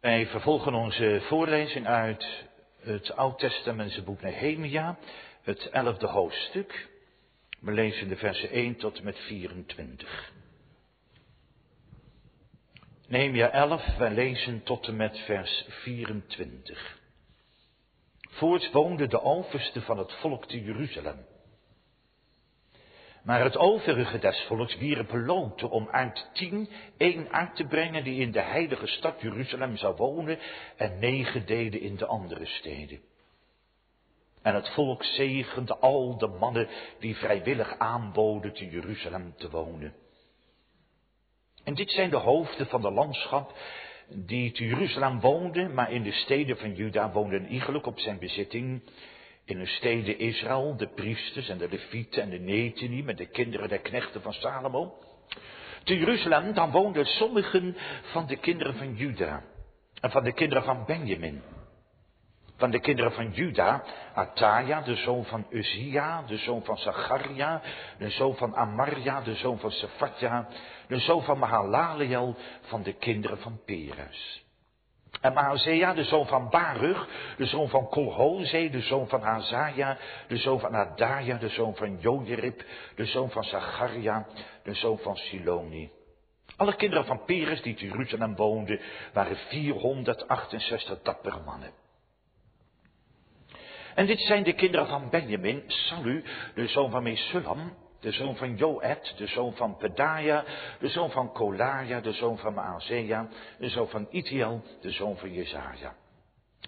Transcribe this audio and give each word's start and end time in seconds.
Wij 0.00 0.26
vervolgen 0.26 0.74
onze 0.74 1.20
voorlezing 1.22 1.86
uit 1.86 2.44
het 2.80 3.16
Oud-Testamentse 3.16 4.02
boek 4.02 4.20
Nehemia, 4.20 4.98
het 5.42 5.68
elfde 5.70 6.06
hoofdstuk. 6.06 6.88
We 7.58 7.72
lezen 7.72 8.08
de 8.08 8.16
versen 8.16 8.50
1 8.50 8.76
tot 8.76 8.98
en 8.98 9.04
met 9.04 9.18
24. 9.18 10.32
Nehemia 13.08 13.50
11, 13.50 13.96
wij 13.96 14.10
lezen 14.10 14.62
tot 14.62 14.86
en 14.86 14.96
met 14.96 15.18
vers 15.18 15.64
24. 15.68 16.98
Voorts 18.30 18.70
woonde 18.70 19.06
de 19.06 19.22
overste 19.22 19.80
van 19.80 19.98
het 19.98 20.12
volk 20.12 20.46
te 20.46 20.62
Jeruzalem. 20.62 21.26
Maar 23.22 23.42
het 23.44 23.56
overige 23.56 24.18
des 24.18 24.44
volks 24.46 24.76
wierp 24.76 25.12
loten 25.12 25.70
om 25.70 25.88
uit 25.90 26.30
tien 26.32 26.68
één 26.96 27.32
uit 27.32 27.56
te 27.56 27.64
brengen 27.64 28.04
die 28.04 28.20
in 28.20 28.32
de 28.32 28.40
heilige 28.40 28.86
stad 28.86 29.20
Jeruzalem 29.20 29.76
zou 29.76 29.96
wonen 29.96 30.38
en 30.76 30.98
negen 30.98 31.46
deden 31.46 31.80
in 31.80 31.96
de 31.96 32.06
andere 32.06 32.46
steden. 32.46 33.00
En 34.42 34.54
het 34.54 34.68
volk 34.68 35.04
zegende 35.04 35.76
al 35.76 36.18
de 36.18 36.26
mannen 36.26 36.68
die 36.98 37.16
vrijwillig 37.16 37.78
aanboden 37.78 38.52
te 38.52 38.68
Jeruzalem 38.68 39.34
te 39.36 39.50
wonen. 39.50 39.94
En 41.64 41.74
dit 41.74 41.90
zijn 41.90 42.10
de 42.10 42.16
hoofden 42.16 42.66
van 42.66 42.80
de 42.80 42.90
landschap 42.90 43.54
die 44.08 44.52
te 44.52 44.64
Jeruzalem 44.64 45.20
woonden, 45.20 45.74
maar 45.74 45.92
in 45.92 46.02
de 46.02 46.12
steden 46.12 46.56
van 46.56 46.74
Juda 46.74 47.12
woonden 47.12 47.46
iegelijk 47.46 47.86
op 47.86 47.98
zijn 47.98 48.18
bezitting 48.18 48.82
in 49.50 49.58
de 49.58 49.66
steden 49.66 50.18
Israël, 50.18 50.76
de 50.76 50.88
priesters 50.88 51.48
en 51.48 51.58
de 51.58 51.68
levieten 51.68 52.22
en 52.22 52.30
de 52.30 52.38
netini 52.38 53.02
met 53.02 53.16
de 53.16 53.26
kinderen 53.26 53.68
der 53.68 53.80
knechten 53.80 54.22
van 54.22 54.32
Salomo. 54.32 54.94
Te 55.84 55.98
Jeruzalem 55.98 56.54
dan 56.54 56.70
woonden 56.70 57.06
sommigen 57.06 57.76
van 58.02 58.26
de 58.26 58.36
kinderen 58.36 58.74
van 58.74 58.94
Juda 58.94 59.42
en 60.00 60.10
van 60.10 60.24
de 60.24 60.32
kinderen 60.32 60.64
van 60.64 60.84
Benjamin. 60.86 61.42
Van 62.56 62.70
de 62.70 62.80
kinderen 62.80 63.12
van 63.12 63.30
Juda, 63.30 63.84
Ataja, 64.14 64.80
de 64.80 64.94
zoon 64.94 65.24
van 65.24 65.46
Uzia, 65.50 66.22
de 66.22 66.36
zoon 66.36 66.64
van 66.64 66.78
Zacharia, 66.78 67.62
de 67.98 68.10
zoon 68.10 68.36
van 68.36 68.56
Amaria, 68.56 69.20
de 69.20 69.34
zoon 69.34 69.58
van 69.58 69.70
Sephatja, 69.70 70.48
de 70.88 70.98
zoon 70.98 71.22
van 71.22 71.38
Mahalaleel, 71.38 72.36
van 72.60 72.82
de 72.82 72.92
kinderen 72.92 73.38
van 73.38 73.60
Peres. 73.64 74.44
En 75.20 75.32
Maazea, 75.32 75.94
de 75.94 76.04
zoon 76.04 76.26
van 76.26 76.48
Baruch, 76.48 77.08
de 77.36 77.46
zoon 77.46 77.68
van 77.68 77.88
Kolhoze, 77.88 78.68
de 78.70 78.80
zoon 78.80 79.08
van 79.08 79.22
Hazaja, 79.22 79.98
de 80.28 80.36
zoon 80.36 80.60
van 80.60 80.74
Adaja, 80.74 81.36
de 81.36 81.48
zoon 81.48 81.74
van 81.76 81.98
Jojerib, 81.98 82.64
de 82.94 83.04
zoon 83.04 83.30
van 83.30 83.44
Zacharia, 83.44 84.26
de 84.62 84.74
zoon 84.74 84.98
van 84.98 85.16
Siloni. 85.16 85.90
Alle 86.56 86.76
kinderen 86.76 87.04
van 87.04 87.24
Peres 87.24 87.62
die 87.62 87.74
te 87.74 87.84
Jeruzalem 87.84 88.36
woonden, 88.36 88.80
waren 89.12 89.36
468 89.36 91.02
dappere 91.02 91.40
mannen. 91.40 91.70
En 93.94 94.06
dit 94.06 94.20
zijn 94.20 94.42
de 94.42 94.52
kinderen 94.52 94.86
van 94.86 95.10
Benjamin, 95.10 95.62
Salu, 95.66 96.24
de 96.54 96.66
zoon 96.66 96.90
van 96.90 97.02
Mesulam, 97.02 97.76
de 98.00 98.10
zoon 98.10 98.36
van 98.36 98.56
Joed, 98.56 99.14
de 99.16 99.26
zoon 99.26 99.52
van 99.52 99.76
Pedaja, 99.76 100.44
de 100.78 100.88
zoon 100.88 101.10
van 101.10 101.32
Kolaja, 101.32 102.00
de 102.00 102.12
zoon 102.12 102.38
van 102.38 102.54
Maazea, 102.54 103.28
de 103.58 103.68
zoon 103.68 103.88
van 103.88 104.06
Itiel, 104.10 104.62
de 104.80 104.90
zoon 104.90 105.16
van 105.16 105.32
Jezaja. 105.32 105.94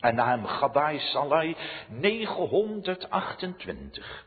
En 0.00 0.14
na 0.14 0.28
hem 0.28 0.46
Gabai 0.46 0.98
Salai 0.98 1.56
928. 1.88 4.26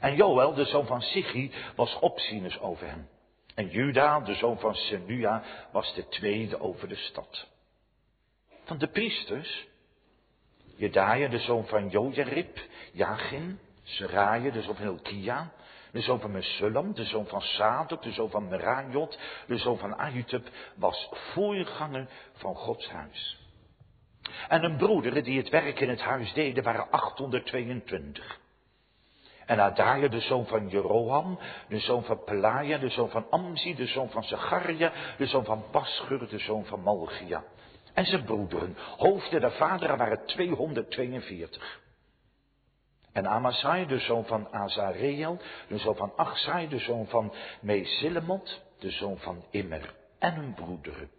En 0.00 0.14
Joel, 0.14 0.54
de 0.54 0.64
zoon 0.64 0.86
van 0.86 1.00
Sichi, 1.00 1.52
was 1.76 1.98
opzieners 1.98 2.60
over 2.60 2.86
hem. 2.86 3.08
En 3.54 3.68
Juda, 3.68 4.20
de 4.20 4.34
zoon 4.34 4.58
van 4.58 4.74
Senua, 4.74 5.42
was 5.72 5.94
de 5.94 6.08
tweede 6.08 6.60
over 6.60 6.88
de 6.88 6.96
stad. 6.96 7.46
Van 8.64 8.78
de 8.78 8.86
priesters, 8.86 9.66
Jedaja, 10.76 11.28
de 11.28 11.38
zoon 11.38 11.66
van 11.66 11.88
Jojarib, 11.88 12.58
Jachin, 12.92 13.58
Seraja, 13.86 14.50
de 14.50 14.62
zoon 14.62 14.76
van 14.76 14.84
Hilkia, 14.84 15.52
de 15.92 16.00
zoon 16.00 16.20
van 16.20 16.30
Mesullam, 16.30 16.94
de 16.94 17.04
zoon 17.04 17.26
van 17.26 17.40
Sadok, 17.40 18.02
de 18.02 18.12
zoon 18.12 18.30
van 18.30 18.48
Merajot, 18.48 19.18
de 19.46 19.56
zoon 19.56 19.78
van 19.78 19.96
Ahitub, 19.96 20.48
was 20.74 21.08
voorganger 21.12 22.08
van 22.32 22.54
Gods 22.54 22.90
huis. 22.90 23.38
En 24.48 24.64
een 24.64 24.76
broederen 24.76 25.24
die 25.24 25.38
het 25.38 25.48
werk 25.48 25.80
in 25.80 25.88
het 25.88 26.00
huis 26.00 26.32
deden 26.32 26.64
waren 26.64 26.90
822. 26.90 28.40
En 29.46 29.60
Adaja, 29.60 30.08
de 30.08 30.20
zoon 30.20 30.46
van 30.46 30.68
Jeroham, 30.68 31.38
de 31.68 31.78
zoon 31.78 32.04
van 32.04 32.24
Pelaja, 32.24 32.78
de 32.78 32.88
zoon 32.88 33.10
van 33.10 33.26
Amzi, 33.30 33.74
de 33.74 33.86
zoon 33.86 34.10
van 34.10 34.24
Zacharia, 34.24 34.92
de 35.18 35.26
zoon 35.26 35.44
van 35.44 35.64
Paschur, 35.70 36.28
de 36.28 36.38
zoon 36.38 36.64
van 36.64 36.80
Malchia. 36.80 37.44
En 37.94 38.06
zijn 38.06 38.24
broederen, 38.24 38.76
hoofden 38.96 39.40
der 39.40 39.52
vaderen, 39.52 39.98
waren 39.98 40.26
242. 40.26 41.84
En 43.16 43.26
Amasai, 43.26 43.86
de 43.86 43.98
zoon 43.98 44.24
van 44.24 44.48
Azareel, 44.52 45.38
de 45.68 45.78
zoon 45.78 45.96
van 45.96 46.12
Achsai, 46.16 46.68
de 46.68 46.78
zoon 46.78 47.06
van 47.06 47.32
Mezilemot, 47.60 48.62
de 48.78 48.90
zoon 48.90 49.18
van 49.18 49.44
Immer. 49.50 49.94
En 50.18 50.34
hun 50.34 50.54
broederen, 50.54 51.10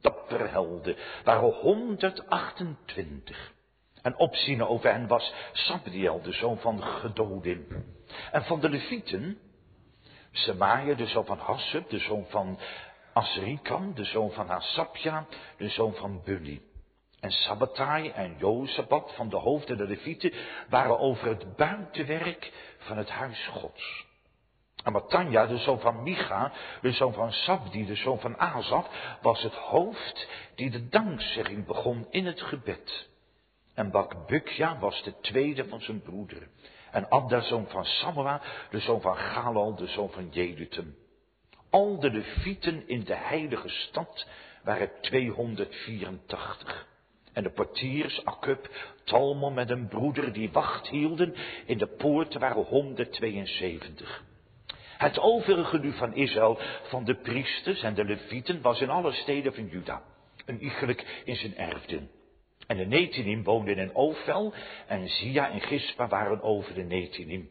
dappere 0.00 0.46
helden, 0.46 0.96
waren 1.24 1.52
128. 1.52 3.52
En 4.02 4.16
opzien 4.16 4.64
over 4.64 4.92
hen 4.92 5.06
was 5.06 5.34
Sabdiel, 5.52 6.22
de 6.22 6.32
zoon 6.32 6.58
van 6.58 6.82
Gedodim. 6.82 7.84
En 8.32 8.44
van 8.44 8.60
de 8.60 8.68
Levieten, 8.68 9.38
Semaia, 10.32 10.94
de 10.94 11.06
zoon 11.06 11.24
van 11.24 11.38
Hassub, 11.38 11.90
de 11.90 11.98
zoon 11.98 12.26
van 12.28 12.58
Asrikam, 13.12 13.94
de 13.94 14.04
zoon 14.04 14.30
van 14.30 14.50
Asapja, 14.50 15.26
de 15.56 15.68
zoon 15.68 15.94
van 15.94 16.22
Bunni. 16.24 16.69
En 17.20 17.30
Sabbatai 17.30 18.08
en 18.08 18.36
Jozabat 18.38 19.12
van 19.14 19.28
de 19.28 19.36
hoofden 19.36 19.76
der 19.76 19.86
Levieten 19.86 20.32
waren 20.68 20.98
over 20.98 21.28
het 21.28 21.56
buitenwerk 21.56 22.52
van 22.78 22.96
het 22.96 23.10
huis 23.10 23.46
Gods. 23.46 24.08
En 24.84 24.92
Matanja, 24.92 25.46
de 25.46 25.58
zoon 25.58 25.80
van 25.80 26.02
Micha, 26.02 26.52
de 26.80 26.92
zoon 26.92 27.12
van 27.12 27.32
Sabdi, 27.32 27.86
de 27.86 27.94
zoon 27.94 28.20
van 28.20 28.38
Azaf, 28.38 29.16
was 29.22 29.42
het 29.42 29.54
hoofd 29.54 30.28
die 30.54 30.70
de 30.70 30.88
dankzegging 30.88 31.66
begon 31.66 32.06
in 32.10 32.26
het 32.26 32.42
gebed. 32.42 33.08
En 33.74 33.90
Bakbukja 33.90 34.78
was 34.78 35.02
de 35.02 35.20
tweede 35.20 35.68
van 35.68 35.80
zijn 35.80 36.02
broederen. 36.02 36.48
En 36.90 37.10
Abda, 37.10 37.40
zoon 37.40 37.66
van 37.68 37.84
Samua, 37.84 38.40
de 38.70 38.80
zoon 38.80 39.00
van 39.00 39.16
Galal, 39.16 39.74
de 39.74 39.86
zoon 39.86 40.10
van 40.10 40.28
Jedutum. 40.28 40.96
Al 41.70 42.00
de 42.00 42.10
levieten 42.10 42.88
in 42.88 43.04
de 43.04 43.14
heilige 43.14 43.68
stad 43.68 44.26
waren 44.62 44.90
284. 45.00 46.88
En 47.32 47.42
de 47.42 47.50
portiers, 47.50 48.24
Akub, 48.24 48.68
Talmon 49.04 49.54
met 49.54 49.70
een 49.70 49.88
broeder 49.88 50.32
die 50.32 50.50
wacht 50.52 50.88
hielden 50.88 51.34
in 51.66 51.78
de 51.78 51.86
poorten 51.86 52.40
waren 52.40 52.62
172. 52.62 54.24
Het 54.98 55.18
overige 55.18 55.78
nu 55.78 55.92
van 55.92 56.14
Israël, 56.14 56.58
van 56.82 57.04
de 57.04 57.14
priesters 57.14 57.82
en 57.82 57.94
de 57.94 58.04
levieten, 58.04 58.60
was 58.60 58.80
in 58.80 58.90
alle 58.90 59.12
steden 59.12 59.54
van 59.54 59.66
Juda. 59.66 60.02
Een 60.46 60.62
iegelijk 60.62 61.22
in 61.24 61.36
zijn 61.36 61.56
erfden. 61.56 62.10
En 62.66 62.76
de 62.76 62.86
Netinim 62.86 63.42
woonden 63.42 63.76
in 63.76 63.94
Ofel 63.94 64.54
en 64.86 65.08
Zia 65.08 65.50
en 65.50 65.60
Gispa 65.60 66.08
waren 66.08 66.42
over 66.42 66.74
de 66.74 66.82
Netinim. 66.82 67.50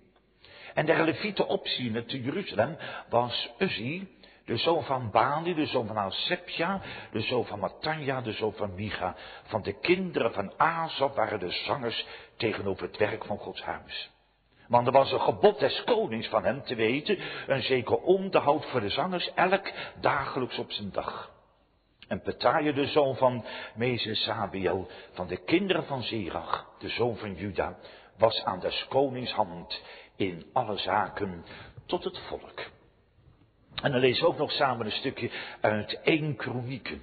En 0.74 0.86
de 0.86 1.04
levieten 1.04 1.48
opziener 1.48 2.06
te 2.06 2.22
Jeruzalem 2.22 2.78
was 3.10 3.50
Uzzi, 3.58 4.08
de 4.50 4.58
zoon 4.58 4.84
van 4.84 5.12
Bani, 5.12 5.54
de 5.54 5.66
zoon 5.66 5.88
van 5.88 5.98
Asepja, 5.98 6.82
de 7.12 7.22
zoon 7.22 7.46
van 7.46 7.60
Matanja, 7.60 8.22
de 8.22 8.32
zoon 8.32 8.54
van 8.54 8.76
Micha. 8.76 9.16
Van 9.44 9.62
de 9.62 9.74
kinderen 9.74 10.34
van 10.34 10.54
Azap 10.58 11.16
waren 11.16 11.40
de 11.40 11.52
zangers 11.52 12.06
tegenover 12.38 12.84
het 12.88 12.98
werk 12.98 13.26
van 13.26 13.38
Gods 13.38 13.64
huis. 13.64 14.10
Want 14.68 14.88
er 14.88 14.94
was 14.94 15.12
een 15.12 15.22
gebod 15.22 15.60
des 15.60 15.84
konings 15.84 16.28
van 16.28 16.44
hem 16.44 16.64
te 16.64 16.76
weten, 16.76 17.20
een 17.48 17.62
zeker 17.62 17.96
onderhoud 17.96 18.66
voor 18.66 18.80
de 18.80 18.90
zangers, 18.90 19.34
elk 19.34 19.72
dagelijks 20.02 20.58
op 20.58 20.72
zijn 20.72 20.92
dag. 20.92 21.32
En 22.08 22.22
Petaja, 22.22 22.72
de 22.72 22.88
zoon 22.88 23.16
van 23.16 23.46
Mezesabiel, 23.76 24.88
van 25.12 25.28
de 25.28 25.38
kinderen 25.38 25.86
van 25.86 26.04
Zerach, 26.04 26.66
de 26.80 26.90
zoon 26.90 27.18
van 27.18 27.34
Juda, 27.34 27.78
was 28.18 28.44
aan 28.44 28.60
des 28.60 28.86
konings 28.88 29.32
hand 29.32 29.82
in 30.16 30.46
alle 30.54 30.78
zaken 30.78 31.46
tot 31.86 32.04
het 32.04 32.20
volk. 32.20 32.78
En 33.82 33.92
dan 33.92 34.00
lezen 34.00 34.24
we 34.24 34.30
ook 34.30 34.38
nog 34.38 34.52
samen 34.52 34.86
een 34.86 34.92
stukje 34.92 35.32
uit 35.62 36.00
1 36.04 36.36
Kronieken. 36.36 37.02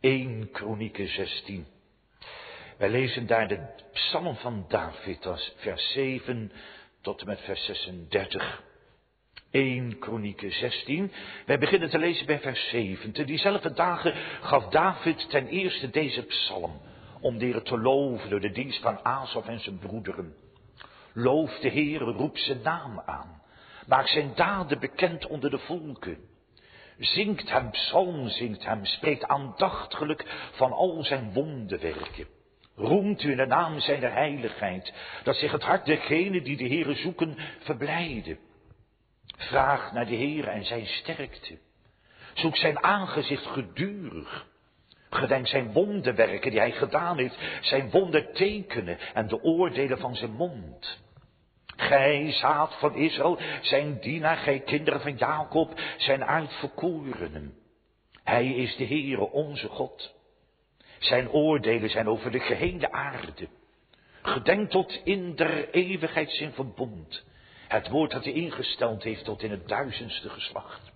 1 0.00 0.50
Kronieken 0.50 1.08
16. 1.08 1.66
Wij 2.78 2.90
lezen 2.90 3.26
daar 3.26 3.48
de 3.48 3.66
psalm 3.92 4.36
van 4.36 4.64
David 4.68 5.26
als 5.26 5.54
vers 5.56 5.92
7 5.92 6.52
tot 7.00 7.20
en 7.20 7.26
met 7.26 7.40
vers 7.40 7.64
36. 7.64 8.62
1 9.50 9.98
Kronieken 9.98 10.52
16. 10.52 11.12
Wij 11.46 11.58
beginnen 11.58 11.90
te 11.90 11.98
lezen 11.98 12.26
bij 12.26 12.40
vers 12.40 12.68
7. 12.68 13.12
Te 13.12 13.24
diezelfde 13.24 13.72
dagen 13.72 14.14
gaf 14.40 14.68
David 14.68 15.30
ten 15.30 15.46
eerste 15.46 15.90
deze 15.90 16.22
psalm. 16.22 16.80
Om 17.20 17.38
de 17.38 17.62
te 17.62 17.78
loven 17.78 18.30
door 18.30 18.40
de 18.40 18.50
dienst 18.50 18.80
van 18.80 19.04
Azov 19.04 19.46
en 19.46 19.60
zijn 19.60 19.78
broederen. 19.78 20.34
Loof 21.12 21.58
de 21.58 21.68
Heer, 21.68 22.00
roep 22.00 22.38
zijn 22.38 22.62
naam 22.62 23.00
aan. 23.06 23.42
Maak 23.90 24.08
zijn 24.08 24.32
daden 24.34 24.78
bekend 24.78 25.26
onder 25.26 25.50
de 25.50 25.58
volken. 25.58 26.18
Zingt 26.98 27.50
hem 27.50 27.70
psalm, 27.70 28.28
zingt 28.28 28.64
hem, 28.64 28.84
spreekt 28.84 29.24
aandachtelijk 29.24 30.24
van 30.52 30.72
al 30.72 31.04
zijn 31.04 31.32
wonderwerken. 31.32 32.26
Roemt 32.76 33.22
u 33.22 33.30
in 33.30 33.36
de 33.36 33.46
naam 33.46 33.80
zijner 33.80 34.12
heiligheid, 34.12 34.92
dat 35.22 35.36
zich 35.36 35.52
het 35.52 35.62
hart 35.62 35.84
dergenen 35.84 36.42
die 36.42 36.56
de 36.56 36.68
Heere 36.68 36.94
zoeken 36.94 37.36
verblijden. 37.58 38.38
Vraag 39.36 39.92
naar 39.92 40.06
de 40.06 40.16
Heere 40.16 40.50
en 40.50 40.64
zijn 40.64 40.86
sterkte. 40.86 41.58
Zoek 42.34 42.56
zijn 42.56 42.82
aangezicht 42.82 43.46
gedurig. 43.46 44.46
Gedenk 45.10 45.46
zijn 45.46 45.72
wonderwerken 45.72 46.50
die 46.50 46.60
hij 46.60 46.72
gedaan 46.72 47.18
heeft, 47.18 47.38
zijn 47.60 47.90
wondertekenen 47.90 48.98
en 49.14 49.28
de 49.28 49.42
oordelen 49.42 49.98
van 49.98 50.16
zijn 50.16 50.32
mond. 50.32 51.08
Gij, 51.80 52.32
zaad 52.32 52.78
van 52.78 52.94
Israël, 52.94 53.38
zijn 53.60 54.00
dienaar, 54.00 54.36
gij 54.36 54.60
kinderen 54.60 55.00
van 55.00 55.16
Jacob, 55.16 55.80
zijn 55.96 56.24
uitverkorenen. 56.24 57.54
Hij 58.24 58.46
is 58.46 58.76
de 58.76 58.86
Heere, 58.86 59.30
onze 59.30 59.68
God. 59.68 60.14
Zijn 60.98 61.30
oordelen 61.30 61.90
zijn 61.90 62.08
over 62.08 62.30
de 62.30 62.40
gehele 62.40 62.92
aarde. 62.92 63.48
Gedenk 64.22 64.70
tot 64.70 65.00
in 65.04 65.34
der 65.36 65.70
eeuwigheid 65.70 66.30
zijn 66.30 66.52
verbond. 66.52 67.24
Het 67.68 67.88
woord 67.88 68.10
dat 68.10 68.24
hij 68.24 68.32
ingesteld 68.32 69.02
heeft 69.02 69.24
tot 69.24 69.42
in 69.42 69.50
het 69.50 69.68
duizendste 69.68 70.28
geslacht. 70.28 70.92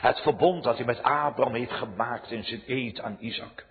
Het 0.00 0.20
verbond 0.20 0.64
dat 0.64 0.76
hij 0.76 0.86
met 0.86 1.02
Abraham 1.02 1.54
heeft 1.54 1.72
gemaakt 1.72 2.30
in 2.30 2.44
zijn 2.44 2.62
eed 2.66 3.00
aan 3.00 3.16
Isaac. 3.20 3.66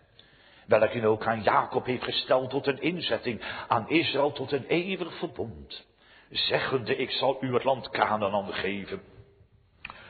Welk 0.68 0.94
hij 0.94 1.06
ook 1.06 1.26
aan 1.26 1.44
Jacob 1.44 1.86
heeft 1.86 2.04
gesteld 2.04 2.50
tot 2.50 2.68
een 2.68 2.82
inzetting, 2.82 3.42
aan 3.68 3.90
Israël 3.90 4.32
tot 4.32 4.52
een 4.52 4.66
eeuwig 4.66 5.18
verbond. 5.18 5.86
Zeggende, 6.30 6.96
ik 6.96 7.12
zal 7.12 7.38
u 7.42 7.54
het 7.54 7.64
land 7.64 7.90
Canaan 7.90 8.54
geven. 8.54 9.02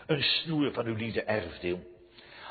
Een 0.06 0.24
snoer 0.24 0.72
van 0.72 0.86
uw 0.86 0.96
lieden 0.96 1.28
erfdeel. 1.28 1.80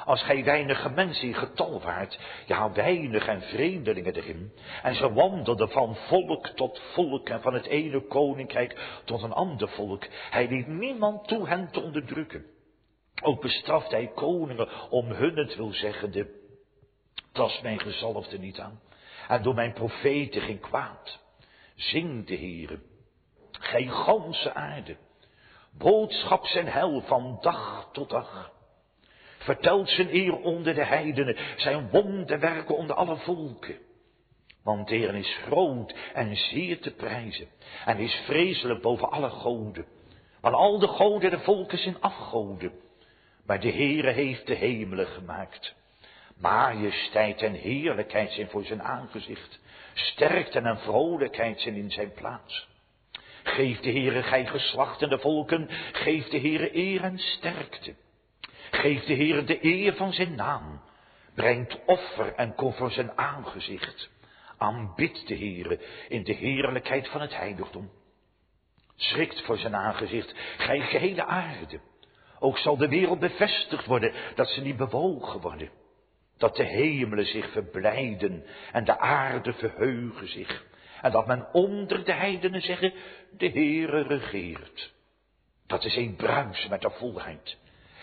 Als 0.04 0.22
gij 0.22 0.44
weinige 0.44 0.88
mensen 0.88 1.28
in 1.28 1.34
getal 1.34 1.80
waart, 1.80 2.18
ja 2.46 2.72
weinig 2.72 3.26
en 3.26 3.42
vreemdelingen 3.42 4.14
erin, 4.14 4.52
en 4.82 4.94
ze 4.94 5.12
wandelden 5.12 5.70
van 5.70 5.96
volk 5.96 6.46
tot 6.46 6.80
volk 6.92 7.28
en 7.28 7.40
van 7.40 7.54
het 7.54 7.66
ene 7.66 8.06
koninkrijk 8.06 9.00
tot 9.04 9.22
een 9.22 9.32
ander 9.32 9.68
volk, 9.68 10.06
hij 10.30 10.48
liet 10.48 10.66
niemand 10.66 11.28
toe 11.28 11.48
hen 11.48 11.70
te 11.70 11.80
onderdrukken. 11.80 12.44
Ook 13.22 13.40
bestraft 13.40 13.90
hij 13.90 14.06
koningen 14.14 14.90
om 14.90 15.10
hun 15.10 15.36
het 15.36 15.56
wil 15.56 15.72
zeggende, 15.72 16.30
tast 17.32 17.62
mijn 17.62 17.80
gezalfde 17.80 18.38
niet 18.38 18.58
aan, 18.58 18.80
en 19.28 19.42
door 19.42 19.54
mijn 19.54 19.72
profeten 19.72 20.40
geen 20.40 20.60
kwaad. 20.60 21.22
Zing 21.74 22.26
de 22.26 22.36
Heere, 22.36 22.78
gij 23.64 23.86
ganse 23.86 24.54
aarde, 24.54 24.96
boodschap 25.78 26.46
zijn 26.46 26.66
hel 26.68 27.00
van 27.00 27.38
dag 27.40 27.88
tot 27.92 28.10
dag. 28.10 28.52
Vertelt 29.38 29.88
zijn 29.88 30.14
eer 30.14 30.36
onder 30.36 30.74
de 30.74 30.84
heidenen, 30.84 31.36
zijn 31.56 31.90
wonderwerken 31.90 32.76
onder 32.76 32.96
alle 32.96 33.16
volken. 33.16 33.78
Want 34.62 34.88
de 34.88 34.94
Heer 34.96 35.14
is 35.14 35.38
groot 35.46 35.94
en 36.14 36.36
zeer 36.36 36.80
te 36.80 36.94
prijzen, 36.94 37.48
en 37.84 37.98
is 37.98 38.14
vreselijk 38.14 38.82
boven 38.82 39.10
alle 39.10 39.30
goden. 39.30 39.86
Want 40.40 40.54
al 40.54 40.78
de 40.78 40.88
goden 40.88 41.30
de 41.30 41.38
volken 41.38 41.78
zijn 41.78 42.00
afgoden. 42.00 42.72
Maar 43.46 43.60
de 43.60 43.72
Heere 43.72 44.10
heeft 44.10 44.46
de 44.46 44.54
hemelen 44.54 45.06
gemaakt. 45.06 45.74
Majesteit 46.36 47.42
en 47.42 47.52
heerlijkheid 47.52 48.32
zijn 48.32 48.48
voor 48.48 48.64
zijn 48.64 48.82
aangezicht. 48.82 49.60
Sterkte 49.94 50.58
en 50.58 50.78
vrolijkheid 50.78 51.60
zijn 51.60 51.74
in 51.74 51.90
zijn 51.90 52.12
plaats. 52.12 52.68
Geef 53.44 53.80
de 53.80 53.90
Heere, 53.90 54.22
gij 54.22 54.46
geslachten 54.46 55.08
de 55.08 55.18
volken, 55.18 55.68
geef 55.92 56.28
de 56.28 56.38
Heere 56.38 56.76
eer 56.76 57.02
en 57.02 57.18
sterkte. 57.18 57.94
Geef 58.70 59.04
de 59.04 59.14
Heere 59.14 59.44
de 59.44 59.64
eer 59.64 59.94
van 59.94 60.12
zijn 60.12 60.34
naam. 60.34 60.82
Brengt 61.34 61.84
offer 61.86 62.34
en 62.34 62.54
kom 62.54 62.72
voor 62.72 62.90
zijn 62.90 63.18
aangezicht. 63.18 64.10
Aanbid 64.58 65.26
de 65.26 65.36
Heere 65.36 65.80
in 66.08 66.24
de 66.24 66.32
heerlijkheid 66.32 67.08
van 67.08 67.20
het 67.20 67.36
heiligdom. 67.36 67.90
Schrikt 68.96 69.44
voor 69.44 69.58
zijn 69.58 69.74
aangezicht, 69.74 70.34
gij 70.56 70.80
gehele 70.80 71.24
aarde. 71.24 71.80
Ook 72.38 72.58
zal 72.58 72.76
de 72.76 72.88
wereld 72.88 73.18
bevestigd 73.18 73.86
worden, 73.86 74.12
dat 74.34 74.48
ze 74.48 74.60
niet 74.60 74.76
bewogen 74.76 75.40
worden. 75.40 75.70
Dat 76.38 76.56
de 76.56 76.64
hemelen 76.64 77.26
zich 77.26 77.50
verblijden 77.50 78.44
en 78.72 78.84
de 78.84 78.98
aarde 78.98 79.52
verheugen 79.52 80.28
zich. 80.28 80.64
En 81.04 81.10
dat 81.10 81.26
men 81.26 81.46
onder 81.52 82.04
de 82.04 82.12
heidenen 82.12 82.60
zeggen, 82.60 82.92
de 83.30 83.48
Heere 83.48 84.02
regeert. 84.02 84.92
Dat 85.66 85.84
is 85.84 85.96
een 85.96 86.16
bruis 86.16 86.68
met 86.68 86.80
de 86.80 86.90
volheid. 86.90 87.56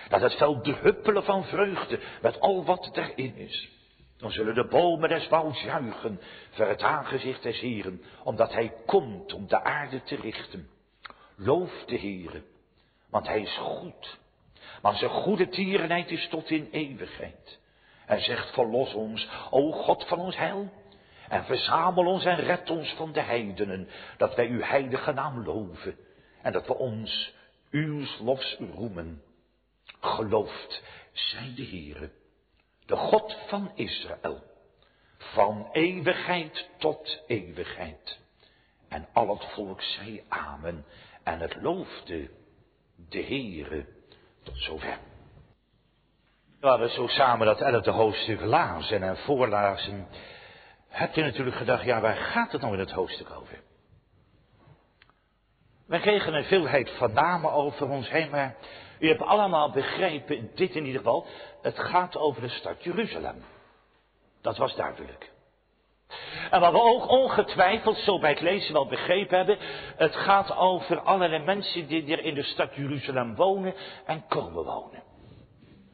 Dat 0.10 0.22
het 0.22 0.34
veld 0.34 0.64
druppelen 0.64 1.24
van 1.24 1.44
vreugde 1.44 2.00
met 2.22 2.40
al 2.40 2.66
wat 2.66 2.90
erin 2.94 3.36
is. 3.36 3.70
Dan 4.18 4.32
zullen 4.32 4.56
de 4.56 4.68
bomen 4.68 5.10
des 5.10 5.28
wouds 5.28 5.62
juichen 5.62 6.20
voor 6.50 6.66
het 6.66 6.82
aangezicht 6.82 7.44
des 7.44 7.60
Heren, 7.60 8.02
omdat 8.24 8.54
hij 8.54 8.74
komt 8.86 9.34
om 9.34 9.48
de 9.48 9.64
aarde 9.64 10.04
te 10.04 10.16
richten. 10.16 10.70
Loof 11.36 11.84
de 11.86 12.00
Heere, 12.00 12.44
want 13.10 13.28
hij 13.28 13.42
is 13.42 13.58
goed. 13.58 14.20
Want 14.82 14.98
zijn 14.98 15.12
goede 15.12 15.48
tierenheid 15.48 16.12
is 16.12 16.28
tot 16.28 16.50
in 16.50 16.68
eeuwigheid. 16.72 17.60
Hij 18.06 18.20
zegt, 18.20 18.54
verlos 18.54 18.94
ons, 18.94 19.30
o 19.50 19.72
God 19.72 20.08
van 20.08 20.20
ons 20.20 20.38
heil, 20.38 20.72
en 21.32 21.46
verzamel 21.46 22.06
ons 22.06 22.26
en 22.26 22.36
red 22.36 22.70
ons 22.70 22.94
van 22.94 23.12
de 23.12 23.22
heidenen, 23.22 23.90
dat 24.18 24.36
wij 24.36 24.48
uw 24.48 24.62
heilige 24.62 25.12
naam 25.12 25.44
loven, 25.44 25.96
en 26.42 26.52
dat 26.52 26.68
we 26.68 26.76
ons 26.76 27.34
uw 27.70 28.06
lofs 28.20 28.58
roemen. 28.76 29.22
Geloofd 30.00 30.84
zij 31.12 31.54
de 31.56 31.66
Heere, 31.66 32.10
de 32.86 32.96
God 32.96 33.38
van 33.48 33.72
Israël, 33.76 34.44
van 35.18 35.70
eeuwigheid 35.72 36.70
tot 36.78 37.24
eeuwigheid. 37.28 38.20
En 38.88 39.08
al 39.14 39.30
het 39.30 39.46
volk 39.54 39.82
zei 39.82 40.24
amen, 40.28 40.86
en 41.24 41.40
het 41.40 41.56
loofde 41.62 42.30
de 42.96 43.24
Heere 43.24 43.86
tot 44.44 44.58
zover. 44.58 45.00
We 46.60 46.68
hadden 46.68 46.90
zo 46.90 47.08
samen 47.08 47.48
dat 47.48 47.62
elfde 47.62 47.92
hoofdstuk 47.92 48.42
lazen 48.42 49.04
en 49.04 49.18
voorlazen. 49.18 50.08
Heb 50.92 51.16
je 51.16 51.22
natuurlijk 51.24 51.56
gedacht, 51.56 51.84
ja, 51.84 52.02
waar 52.02 52.16
gaat 52.16 52.52
het 52.52 52.62
nou 52.62 52.74
in 52.74 52.80
het 52.80 52.92
hoofdstuk 52.92 53.30
over? 53.32 53.62
Wij 55.88 56.00
kregen 56.00 56.34
een 56.34 56.44
veelheid 56.44 56.92
van 56.92 57.14
namen 57.14 57.52
over 57.52 57.90
ons 57.90 58.10
heen, 58.10 58.30
maar 58.30 58.56
u 59.00 59.08
hebt 59.08 59.22
allemaal 59.22 59.72
begrepen, 59.72 60.52
dit 60.56 60.76
in 60.76 60.86
ieder 60.86 61.02
geval, 61.02 61.26
het 61.62 61.80
gaat 61.80 62.18
over 62.18 62.42
de 62.42 62.50
stad 62.50 62.84
Jeruzalem. 62.84 63.44
Dat 64.42 64.58
was 64.58 64.76
duidelijk. 64.76 65.32
En 66.52 66.60
wat 66.60 66.72
we 66.72 66.82
ook 66.82 67.10
ongetwijfeld 67.10 67.98
zo 67.98 68.20
bij 68.20 68.30
het 68.30 68.42
lezen 68.42 68.74
wel 68.74 68.88
begrepen 68.88 69.38
hebben, 69.38 69.58
het 69.96 70.16
gaat 70.16 70.56
over 70.56 71.00
allerlei 71.00 71.44
mensen 71.44 71.88
die 71.88 72.12
er 72.12 72.24
in 72.24 72.34
de 72.34 72.44
stad 72.44 72.76
Jeruzalem 72.76 73.36
wonen 73.36 73.74
en 74.06 74.28
komen 74.28 74.64
wonen. 74.64 75.04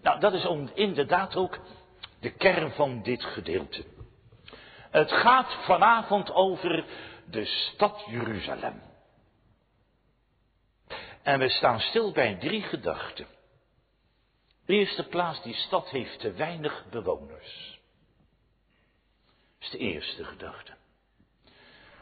Nou, 0.01 0.19
dat 0.19 0.33
is 0.33 0.47
inderdaad 0.73 1.35
ook 1.35 1.59
de 2.19 2.31
kern 2.31 2.71
van 2.71 3.01
dit 3.01 3.23
gedeelte. 3.23 3.83
Het 4.91 5.11
gaat 5.11 5.53
vanavond 5.65 6.31
over 6.31 6.85
de 7.29 7.45
stad 7.45 8.03
Jeruzalem. 8.07 8.81
En 11.23 11.39
we 11.39 11.49
staan 11.49 11.79
stil 11.79 12.11
bij 12.11 12.35
drie 12.35 12.61
gedachten. 12.61 13.27
De 14.65 14.73
eerste 14.73 15.07
plaats, 15.07 15.43
die 15.43 15.53
stad 15.53 15.89
heeft 15.89 16.19
te 16.19 16.31
weinig 16.31 16.85
bewoners. 16.89 17.79
Dat 19.59 19.67
is 19.67 19.69
de 19.69 19.77
eerste 19.77 20.23
gedachte. 20.23 20.75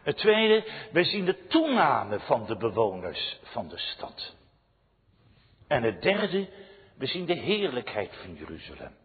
Het 0.03 0.17
tweede, 0.17 0.87
wij 0.91 1.03
zien 1.03 1.25
de 1.25 1.47
toename 1.47 2.19
van 2.19 2.45
de 2.45 2.57
bewoners 2.57 3.39
van 3.43 3.67
de 3.67 3.77
stad. 3.77 4.35
En 5.67 5.83
het 5.83 6.01
derde, 6.01 6.49
we 6.97 7.05
zien 7.05 7.25
de 7.25 7.37
heerlijkheid 7.37 8.15
van 8.15 8.35
Jeruzalem. 8.35 8.95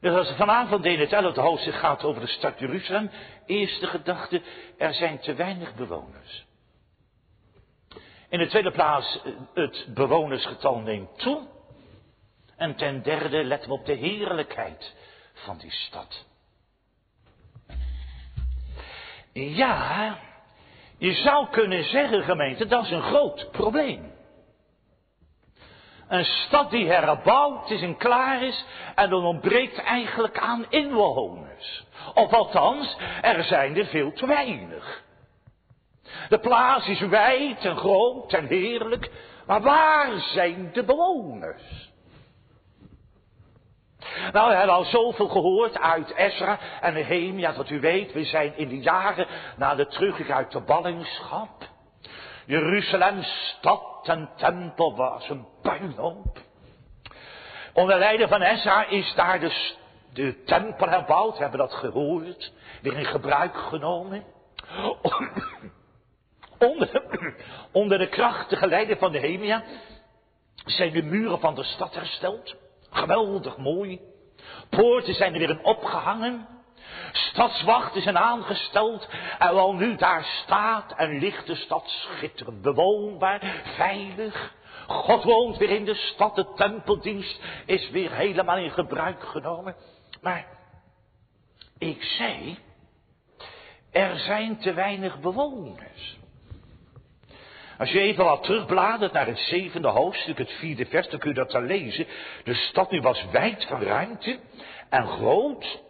Dus 0.00 0.14
als 0.14 0.32
vanavond 0.36 0.84
in 0.84 1.00
het 1.00 1.12
elfde 1.12 1.40
hoofdstuk 1.40 1.74
gaat 1.74 2.04
over 2.04 2.20
de 2.20 2.26
stad 2.26 2.58
Jeruzalem, 2.58 3.10
eerste 3.46 3.86
gedachte, 3.86 4.42
er 4.78 4.94
zijn 4.94 5.18
te 5.18 5.34
weinig 5.34 5.74
bewoners. 5.74 6.46
In 8.28 8.38
de 8.38 8.46
tweede 8.46 8.70
plaats, 8.70 9.20
het 9.54 9.86
bewonersgetal 9.94 10.78
neemt 10.78 11.18
toe. 11.18 11.46
En 12.56 12.74
ten 12.74 13.02
derde, 13.02 13.44
letten 13.44 13.68
we 13.68 13.74
op 13.74 13.86
de 13.86 13.94
heerlijkheid 13.94 14.94
van 15.32 15.58
die 15.58 15.70
stad. 15.70 16.26
Ja, 19.32 20.18
je 20.98 21.12
zou 21.12 21.48
kunnen 21.50 21.84
zeggen, 21.84 22.22
gemeente, 22.22 22.66
dat 22.66 22.84
is 22.84 22.90
een 22.90 23.02
groot 23.02 23.50
probleem. 23.50 24.12
Een 26.08 26.24
stad 26.24 26.70
die 26.70 26.90
herbouwd 26.90 27.70
is 27.70 27.82
en 27.82 27.96
klaar 27.96 28.42
is 28.42 28.64
en 28.94 29.10
dan 29.10 29.24
ontbreekt 29.24 29.78
eigenlijk 29.78 30.38
aan 30.38 30.66
inwoners. 30.68 31.86
Of 32.14 32.32
althans, 32.32 32.96
er 33.22 33.44
zijn 33.44 33.76
er 33.76 33.86
veel 33.86 34.12
te 34.12 34.26
weinig. 34.26 35.02
De 36.28 36.38
plaats 36.38 36.88
is 36.88 37.00
wijd 37.00 37.64
en 37.64 37.76
groot 37.76 38.32
en 38.32 38.46
heerlijk, 38.46 39.10
maar 39.46 39.60
waar 39.60 40.18
zijn 40.18 40.70
de 40.72 40.84
bewoners? 40.84 41.88
Nou, 44.32 44.50
we 44.50 44.56
hebben 44.56 44.74
al 44.74 44.84
zoveel 44.84 45.28
gehoord 45.28 45.78
uit 45.78 46.14
Ezra 46.14 46.58
en 46.80 46.94
Nehemia, 46.94 47.52
dat 47.52 47.70
u 47.70 47.80
weet, 47.80 48.12
we 48.12 48.24
zijn 48.24 48.56
in 48.56 48.68
de 48.68 48.78
jaren 48.78 49.26
na 49.56 49.74
de 49.74 49.86
terugkeer 49.86 50.32
uit 50.32 50.52
de 50.52 50.60
ballingschap. 50.60 51.68
Jeruzalem, 52.48 53.22
stad 53.22 54.08
en 54.08 54.28
tempel 54.36 54.96
was 54.96 55.28
een 55.28 55.46
puinhoop. 55.62 56.38
Onder 57.72 57.98
leiding 57.98 58.28
van 58.28 58.42
Ezra 58.42 58.86
is 58.86 59.14
daar 59.14 59.40
de, 59.40 59.74
de 60.12 60.42
tempel 60.44 60.88
herbouwd, 60.88 61.36
we 61.36 61.42
hebben 61.42 61.58
dat 61.58 61.72
gehoord, 61.72 62.52
weer 62.82 62.98
in 62.98 63.04
gebruik 63.04 63.56
genomen. 63.56 64.24
Onder, 66.58 67.02
onder 67.72 67.98
de 67.98 68.08
krachtige 68.08 68.66
leiding 68.66 68.98
van 68.98 69.12
Nehemia 69.12 69.64
zijn 70.54 70.92
de 70.92 71.02
muren 71.02 71.40
van 71.40 71.54
de 71.54 71.64
stad 71.64 71.94
hersteld. 71.94 72.56
Geweldig 72.90 73.56
mooi. 73.56 74.00
Poorten 74.68 75.14
zijn 75.14 75.32
er 75.32 75.38
weer 75.38 75.50
in 75.50 75.64
opgehangen. 75.64 76.57
Stadswachten 77.12 78.02
zijn 78.02 78.18
aangesteld. 78.18 79.08
En 79.38 79.54
wel 79.54 79.74
nu 79.74 79.96
daar 79.96 80.24
staat 80.24 80.92
en 80.96 81.18
ligt 81.18 81.46
de 81.46 81.54
stad 81.54 81.84
schitterend, 81.86 82.62
bewoonbaar, 82.62 83.62
veilig. 83.76 84.54
God 84.86 85.24
woont 85.24 85.56
weer 85.56 85.70
in 85.70 85.84
de 85.84 85.94
stad. 85.94 86.34
De 86.34 86.52
tempeldienst 86.54 87.40
is 87.66 87.90
weer 87.90 88.12
helemaal 88.12 88.58
in 88.58 88.70
gebruik 88.70 89.22
genomen. 89.22 89.76
Maar 90.20 90.46
ik 91.78 92.02
zei, 92.02 92.58
er 93.92 94.18
zijn 94.18 94.58
te 94.58 94.72
weinig 94.72 95.20
bewoners. 95.20 96.18
Als 97.78 97.90
je 97.90 98.00
even 98.00 98.24
wat 98.24 98.42
terugbladert 98.42 99.12
naar 99.12 99.26
het 99.26 99.38
zevende 99.38 99.88
hoofdstuk, 99.88 100.38
het 100.38 100.50
vierde 100.50 100.86
vers, 100.86 101.08
dan 101.08 101.18
kun 101.18 101.28
je 101.28 101.34
dat 101.34 101.50
dan 101.50 101.66
lezen. 101.66 102.06
De 102.44 102.54
stad 102.54 102.90
nu 102.90 103.00
was 103.00 103.24
wijd 103.30 103.64
van 103.64 103.82
ruimte 103.82 104.38
en 104.90 105.06
groot, 105.06 105.82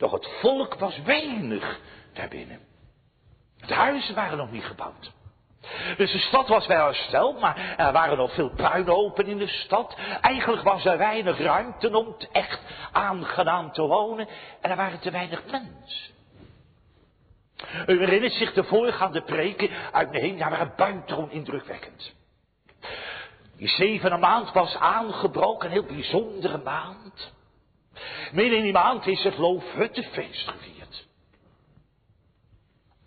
doch 0.00 0.12
het 0.12 0.28
volk 0.40 0.74
was 0.74 1.02
weinig 1.02 1.80
daarbinnen. 2.12 2.60
De 3.66 3.74
huizen 3.74 4.14
waren 4.14 4.38
nog 4.38 4.50
niet 4.50 4.64
gebouwd. 4.64 5.12
Dus 5.96 6.12
de 6.12 6.18
stad 6.18 6.48
was 6.48 6.66
wel 6.66 6.84
hersteld, 6.84 7.40
maar 7.40 7.74
er 7.76 7.92
waren 7.92 8.16
nog 8.16 8.34
veel 8.34 8.50
puinhopen 8.50 9.26
in 9.26 9.38
de 9.38 9.46
stad. 9.46 9.96
Eigenlijk 10.20 10.62
was 10.62 10.84
er 10.84 10.98
weinig 10.98 11.38
ruimte 11.38 11.96
om 11.96 12.16
echt 12.32 12.60
aangenaam 12.92 13.72
te 13.72 13.82
wonen 13.82 14.28
en 14.60 14.70
er 14.70 14.76
waren 14.76 15.00
te 15.00 15.10
weinig 15.10 15.42
mensen. 15.50 16.14
U 17.86 17.98
herinnert 17.98 18.32
zich 18.32 18.52
de 18.52 18.64
voorgaande 18.64 19.22
preken 19.22 19.70
uit 19.92 20.10
Nehemia 20.10 20.50
waren 20.50 20.72
buitengewoon 20.76 21.30
indrukwekkend. 21.30 22.14
Die 23.56 23.68
zevende 23.68 24.16
maand 24.16 24.52
was 24.52 24.76
aangebroken, 24.76 25.66
een 25.66 25.72
heel 25.72 25.94
bijzondere 25.96 26.58
maand. 26.58 27.32
Midden 28.32 28.58
in 28.58 28.62
die 28.62 28.72
maand 28.72 29.06
is 29.06 29.22
het 29.22 29.38
Loofhuttenfeest 29.38 30.48
gevierd. 30.48 31.08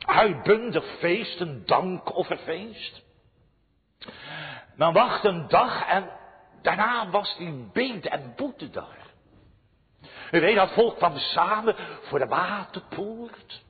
Uitbundig 0.05 0.85
feest, 0.99 1.39
een 1.39 1.65
dankofferfeest. 1.65 3.01
Men 4.75 4.93
wacht 4.93 5.23
een 5.23 5.47
dag 5.47 5.85
en 5.87 6.09
daarna 6.61 7.09
was 7.09 7.37
die 7.37 7.69
beet- 7.73 8.05
en 8.05 8.33
boetedag. 8.35 8.95
U 10.31 10.39
weet, 10.39 10.55
dat 10.55 10.71
volk 10.71 10.97
kwam 10.97 11.17
samen 11.17 11.75
voor 12.01 12.19
de 12.19 12.27
waterpoort. 12.27 13.63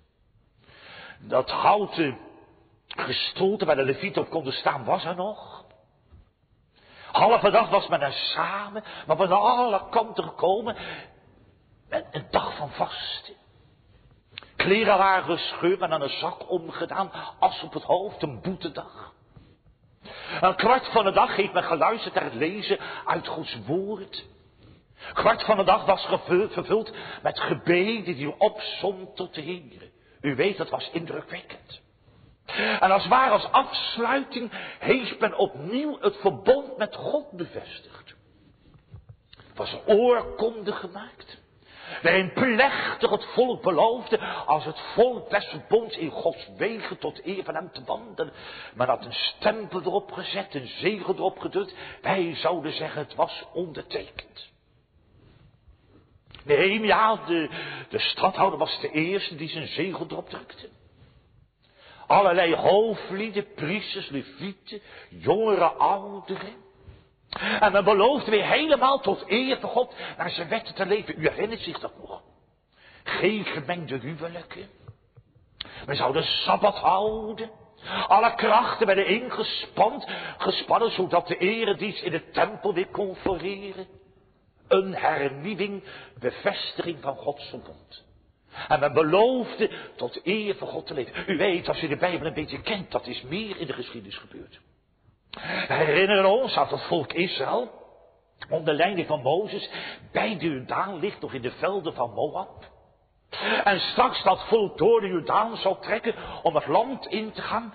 Dat 1.19 1.51
houten 1.51 2.17
gestoelte 2.87 3.65
waar 3.65 3.75
de 3.75 3.83
levieten 3.83 4.21
op 4.21 4.29
konden 4.29 4.53
staan, 4.53 4.85
was 4.85 5.05
er 5.05 5.15
nog. 5.15 5.52
Halve 7.13 7.51
dag 7.51 7.69
was 7.69 7.87
men 7.87 8.01
er 8.01 8.13
samen, 8.13 8.83
maar 9.07 9.17
van 9.17 9.31
alle 9.31 9.81
kanten 9.89 10.23
gekomen. 10.23 10.75
een 11.89 12.27
dag 12.31 12.55
van 12.57 12.69
vasten. 12.69 13.33
Kleren 14.55 14.97
waren 14.97 15.23
gescheurd 15.23 15.81
en 15.81 15.93
aan 15.93 16.01
een 16.01 16.09
zak 16.09 16.49
omgedaan, 16.49 17.11
as 17.39 17.63
op 17.63 17.73
het 17.73 17.83
hoofd, 17.83 18.21
een 18.21 18.41
boetedag. 18.41 19.13
Een 20.41 20.55
kwart 20.55 20.87
van 20.87 21.05
de 21.05 21.11
dag 21.11 21.35
heeft 21.35 21.53
men 21.53 21.63
geluisterd 21.63 22.13
naar 22.13 22.23
het 22.23 22.33
lezen 22.33 22.79
uit 23.05 23.27
Gods 23.27 23.57
woord. 23.65 24.25
Kwart 25.13 25.43
van 25.43 25.57
de 25.57 25.63
dag 25.63 25.85
was 25.85 26.05
gevuld, 26.05 26.53
vervuld 26.53 26.93
met 27.21 27.39
gebeden 27.39 28.15
die 28.15 28.39
opzond 28.39 29.15
tot 29.15 29.33
de 29.33 29.41
Heer. 29.41 29.91
U 30.21 30.35
weet, 30.35 30.57
dat 30.57 30.69
was 30.69 30.89
indrukwekkend. 30.91 31.82
En 32.79 32.91
als 32.91 33.07
waar 33.07 33.31
als 33.31 33.51
afsluiting 33.51 34.51
heeft 34.79 35.19
men 35.19 35.37
opnieuw 35.37 35.97
het 35.99 36.15
verbond 36.15 36.77
met 36.77 36.95
God 36.95 37.31
bevestigd. 37.31 38.15
Het 39.29 39.57
was 39.57 39.77
oorkonde 39.85 40.71
gemaakt. 40.71 41.41
Waarin 42.01 42.33
plechtig 42.33 43.09
het 43.09 43.25
volk 43.25 43.61
beloofde 43.61 44.19
als 44.45 44.65
het 44.65 44.79
volk 44.79 45.29
des 45.29 45.45
verbonds 45.45 45.97
in 45.97 46.09
Gods 46.09 46.49
wegen 46.57 46.97
tot 46.97 47.25
eer 47.25 47.43
van 47.43 47.55
hem 47.55 47.71
te 47.71 47.83
wandelen. 47.85 48.33
Maar 48.73 48.87
had 48.87 49.05
een 49.05 49.13
stempel 49.13 49.81
erop 49.81 50.11
gezet, 50.11 50.55
een 50.55 50.67
zegel 50.67 51.13
erop 51.15 51.39
gedrukt. 51.39 51.75
Wij 52.01 52.35
zouden 52.35 52.73
zeggen 52.73 53.01
het 53.01 53.15
was 53.15 53.43
ondertekend. 53.53 54.51
Nehemia, 56.43 57.15
de, 57.15 57.49
de 57.89 57.99
stadhouder, 57.99 58.59
was 58.59 58.79
de 58.79 58.91
eerste 58.91 59.35
die 59.35 59.49
zijn 59.49 59.67
zegel 59.67 60.05
erop 60.09 60.29
drukte. 60.29 60.69
Allerlei 62.07 62.55
hoofdlieden, 62.55 63.53
priesters, 63.53 64.09
levieten, 64.09 64.81
jongeren, 65.09 65.77
ouderen. 65.79 66.61
En 67.59 67.71
men 67.71 67.83
beloofde 67.83 68.31
weer 68.31 68.45
helemaal 68.45 68.99
tot 68.99 69.23
eer 69.27 69.59
van 69.59 69.69
God 69.69 69.95
naar 70.17 70.29
zijn 70.29 70.49
wetten 70.49 70.75
te 70.75 70.85
leven. 70.85 71.15
U 71.17 71.29
herinnert 71.29 71.61
zich 71.61 71.79
dat 71.79 71.97
nog. 71.97 72.21
Geen 73.03 73.45
gemengde 73.45 73.97
huwelijken. 73.97 74.69
Men 75.85 75.95
zou 75.95 76.13
de 76.13 76.21
Sabbat 76.21 76.75
houden. 76.75 77.51
Alle 78.07 78.35
krachten 78.35 78.85
werden 78.85 79.07
ingespand, 79.07 80.07
gespannen 80.37 80.91
zodat 80.91 81.27
de 81.27 81.37
eredienst 81.37 82.01
in 82.01 82.11
de 82.11 82.29
tempel 82.29 82.73
weer 82.73 82.87
kon 82.87 83.15
floreren. 83.15 83.87
Een 84.67 84.95
hernieuwing, 84.95 85.83
bevestiging 86.19 87.01
van 87.01 87.15
Gods 87.15 87.49
verbond. 87.49 88.03
En 88.67 88.79
men 88.79 88.93
beloofde 88.93 89.69
tot 89.95 90.19
eer 90.23 90.55
van 90.55 90.67
God 90.67 90.87
te 90.87 90.93
leven. 90.93 91.23
U 91.27 91.37
weet, 91.37 91.67
als 91.67 91.83
u 91.83 91.87
de 91.87 91.97
Bijbel 91.97 92.27
een 92.27 92.33
beetje 92.33 92.61
kent, 92.61 92.91
dat 92.91 93.07
is 93.07 93.21
meer 93.21 93.59
in 93.59 93.67
de 93.67 93.73
geschiedenis 93.73 94.17
gebeurd. 94.17 94.59
We 95.67 95.73
herinneren 95.73 96.31
ons 96.31 96.53
dat 96.53 96.69
het 96.69 96.81
volk 96.81 97.13
Israël, 97.13 97.71
onder 98.49 98.73
leiding 98.73 99.07
van 99.07 99.21
Mozes, 99.21 99.69
bij 100.11 100.37
de 100.37 100.45
Jordaan 100.45 100.99
ligt 100.99 101.21
nog 101.21 101.33
in 101.33 101.41
de 101.41 101.51
velden 101.51 101.93
van 101.93 102.13
Moab. 102.13 102.71
En 103.63 103.79
straks 103.79 104.23
dat 104.23 104.47
volk 104.47 104.77
door 104.77 105.01
de 105.01 105.07
Jordaan 105.07 105.57
zal 105.57 105.79
trekken 105.79 106.15
om 106.43 106.55
het 106.55 106.67
land 106.67 107.07
in 107.07 107.31
te 107.31 107.41
gaan, 107.41 107.73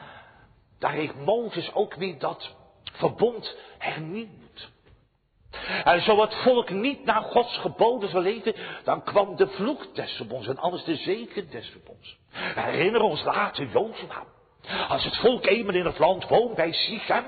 daar 0.78 0.92
heeft 0.92 1.14
Mozes 1.14 1.74
ook 1.74 1.94
weer 1.94 2.18
dat 2.18 2.54
verbond 2.92 3.56
hernieuwd. 3.78 4.28
En 5.84 6.02
zo 6.02 6.20
het 6.20 6.34
volk 6.34 6.70
niet 6.70 7.04
naar 7.04 7.22
Gods 7.22 7.58
geboden 7.58 8.08
zou 8.08 8.22
leven, 8.22 8.54
dan 8.84 9.02
kwam 9.02 9.36
de 9.36 9.48
vloek 9.48 9.94
des 9.94 10.12
verbonds 10.12 10.48
en 10.48 10.58
alles 10.58 10.84
de 10.84 10.96
zegen 10.96 11.50
des 11.50 11.68
verbonds. 11.68 12.18
We 12.54 12.60
herinneren 12.60 13.06
ons 13.06 13.24
later 13.24 13.66
Jozua. 13.66 14.24
Als 14.88 15.04
het 15.04 15.16
volk 15.16 15.46
eenmaal 15.46 15.74
in 15.74 15.84
het 15.84 15.98
land 15.98 16.28
woont 16.28 16.54
bij 16.54 16.72
Sichem, 16.72 17.24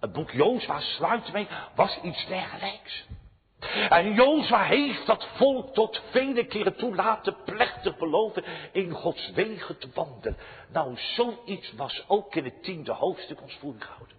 het 0.00 0.12
boek 0.12 0.30
Jozua 0.30 0.80
sluit 0.80 1.32
mee, 1.32 1.48
was 1.74 1.98
iets 2.02 2.26
dergelijks. 2.26 3.06
En 3.88 4.14
Jozua 4.14 4.62
heeft 4.62 5.06
dat 5.06 5.28
volk 5.36 5.74
tot 5.74 6.02
vele 6.10 6.46
keren 6.46 6.76
toe 6.76 6.94
laten 6.94 7.36
plechtig 7.44 7.96
beloven 7.96 8.44
in 8.72 8.90
Gods 8.90 9.30
wegen 9.34 9.78
te 9.78 9.88
wandelen. 9.94 10.36
Nou, 10.72 10.96
zoiets 10.96 11.72
was 11.72 12.04
ook 12.06 12.34
in 12.34 12.44
het 12.44 12.62
tiende 12.62 12.92
hoofdstuk 12.92 13.42
ons 13.42 13.56
voorgehouden. 13.60 14.16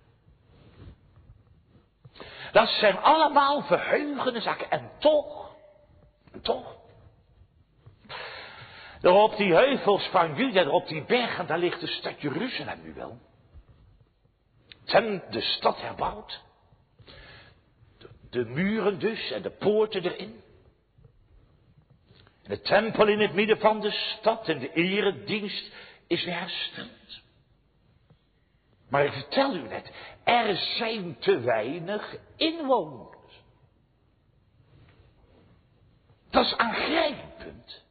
Dat 2.52 2.70
zijn 2.70 2.98
allemaal 2.98 3.62
verheugende 3.62 4.42
zaken. 4.42 4.70
En 4.70 4.92
toch, 5.00 5.56
toch. 6.42 6.76
Daar 9.02 9.14
op 9.14 9.38
die 9.38 9.54
heuvels 9.54 10.08
van 10.08 10.36
Juda, 10.36 10.70
op 10.70 10.88
die 10.88 11.04
bergen, 11.04 11.48
daar 11.48 11.60
ligt 11.60 11.80
de 11.80 11.88
stad 11.88 12.22
Jeruzalem 12.22 12.82
nu 12.84 12.94
wel. 12.94 13.20
Ten 14.86 15.24
de 15.30 15.42
stad 15.42 15.82
herbouwd. 15.82 16.44
De, 17.98 18.10
de 18.30 18.46
muren 18.46 19.00
dus 19.00 19.32
en 19.32 19.42
de 19.42 19.50
poorten 19.50 20.04
erin. 20.04 20.44
De 22.44 22.62
tempel 22.62 23.08
in 23.08 23.20
het 23.20 23.34
midden 23.34 23.60
van 23.60 23.80
de 23.80 23.92
stad 23.92 24.48
en 24.48 24.60
de 24.60 24.74
eredienst 24.74 25.72
is 26.08 26.24
weer 26.24 26.40
hersteld. 26.40 27.22
Maar 28.90 29.06
ik 29.06 29.12
vertel 29.12 29.56
u 29.56 29.62
net, 29.62 29.92
er 30.26 30.56
zijn 30.56 31.16
te 31.20 31.40
weinig 31.40 32.16
inwoners. 32.36 33.44
Dat 36.30 36.46
is 36.46 36.58
aangrijpend. 36.58 37.84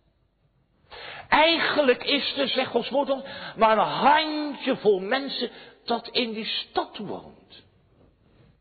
Eigenlijk 1.29 2.05
is 2.05 2.37
er, 2.37 2.49
zegt 2.49 2.71
Gods 2.71 2.91
woord, 2.91 3.25
maar 3.57 3.79
een 3.79 3.85
handjevol 3.85 5.01
mensen 5.01 5.51
dat 5.85 6.09
in 6.09 6.33
die 6.33 6.45
stad 6.45 6.99
woont. 6.99 7.63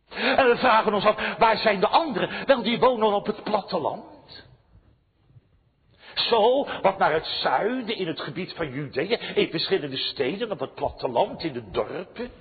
En 0.10 0.50
we 0.50 0.58
vragen 0.58 0.94
ons 0.94 1.06
af, 1.06 1.38
waar 1.38 1.58
zijn 1.58 1.80
de 1.80 1.88
anderen? 1.88 2.46
Wel, 2.46 2.64
die 2.64 2.80
wonen 2.80 3.14
op 3.14 3.26
het 3.26 3.44
platteland. 3.44 4.46
Zo, 6.16 6.68
wat 6.82 6.98
naar 6.98 7.14
het 7.14 7.26
zuiden 7.26 7.98
in 7.98 8.08
het 8.08 8.22
gebied 8.22 8.54
van 8.54 8.72
Judea, 8.72 9.20
in 9.20 9.50
verschillende 9.50 9.98
steden, 9.98 10.52
op 10.52 10.60
het 10.60 10.76
platteland, 10.76 11.44
in 11.44 11.54
de 11.54 11.72
dorpen. 11.72 12.32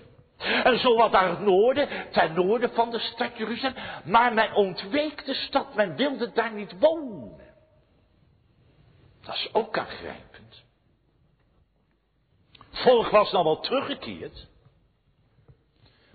En 0.43 0.79
zo 0.79 0.97
wat 0.97 1.11
naar 1.11 1.29
het 1.29 1.41
noorden, 1.41 1.89
ten 2.11 2.33
noorden 2.35 2.73
van 2.75 2.91
de 2.91 2.99
stad 2.99 3.37
Jeruzalem. 3.37 3.77
Maar 4.05 4.35
men 4.35 4.55
ontweek 4.55 5.25
de 5.25 5.35
stad, 5.35 5.75
men 5.75 5.97
wilde 5.97 6.33
daar 6.33 6.53
niet 6.53 6.79
wonen. 6.79 7.41
Dat 9.23 9.35
is 9.35 9.49
ook 9.53 9.79
aangrijpend. 9.79 10.65
Volk 12.71 13.09
was 13.09 13.33
nou 13.33 13.45
wel 13.45 13.61
teruggekeerd. 13.61 14.47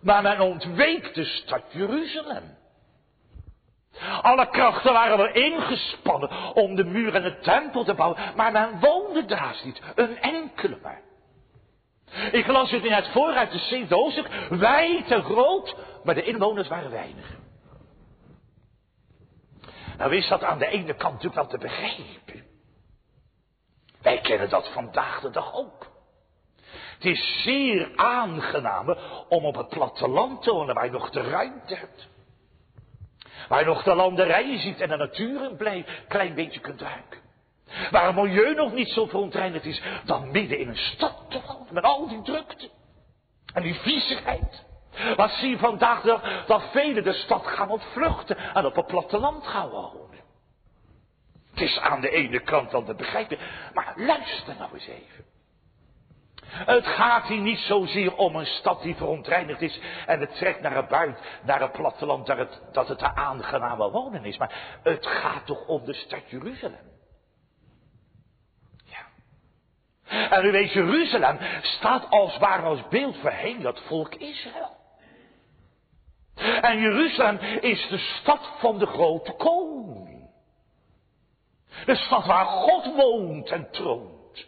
Maar 0.01 0.21
men 0.21 0.39
ontweek 0.39 1.13
de 1.13 1.25
stad 1.25 1.63
Jeruzalem. 1.69 2.57
Alle 4.21 4.49
krachten 4.49 4.93
waren 4.93 5.17
wel 5.17 5.33
ingespannen 5.33 6.53
om 6.53 6.75
de 6.75 6.83
muur 6.83 7.15
en 7.15 7.23
de 7.23 7.39
tempel 7.39 7.83
te 7.83 7.93
bouwen, 7.93 8.35
maar 8.35 8.51
men 8.51 8.79
woonde 8.79 9.25
daar 9.25 9.61
niet, 9.63 9.81
een 9.95 10.19
enkele 10.19 10.77
maar. 10.81 11.01
Ik 12.31 12.47
las 12.47 12.71
het 12.71 12.83
net 12.83 13.07
voor 13.07 13.33
uit 13.33 13.51
de 13.51 13.57
Sint 13.57 13.89
hoofdstuk, 13.89 14.27
wijd 14.49 15.11
en 15.11 15.23
groot, 15.23 15.75
maar 16.03 16.15
de 16.15 16.23
inwoners 16.23 16.67
waren 16.67 16.91
weinig. 16.91 17.35
Nou 19.97 20.15
is 20.15 20.27
dat 20.27 20.43
aan 20.43 20.59
de 20.59 20.67
ene 20.67 20.93
kant 20.93 21.13
natuurlijk 21.13 21.35
wel 21.35 21.47
te 21.47 21.57
begrijpen. 21.57 22.45
Wij 24.01 24.19
kennen 24.21 24.49
dat 24.49 24.69
vandaag 24.73 25.21
de 25.21 25.29
dag 25.29 25.53
ook. 25.53 25.87
Het 26.93 27.05
is 27.05 27.43
zeer 27.43 27.91
aangenaam 27.95 28.97
om 29.29 29.45
op 29.45 29.55
het 29.55 29.69
platteland 29.69 30.43
te 30.43 30.51
wonen 30.51 30.75
waar 30.75 30.85
je 30.85 30.91
nog 30.91 31.09
de 31.09 31.21
ruimte 31.21 31.75
hebt. 31.75 32.07
Waar 33.47 33.59
je 33.59 33.65
nog 33.65 33.83
de 33.83 33.95
landerijen 33.95 34.59
ziet 34.59 34.81
en 34.81 34.89
de 34.89 34.97
natuur 34.97 35.41
een 35.41 35.85
klein 36.07 36.35
beetje 36.35 36.59
kunt 36.59 36.81
ruiken. 36.81 37.26
Waar 37.91 38.05
het 38.05 38.15
milieu 38.15 38.53
nog 38.53 38.73
niet 38.73 38.89
zo 38.89 39.05
verontreinigd 39.05 39.65
is 39.65 39.81
dan 40.05 40.31
midden 40.31 40.59
in 40.59 40.67
een 40.67 40.77
stad 40.77 41.25
te 41.29 41.41
wonen 41.47 41.73
met 41.73 41.83
al 41.83 42.07
die 42.07 42.21
drukte. 42.21 42.69
En 43.53 43.61
die 43.61 43.75
viezigheid. 43.75 44.65
Wat 45.15 45.31
zie 45.31 45.49
je 45.49 45.57
vandaag 45.57 46.03
nog 46.03 46.45
dat 46.45 46.63
velen 46.71 47.03
de 47.03 47.13
stad 47.13 47.47
gaan 47.47 47.69
ontvluchten 47.69 48.37
en 48.37 48.65
op 48.65 48.75
het 48.75 48.87
platteland 48.87 49.47
gaan 49.47 49.69
wonen. 49.69 50.07
Het 51.49 51.61
is 51.61 51.79
aan 51.79 52.01
de 52.01 52.09
ene 52.09 52.39
kant 52.39 52.71
dan 52.71 52.85
te 52.85 52.95
begrijpen, 52.95 53.37
maar 53.73 53.93
luister 53.95 54.55
nou 54.57 54.73
eens 54.73 54.87
even. 54.87 55.25
Het 56.47 56.87
gaat 56.87 57.27
hier 57.27 57.41
niet 57.41 57.59
zozeer 57.59 58.15
om 58.15 58.35
een 58.35 58.45
stad 58.45 58.81
die 58.81 58.95
verontreinigd 58.95 59.61
is 59.61 59.79
en 60.05 60.19
het 60.19 60.35
trekt 60.35 60.61
naar 60.61 60.75
het 60.75 60.87
buiten, 60.87 61.23
naar 61.43 61.61
het 61.61 61.71
platteland, 61.71 62.25
dat 62.25 62.37
het, 62.37 62.61
dat 62.71 62.87
het 62.87 63.01
een 63.01 63.15
aangename 63.15 63.89
wonen 63.89 64.25
is. 64.25 64.37
Maar 64.37 64.79
het 64.83 65.05
gaat 65.05 65.45
toch 65.45 65.67
om 65.67 65.85
de 65.85 65.93
stad 65.93 66.29
Jeruzalem. 66.29 66.91
Ja. 68.83 69.05
En 70.07 70.45
u 70.45 70.51
weet, 70.51 70.71
Jeruzalem 70.71 71.37
staat 71.61 72.09
als 72.09 72.37
waar 72.37 72.63
als 72.63 72.87
beeld 72.87 73.17
voorheen 73.17 73.61
dat 73.61 73.81
volk 73.87 74.15
Israël. 74.15 74.75
En 76.61 76.79
Jeruzalem 76.79 77.37
is 77.59 77.87
de 77.87 77.97
stad 77.97 78.51
van 78.59 78.79
de 78.79 78.85
grote 78.85 79.31
koning. 79.31 80.29
De 81.85 81.95
stad 81.95 82.25
waar 82.25 82.45
God 82.45 82.95
woont 82.95 83.49
en 83.49 83.71
troont. 83.71 84.47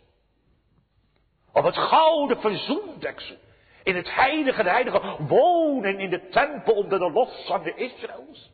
Op 1.54 1.64
het 1.64 1.78
gouden 1.78 2.42
verzoendeksel. 2.42 3.36
In 3.84 3.96
het 3.96 4.14
heilige 4.16 4.64
de 4.64 4.70
heilige 4.70 5.16
wonen 5.28 6.00
in 6.00 6.10
de 6.10 6.30
tempel 6.30 6.74
onder 6.74 7.00
de 7.00 7.12
loszangen 7.12 7.78
Israëls. 7.78 8.52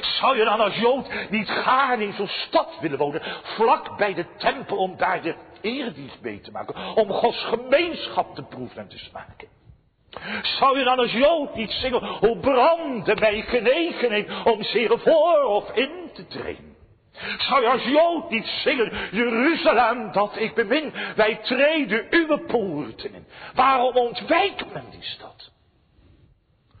Zou 0.00 0.38
je 0.38 0.44
dan 0.44 0.60
als 0.60 0.74
Jood 0.74 1.30
niet 1.30 1.50
gaarne 1.50 2.04
in 2.04 2.12
zo'n 2.12 2.28
stad 2.28 2.78
willen 2.80 2.98
wonen, 2.98 3.22
vlak 3.42 3.96
bij 3.96 4.14
de 4.14 4.26
tempel, 4.36 4.76
om 4.76 4.96
daar 4.96 5.22
de 5.22 5.34
eerdienst 5.60 6.20
mee 6.20 6.40
te 6.40 6.50
maken, 6.50 6.96
om 6.96 7.12
Gods 7.12 7.44
gemeenschap 7.44 8.34
te 8.34 8.42
proeven 8.42 8.78
en 8.78 8.88
te 8.88 8.98
smaken? 8.98 9.48
Zou 10.42 10.78
je 10.78 10.84
dan 10.84 10.98
als 10.98 11.12
Jood 11.12 11.54
niet 11.54 11.70
zingen, 11.70 12.04
hoe 12.04 12.38
brandde 12.38 13.14
mij 13.14 13.42
genegenheid 13.42 14.30
om 14.44 14.62
zeer 14.62 14.98
voor 14.98 15.42
of 15.42 15.70
in 15.70 16.10
te 16.14 16.26
treden? 16.26 16.76
Zou 17.38 17.62
je 17.62 17.68
als 17.68 17.84
Jood 17.84 18.30
niet 18.30 18.46
zingen, 18.46 18.92
Jeruzalem 19.10 20.12
dat 20.12 20.36
ik 20.36 20.54
bemin, 20.54 20.92
wij 21.16 21.36
treden 21.42 22.06
uw 22.10 22.38
poorten 22.46 23.14
in. 23.14 23.26
Waarom 23.54 23.96
ontwijkt 23.96 24.72
men 24.72 24.84
die 24.90 25.02
stad? 25.02 25.50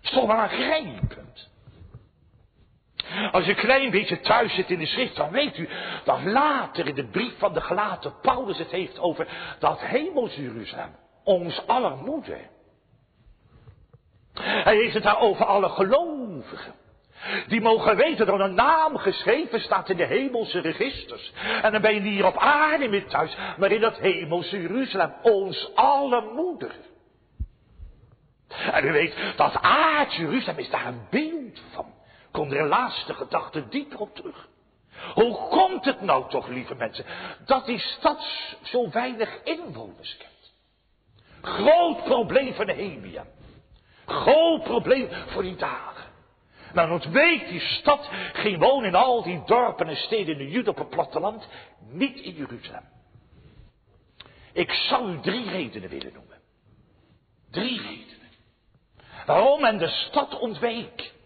Is 0.02 0.10
toch. 0.10 0.48
Als 3.32 3.44
je 3.44 3.50
een 3.50 3.56
klein 3.56 3.90
beetje 3.90 4.20
thuis 4.20 4.54
zit 4.54 4.70
in 4.70 4.78
de 4.78 4.86
schrift, 4.86 5.16
dan 5.16 5.30
weet 5.30 5.58
u 5.58 5.68
dat 6.04 6.24
later 6.24 6.86
in 6.86 6.94
de 6.94 7.06
brief 7.06 7.38
van 7.38 7.52
de 7.52 7.60
gelaten 7.60 8.14
Paulus 8.22 8.58
het 8.58 8.70
heeft 8.70 8.98
over 8.98 9.28
dat 9.58 9.80
hemels 9.80 10.34
Jeruzalem, 10.34 10.96
ons 11.24 11.66
aller 11.66 11.96
moeder. 11.96 12.40
Hij 14.40 14.76
heeft 14.76 14.94
het 14.94 15.02
daar 15.02 15.20
over 15.20 15.44
alle 15.44 15.68
gelovigen. 15.68 16.74
Die 17.46 17.60
mogen 17.60 17.96
weten 17.96 18.26
dat 18.26 18.40
een 18.40 18.54
naam 18.54 18.96
geschreven 18.96 19.60
staat 19.60 19.88
in 19.88 19.96
de 19.96 20.06
hemelse 20.06 20.60
registers. 20.60 21.32
En 21.62 21.72
dan 21.72 21.80
ben 21.80 21.94
je 21.94 22.00
niet 22.00 22.12
hier 22.12 22.26
op 22.26 22.36
aarde 22.36 22.88
meer 22.88 23.06
thuis, 23.06 23.36
maar 23.58 23.72
in 23.72 23.80
dat 23.80 23.98
hemelse 23.98 24.60
Jeruzalem, 24.60 25.14
ons 25.22 25.70
alle 25.74 26.32
moeder. 26.34 26.72
En 28.72 28.84
u 28.84 28.92
weet, 28.92 29.14
dat 29.36 29.54
aard 29.60 30.14
Jeruzalem 30.14 30.58
is 30.58 30.70
daar 30.70 30.86
een 30.86 31.06
beeld 31.10 31.60
van. 31.70 31.96
Komt 32.38 32.52
er 32.52 32.66
laatste 32.66 33.14
gedachte 33.14 33.68
dieper 33.68 33.98
op 33.98 34.14
terug. 34.14 34.48
Hoe 35.14 35.48
komt 35.48 35.84
het 35.84 36.00
nou 36.00 36.30
toch, 36.30 36.48
lieve 36.48 36.74
mensen, 36.74 37.04
dat 37.44 37.66
die 37.66 37.78
stad 37.78 38.26
zo 38.62 38.90
weinig 38.90 39.42
inwoners 39.42 40.16
kent? 40.16 40.52
Groot 41.40 42.04
probleem 42.04 42.54
voor 42.54 42.64
Nehemia. 42.64 43.26
Groot 44.06 44.62
probleem 44.62 45.08
voor 45.26 45.42
die 45.42 45.56
dagen. 45.56 46.04
Maar 46.74 46.90
ontweek 46.90 47.48
die 47.48 47.60
stad 47.60 48.08
ging 48.32 48.58
wonen 48.58 48.88
in 48.88 48.94
al 48.94 49.22
die 49.22 49.42
dorpen 49.46 49.88
en 49.88 49.96
steden 49.96 50.32
in 50.32 50.38
de 50.38 50.50
Juda 50.50 50.70
op 50.70 50.78
het 50.78 50.90
platteland, 50.90 51.48
niet 51.90 52.18
in 52.18 52.34
Jeruzalem. 52.34 52.88
Ik 54.52 54.72
zou 54.72 55.12
u 55.12 55.20
drie 55.20 55.50
redenen 55.50 55.88
willen 55.88 56.12
noemen. 56.12 56.38
Drie 57.50 57.80
redenen. 57.80 58.28
Waarom 59.26 59.60
men 59.60 59.78
de 59.78 59.88
stad 59.88 60.38
ontweek. 60.38 61.16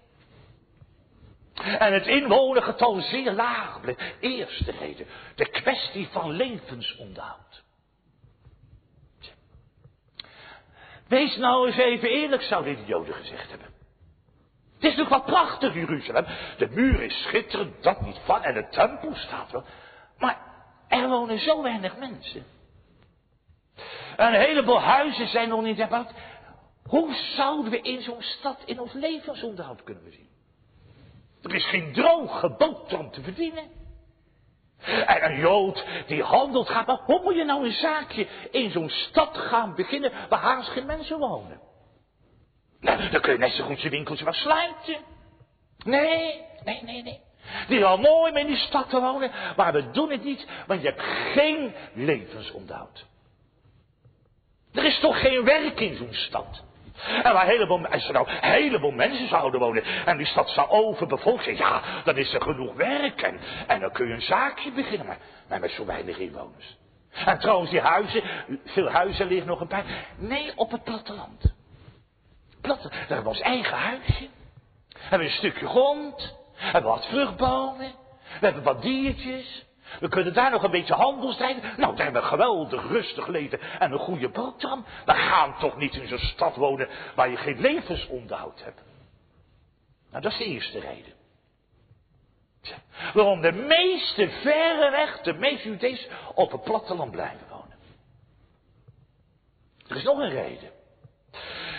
En 1.55 1.93
het 1.93 2.07
inwonergetal 2.07 3.01
zeer 3.01 3.33
laag 3.33 3.81
bleef. 3.81 3.97
Eerste 4.21 4.71
reden, 4.71 5.07
de 5.35 5.49
kwestie 5.49 6.09
van 6.09 6.31
levensonderhoud. 6.31 7.63
Wees 11.09 11.37
nou 11.37 11.67
eens 11.67 11.77
even 11.77 12.09
eerlijk, 12.09 12.43
zouden 12.43 12.77
de 12.77 12.85
Joden 12.85 13.15
gezegd 13.15 13.51
hebben. 13.51 13.67
Het 14.75 14.91
is 14.91 14.97
natuurlijk 14.97 15.27
wat 15.27 15.35
prachtig, 15.35 15.75
Jeruzalem. 15.75 16.27
De 16.59 16.69
muur 16.69 17.03
is 17.03 17.23
schitterend, 17.23 17.83
dat 17.83 18.01
niet 18.01 18.19
van. 18.25 18.43
En 18.43 18.55
de 18.55 18.69
tempel 18.69 19.15
staat 19.15 19.51
wel. 19.51 19.65
Maar 20.19 20.39
er 20.89 21.09
wonen 21.09 21.39
zo 21.39 21.63
weinig 21.63 21.97
mensen. 21.97 22.45
Een 24.17 24.35
heleboel 24.35 24.81
huizen 24.81 25.29
zijn 25.29 25.49
nog 25.49 25.63
niet 25.63 25.81
gebouwd. 25.81 26.13
Hoe 26.87 27.15
zouden 27.15 27.71
we 27.71 27.81
in 27.81 28.03
zo'n 28.03 28.23
stad 28.23 28.63
in 28.65 28.81
ons 28.81 28.93
levensonderhoud 28.93 29.83
kunnen 29.83 30.13
zien? 30.13 30.32
Er 31.43 31.55
is 31.55 31.67
geen 31.67 31.93
droge 31.93 32.57
om 32.99 33.11
te 33.11 33.23
verdienen. 33.23 33.65
En 35.07 35.25
een 35.25 35.39
Jood 35.39 35.85
die 36.07 36.23
handelt 36.23 36.69
gaat, 36.69 36.87
maar 36.87 37.01
hoe 37.05 37.23
moet 37.23 37.35
je 37.35 37.45
nou 37.45 37.65
een 37.65 37.73
zaakje 37.73 38.27
in 38.51 38.71
zo'n 38.71 38.89
stad 38.89 39.37
gaan 39.37 39.75
beginnen 39.75 40.13
waar 40.29 40.41
haast 40.41 40.69
geen 40.69 40.87
mensen 40.87 41.19
wonen? 41.19 41.61
Nou, 42.81 43.11
dan 43.11 43.21
kun 43.21 43.33
je 43.33 43.39
net 43.39 43.53
zo 43.53 43.65
goed 43.65 43.81
je 43.81 43.89
winkeltje 43.89 44.25
wel 44.25 44.33
sluiten. 44.33 44.97
Nee, 45.85 46.45
nee, 46.65 46.83
nee, 46.83 47.03
nee. 47.03 47.21
Die 47.69 47.79
is 47.79 47.85
al 47.85 47.99
mooi 47.99 48.33
met 48.33 48.43
in 48.43 48.49
die 48.49 48.57
stad 48.57 48.89
te 48.89 49.01
wonen, 49.01 49.31
maar 49.57 49.73
we 49.73 49.91
doen 49.91 50.11
het 50.11 50.25
niet, 50.25 50.47
want 50.67 50.83
je 50.83 50.89
hebt 50.89 51.03
geen 51.33 51.75
levensonderhoud. 51.95 53.07
Er 54.73 54.85
is 54.85 54.99
toch 54.99 55.21
geen 55.21 55.45
werk 55.45 55.81
in 55.81 55.97
zo'n 55.97 56.15
stad. 56.15 56.63
En 57.23 57.33
waar 57.33 57.47
heleboel, 57.47 57.87
als 57.87 58.07
er 58.07 58.13
nou 58.13 58.29
een 58.29 58.51
heleboel 58.51 58.91
mensen 58.91 59.29
zouden 59.29 59.61
wonen 59.61 59.85
en 60.05 60.17
die 60.17 60.27
stad 60.27 60.51
zou 60.51 60.69
overbevolkt 60.69 61.45
zijn, 61.45 61.57
ja, 61.57 61.83
dan 62.05 62.17
is 62.17 62.35
er 62.35 62.43
genoeg 62.43 62.75
werk 62.75 63.23
en, 63.67 63.81
dan 63.81 63.93
kun 63.93 64.07
je 64.07 64.15
een 64.15 64.23
zaakje 64.23 64.73
beginnen, 64.73 65.07
maar, 65.49 65.61
met 65.61 65.71
zo 65.71 65.85
weinig 65.85 66.19
inwoners. 66.19 66.77
En 67.25 67.39
trouwens, 67.39 67.71
die 67.71 67.81
huizen, 67.81 68.23
veel 68.65 68.91
huizen 68.91 69.27
liggen 69.27 69.47
nog 69.47 69.61
een 69.61 69.67
paar. 69.67 69.85
Nee, 70.17 70.53
op 70.57 70.71
het 70.71 70.85
platteland. 70.85 71.55
Plat, 72.61 72.83
daar 72.83 72.93
hebben 72.93 73.23
we 73.23 73.29
ons 73.29 73.41
eigen 73.41 73.77
huisje. 73.77 74.29
We 74.89 74.99
hebben 75.01 75.29
een 75.29 75.35
stukje 75.35 75.67
grond. 75.67 76.37
We 76.55 76.63
hebben 76.63 76.91
wat 76.91 77.07
vruchtbomen. 77.07 77.93
We 78.41 78.47
hebben 78.47 78.63
wat 78.63 78.83
diertjes. 78.83 79.67
We 80.01 80.09
kunnen 80.09 80.35
daar 80.35 80.51
nog 80.51 80.63
een 80.63 80.71
beetje 80.71 80.95
handel 80.95 81.37
drijven. 81.37 81.63
Nou, 81.77 81.97
daar 81.97 82.05
hebben 82.05 82.23
we 82.23 82.29
geweldig 82.29 82.89
rustig 82.89 83.27
leven 83.27 83.61
en 83.79 83.93
een 83.93 83.99
goede 83.99 84.29
boterham. 84.29 84.85
We 85.05 85.13
gaan 85.13 85.59
toch 85.59 85.77
niet 85.77 85.95
in 85.95 86.09
zo'n 86.09 86.19
stad 86.19 86.57
wonen 86.57 86.89
waar 87.15 87.31
je 87.31 87.37
geen 87.37 87.61
levensonderhoud 87.61 88.63
hebt. 88.65 88.81
Nou, 90.11 90.23
dat 90.23 90.33
is 90.33 90.39
de 90.39 90.45
eerste 90.45 90.81
reden. 90.81 91.13
Waarom 93.15 93.41
de 93.41 93.53
meeste 93.53 94.29
verreweg, 94.29 95.21
de 95.21 95.33
meeste 95.33 95.69
Judees 95.69 96.09
op 96.35 96.53
het 96.53 96.63
platteland 96.63 97.11
blijven 97.11 97.47
wonen. 97.51 97.77
Er 99.89 99.97
is 99.97 100.03
nog 100.03 100.19
een 100.19 100.31
reden. 100.31 100.71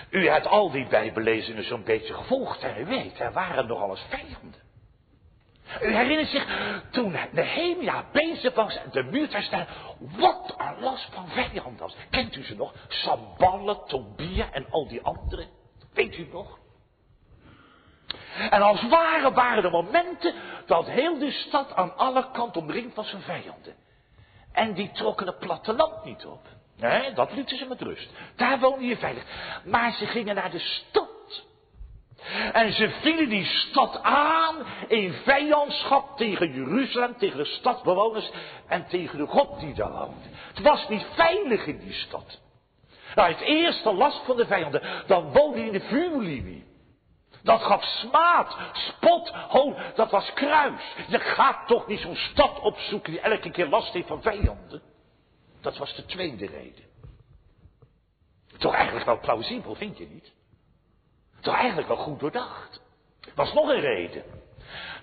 U 0.09 0.27
hebt 0.27 0.47
al 0.47 0.71
die 0.71 0.87
bijbellezingen 0.87 1.63
zo'n 1.63 1.83
beetje 1.83 2.13
gevolgd 2.13 2.63
en 2.63 2.81
u 2.81 2.85
weet, 2.85 3.19
er 3.19 3.31
waren 3.31 3.67
nog 3.67 3.81
alles 3.81 4.05
vijanden. 4.09 4.62
U 5.81 5.95
herinnert 5.95 6.29
zich, 6.29 6.45
toen 6.91 7.15
Nehemia 7.31 8.05
bezig 8.11 8.53
was 8.53 8.75
en 8.75 8.89
de 8.91 9.03
muur 9.03 9.29
te 9.29 9.41
staan, 9.41 9.67
wat 9.99 10.55
een 10.57 10.83
last 10.83 11.09
van 11.13 11.27
vijanden 11.27 11.77
was. 11.77 11.95
Kent 12.09 12.35
u 12.35 12.43
ze 12.43 12.55
nog? 12.55 12.73
Samballe, 12.87 13.83
Tobia 13.87 14.51
en 14.51 14.65
al 14.69 14.87
die 14.87 15.01
anderen. 15.01 15.47
Weet 15.93 16.17
u 16.17 16.27
nog? 16.31 16.59
En 18.49 18.61
als 18.61 18.87
ware 18.87 19.31
waren 19.31 19.63
er 19.63 19.71
momenten 19.71 20.33
dat 20.65 20.87
heel 20.87 21.19
de 21.19 21.31
stad 21.31 21.75
aan 21.75 21.97
alle 21.97 22.31
kanten 22.31 22.61
omringd 22.61 22.95
was 22.95 23.09
van 23.09 23.21
vijanden. 23.21 23.75
En 24.51 24.73
die 24.73 24.91
trokken 24.91 25.27
het 25.27 25.39
platteland 25.39 26.03
niet 26.03 26.25
op. 26.25 26.47
Nee, 26.77 27.13
dat 27.13 27.33
lieten 27.33 27.57
ze 27.57 27.65
met 27.65 27.81
rust. 27.81 28.09
Daar 28.35 28.59
woonde 28.59 28.85
je 28.85 28.97
veilig. 28.97 29.23
Maar 29.65 29.91
ze 29.91 30.05
gingen 30.05 30.35
naar 30.35 30.51
de 30.51 30.59
stad. 30.59 31.12
En 32.51 32.73
ze 32.73 32.89
vielen 32.89 33.29
die 33.29 33.45
stad 33.45 33.99
aan 34.03 34.55
in 34.87 35.13
vijandschap 35.13 36.17
tegen 36.17 36.53
Jeruzalem, 36.53 37.17
tegen 37.17 37.37
de 37.37 37.45
stadbewoners 37.45 38.31
en 38.67 38.85
tegen 38.87 39.17
de 39.17 39.25
God 39.25 39.59
die 39.59 39.73
daar 39.73 39.91
woonde. 39.91 40.29
Het 40.53 40.61
was 40.61 40.89
niet 40.89 41.05
veilig 41.13 41.65
in 41.65 41.77
die 41.77 41.93
stad. 41.93 42.39
Nou, 43.15 43.31
het 43.31 43.41
eerste 43.41 43.93
last 43.93 44.25
van 44.25 44.37
de 44.37 44.45
vijanden, 44.45 44.81
dan 45.07 45.31
woonde 45.31 45.59
je 45.59 45.65
in 45.65 45.71
de 45.71 45.79
vuurlinie. 45.79 46.65
Dat 47.43 47.61
gaf 47.61 47.83
smaad, 47.83 48.57
spot, 48.73 49.29
ho, 49.29 49.75
dat 49.95 50.11
was 50.11 50.33
kruis. 50.33 50.81
Je 51.07 51.19
gaat 51.19 51.67
toch 51.67 51.87
niet 51.87 51.99
zo'n 51.99 52.15
stad 52.15 52.59
opzoeken 52.59 53.11
die 53.11 53.21
elke 53.21 53.51
keer 53.51 53.67
last 53.67 53.93
heeft 53.93 54.07
van 54.07 54.21
vijanden. 54.21 54.81
Dat 55.61 55.77
was 55.77 55.95
de 55.95 56.05
tweede 56.05 56.45
reden. 56.45 56.83
Toch 58.57 58.73
eigenlijk 58.73 59.05
wel 59.05 59.19
plausibel, 59.19 59.75
vind 59.75 59.97
je 59.97 60.07
niet? 60.07 60.31
Toch 61.43 61.55
eigenlijk 61.55 61.87
wel 61.87 61.97
goed 61.97 62.19
doordacht. 62.19 62.81
Was 63.35 63.53
nog 63.53 63.69
een 63.69 63.79
reden. 63.79 64.23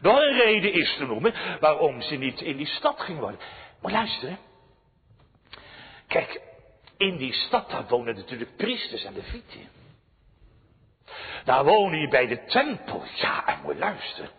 Nog 0.00 0.16
een 0.16 0.36
reden 0.36 0.72
is 0.72 0.96
te 0.96 1.04
noemen 1.04 1.34
waarom 1.60 2.02
ze 2.02 2.14
niet 2.16 2.40
in 2.40 2.56
die 2.56 2.66
stad 2.66 3.00
ging 3.00 3.18
worden. 3.18 3.40
Maar 3.80 3.92
luister. 3.92 4.36
Kijk, 6.06 6.40
in 6.96 7.16
die 7.16 7.32
stad 7.32 7.70
daar 7.70 7.88
wonen 7.88 8.14
natuurlijk 8.14 8.56
priesters 8.56 9.04
en 9.04 9.14
levieten. 9.14 9.68
Daar 11.44 11.64
wonen 11.64 12.00
je 12.00 12.08
bij 12.08 12.26
de 12.26 12.44
tempel. 12.44 13.02
Ja, 13.14 13.46
en 13.46 13.60
moet 13.62 13.78
luisteren. 13.78 14.30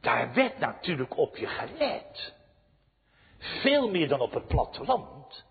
Daar 0.00 0.34
werd 0.34 0.58
natuurlijk 0.58 1.16
op 1.16 1.36
je 1.36 1.46
gelet. 1.46 2.34
Veel 3.38 3.90
meer 3.90 4.08
dan 4.08 4.20
op 4.20 4.32
het 4.32 4.46
platteland. 4.46 5.45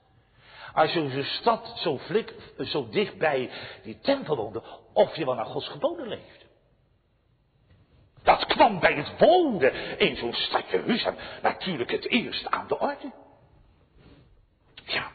Als 0.75 0.93
je 0.93 1.09
zo'n 1.09 1.23
stad 1.23 1.73
zo, 1.77 1.97
flik, 1.97 2.33
zo 2.59 2.89
dicht 2.89 3.17
bij 3.17 3.49
die 3.83 3.99
tempel 3.99 4.35
woonde, 4.35 4.63
of 4.93 5.15
je 5.15 5.25
wel 5.25 5.35
naar 5.35 5.45
Gods 5.45 5.67
geboden 5.67 6.07
leefde. 6.07 6.45
Dat 8.23 8.45
kwam 8.45 8.79
bij 8.79 8.93
het 8.93 9.19
wonen 9.19 9.99
in 9.99 10.15
zo'n 10.15 10.33
stad 10.33 10.69
Jeruzalem 10.69 11.19
natuurlijk 11.41 11.91
het 11.91 12.09
eerst 12.09 12.51
aan 12.51 12.67
de 12.67 12.79
orde. 12.79 13.11
Ja, 14.85 15.11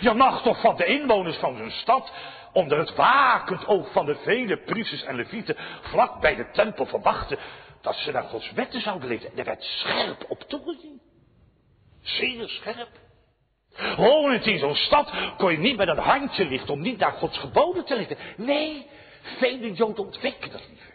je 0.00 0.12
mag 0.12 0.42
toch 0.42 0.60
van 0.60 0.76
de 0.76 0.84
inwoners 0.84 1.36
van 1.36 1.56
zo'n 1.56 1.70
stad 1.70 2.12
onder 2.52 2.78
het 2.78 2.94
wakend 2.94 3.66
oog 3.66 3.92
van 3.92 4.06
de 4.06 4.14
vele 4.14 4.56
priesters 4.56 5.02
en 5.02 5.14
levieten 5.14 5.56
vlak 5.80 6.20
bij 6.20 6.34
de 6.34 6.50
tempel 6.50 6.86
verwachten 6.86 7.38
dat 7.80 7.94
ze 7.94 8.12
naar 8.12 8.22
Gods 8.22 8.52
wetten 8.52 8.80
zouden 8.80 9.08
leven. 9.08 9.30
En 9.30 9.38
er 9.38 9.44
werd 9.44 9.62
scherp 9.62 10.24
op 10.28 10.40
toegezien. 10.40 11.00
Zeer 12.02 12.48
scherp. 12.48 13.01
Wonend 13.96 14.46
in 14.46 14.58
zo'n 14.58 14.74
stad 14.74 15.12
kon 15.36 15.52
je 15.52 15.58
niet 15.58 15.76
met 15.76 15.88
een 15.88 15.98
handje 15.98 16.44
lichten 16.44 16.72
om 16.72 16.80
niet 16.80 16.98
naar 16.98 17.12
Gods 17.12 17.38
geboden 17.38 17.84
te 17.84 17.96
leven. 17.96 18.16
Nee, 18.36 18.86
vele 19.38 19.72
Joden 19.72 20.04
ontwikken 20.04 20.50
dat 20.50 20.68
liever. 20.68 20.94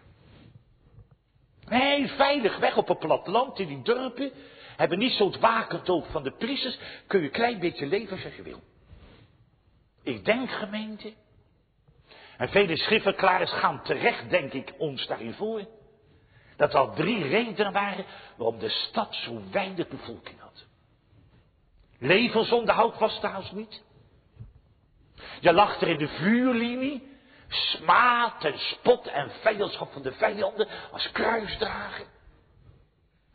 Nee, 1.65 2.07
veilig 2.07 2.57
weg 2.57 2.77
op 2.77 2.87
het 2.87 2.99
platteland 2.99 3.59
in 3.59 3.67
die 3.67 3.81
dorpen. 3.81 4.31
Hebben 4.75 4.99
niet 4.99 5.11
zo'n 5.11 5.39
wakend 5.39 5.89
oog 5.89 6.07
van 6.11 6.23
de 6.23 6.31
priesters. 6.31 6.79
Kun 7.07 7.19
je 7.19 7.25
een 7.25 7.31
klein 7.31 7.59
beetje 7.59 7.85
leven 7.85 8.23
als 8.23 8.35
je 8.35 8.41
wil. 8.41 8.59
Ik 10.03 10.25
denk 10.25 10.49
gemeente. 10.49 11.13
En 12.37 12.49
vele 12.49 12.77
schriftverklaarders 12.77 13.51
gaan 13.51 13.83
terecht, 13.83 14.29
denk 14.29 14.53
ik, 14.53 14.73
ons 14.77 15.07
daarin 15.07 15.33
voor. 15.33 15.67
Dat 16.57 16.73
er 16.73 16.79
al 16.79 16.93
drie 16.93 17.27
redenen 17.27 17.73
waren 17.73 18.05
waarom 18.35 18.59
de 18.59 18.69
stad 18.69 19.15
zo 19.15 19.41
weinig 19.51 19.87
bevolking 19.87 20.39
had. 20.39 20.66
Levensonderhoud 21.99 22.97
was 22.97 23.19
trouwens 23.19 23.51
niet. 23.51 23.83
Je 25.39 25.53
lag 25.53 25.81
er 25.81 25.87
in 25.87 25.97
de 25.97 26.07
vuurlinie. 26.07 27.15
Smaad 27.47 28.43
en 28.43 28.59
spot 28.59 29.07
en 29.07 29.31
vijandschap 29.41 29.91
van 29.91 30.01
de 30.01 30.11
vijanden 30.11 30.67
als 30.91 31.11
kruisdragen. 31.11 32.05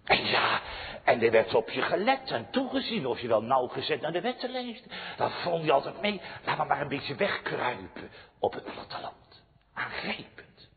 En 0.05 0.27
ja, 0.27 0.61
en 1.05 1.23
er 1.23 1.31
werd 1.31 1.55
op 1.55 1.71
je 1.71 1.83
gelet 1.83 2.31
en 2.31 2.51
toegezien 2.51 3.07
of 3.07 3.21
je 3.21 3.29
wel 3.29 3.43
nauwgezet 3.43 4.01
naar 4.01 4.13
de 4.13 4.21
wetten 4.21 4.51
leefde. 4.51 4.89
Dat 5.17 5.33
vond 5.33 5.65
je 5.65 5.73
altijd 5.73 6.01
mee. 6.01 6.21
Laat 6.45 6.57
we 6.57 6.65
maar 6.65 6.81
een 6.81 6.89
beetje 6.89 7.15
wegkruipen 7.15 8.11
op 8.39 8.53
het 8.53 8.65
platteland. 8.65 9.43
Aangrijpend. 9.75 10.69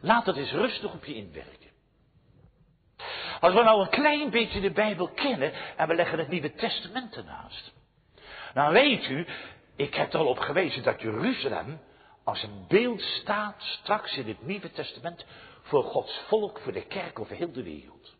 Laat 0.00 0.26
het 0.26 0.36
eens 0.36 0.52
rustig 0.52 0.92
op 0.92 1.04
je 1.04 1.14
inwerken. 1.14 1.61
Als 3.42 3.54
we 3.54 3.62
nou 3.62 3.80
een 3.80 3.88
klein 3.88 4.30
beetje 4.30 4.60
de 4.60 4.70
Bijbel 4.70 5.08
kennen 5.08 5.52
en 5.76 5.88
we 5.88 5.94
leggen 5.94 6.18
het 6.18 6.28
Nieuwe 6.28 6.54
Testament 6.54 7.16
ernaast. 7.16 7.72
Dan 8.54 8.72
weet 8.72 9.08
u, 9.08 9.26
ik 9.76 9.94
heb 9.94 10.12
er 10.12 10.18
al 10.18 10.26
op 10.26 10.38
gewezen 10.38 10.82
dat 10.82 11.00
Jeruzalem 11.00 11.80
als 12.24 12.42
een 12.42 12.64
beeld 12.68 13.00
staat 13.00 13.54
straks 13.58 14.16
in 14.16 14.28
het 14.28 14.46
Nieuwe 14.46 14.70
Testament 14.70 15.26
voor 15.62 15.84
Gods 15.84 16.20
volk, 16.26 16.60
voor 16.60 16.72
de 16.72 16.86
kerk 16.86 17.18
over 17.18 17.36
heel 17.36 17.52
de 17.52 17.62
wereld. 17.62 18.14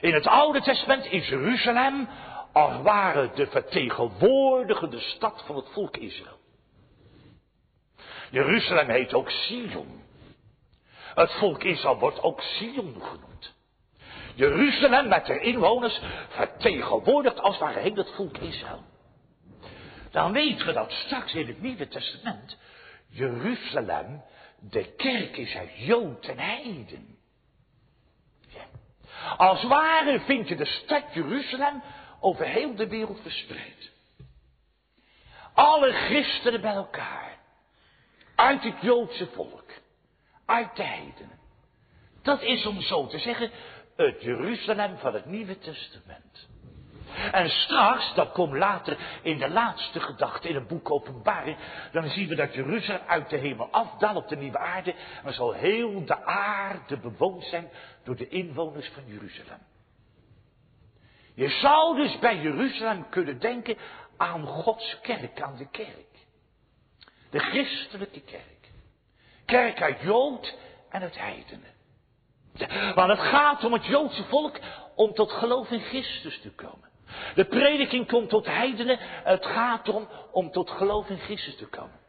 In 0.00 0.14
het 0.14 0.26
Oude 0.26 0.60
Testament 0.60 1.04
is 1.04 1.28
Jeruzalem 1.28 2.08
als 2.52 2.82
ware 2.82 3.30
de 3.34 3.46
vertegenwoordigende 3.46 5.00
stad 5.00 5.42
van 5.46 5.56
het 5.56 5.68
volk 5.68 5.96
Israël. 5.96 6.38
Jeruzalem 8.30 8.88
heet 8.88 9.14
ook 9.14 9.30
Sion. 9.30 10.02
Het 11.14 11.32
volk 11.32 11.62
Israël 11.62 11.98
wordt 11.98 12.22
ook 12.22 12.40
Sion 12.40 12.96
genoemd. 13.02 13.54
Jeruzalem 14.34 15.08
met 15.08 15.26
de 15.26 15.40
inwoners 15.40 16.00
vertegenwoordigt 16.28 17.40
als 17.40 17.58
het 17.58 17.64
ware 17.64 17.92
het 17.94 18.10
volk 18.14 18.38
Israël. 18.38 18.84
Dan 20.10 20.32
weten 20.32 20.66
we 20.66 20.72
dat 20.72 20.92
straks 20.92 21.34
in 21.34 21.46
het 21.46 21.60
Nieuwe 21.60 21.88
Testament 21.88 22.56
Jeruzalem 23.08 24.22
de 24.60 24.94
kerk 24.96 25.36
is 25.36 25.54
uit 25.54 25.70
Jood 25.76 26.26
en 26.26 26.38
Heiden. 26.38 27.18
Als 29.36 29.62
ware 29.62 30.20
vind 30.20 30.48
je 30.48 30.56
de 30.56 30.64
stad 30.64 31.02
Jeruzalem 31.12 31.82
over 32.20 32.46
heel 32.46 32.74
de 32.74 32.88
wereld 32.88 33.20
verspreid. 33.20 33.92
Alle 35.54 35.92
christenen 35.92 36.60
bij 36.60 36.74
elkaar. 36.74 37.38
Uit 38.34 38.62
het 38.62 38.80
Joodse 38.80 39.26
volk 39.26 39.70
uit 40.46 40.76
de 40.76 40.82
heidenen. 40.82 41.38
Dat 42.22 42.42
is 42.42 42.66
om 42.66 42.80
zo 42.80 43.06
te 43.06 43.18
zeggen 43.18 43.50
het 43.96 44.22
Jeruzalem 44.22 44.96
van 44.98 45.14
het 45.14 45.24
Nieuwe 45.26 45.58
Testament. 45.58 46.48
En 47.32 47.50
straks, 47.50 48.14
dat 48.14 48.32
komt 48.32 48.52
later 48.52 49.20
in 49.22 49.38
de 49.38 49.48
laatste 49.48 50.00
gedachte 50.00 50.48
in 50.48 50.54
het 50.54 50.66
boek 50.66 50.90
Openbaring, 50.90 51.56
dan 51.92 52.08
zien 52.08 52.28
we 52.28 52.34
dat 52.34 52.54
Jeruzalem 52.54 53.02
uit 53.06 53.30
de 53.30 53.36
hemel 53.36 53.68
afdaalt 53.70 54.16
op 54.16 54.28
de 54.28 54.36
nieuwe 54.36 54.58
aarde. 54.58 54.94
En 55.24 55.34
zal 55.34 55.52
heel 55.52 56.04
de 56.04 56.24
aarde 56.24 56.98
bewoond 56.98 57.44
zijn 57.44 57.70
door 58.04 58.16
de 58.16 58.28
inwoners 58.28 58.88
van 58.88 59.02
Jeruzalem. 59.06 59.58
Je 61.34 61.48
zou 61.48 61.96
dus 61.96 62.18
bij 62.18 62.38
Jeruzalem 62.38 63.08
kunnen 63.08 63.38
denken 63.38 63.76
aan 64.16 64.46
Gods 64.46 64.98
kerk, 65.00 65.40
aan 65.40 65.56
de 65.56 65.68
kerk. 65.70 66.26
De 67.30 67.38
christelijke 67.38 68.20
kerk 68.20 68.53
kerk 69.44 69.82
uit 69.82 70.00
Jood 70.00 70.54
en 70.90 71.02
uit 71.02 71.18
heidenen. 71.18 71.72
Want 72.94 73.10
het 73.10 73.20
gaat 73.20 73.64
om 73.64 73.72
het 73.72 73.86
Joodse 73.86 74.24
volk 74.24 74.58
om 74.94 75.14
tot 75.14 75.32
geloof 75.32 75.70
in 75.70 75.80
Christus 75.80 76.40
te 76.40 76.50
komen. 76.50 76.88
De 77.34 77.44
prediking 77.44 78.08
komt 78.08 78.28
tot 78.28 78.46
heidenen. 78.46 78.98
Het 79.00 79.46
gaat 79.46 79.88
erom 79.88 80.08
om 80.32 80.50
tot 80.50 80.70
geloof 80.70 81.08
in 81.08 81.18
Christus 81.18 81.56
te 81.56 81.66
komen. 81.66 82.02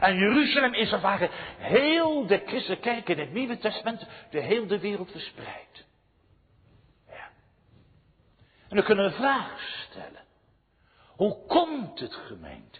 En 0.00 0.16
Jeruzalem 0.16 0.74
is 0.74 0.92
als 0.92 1.02
ware 1.02 1.30
heel 1.58 2.26
de 2.26 2.42
christelijke 2.46 3.02
in 3.04 3.18
het 3.18 3.32
Nieuwe 3.32 3.58
Testament 3.58 4.06
de 4.30 4.40
hele 4.40 4.78
wereld 4.78 5.10
verspreid. 5.10 5.84
Ja. 7.08 7.30
En 8.68 8.76
dan 8.76 8.84
kunnen 8.84 9.10
we 9.10 9.16
vragen 9.16 9.58
stellen. 9.90 10.24
Hoe 11.16 11.46
komt 11.46 12.00
het 12.00 12.14
gemeente? 12.14 12.78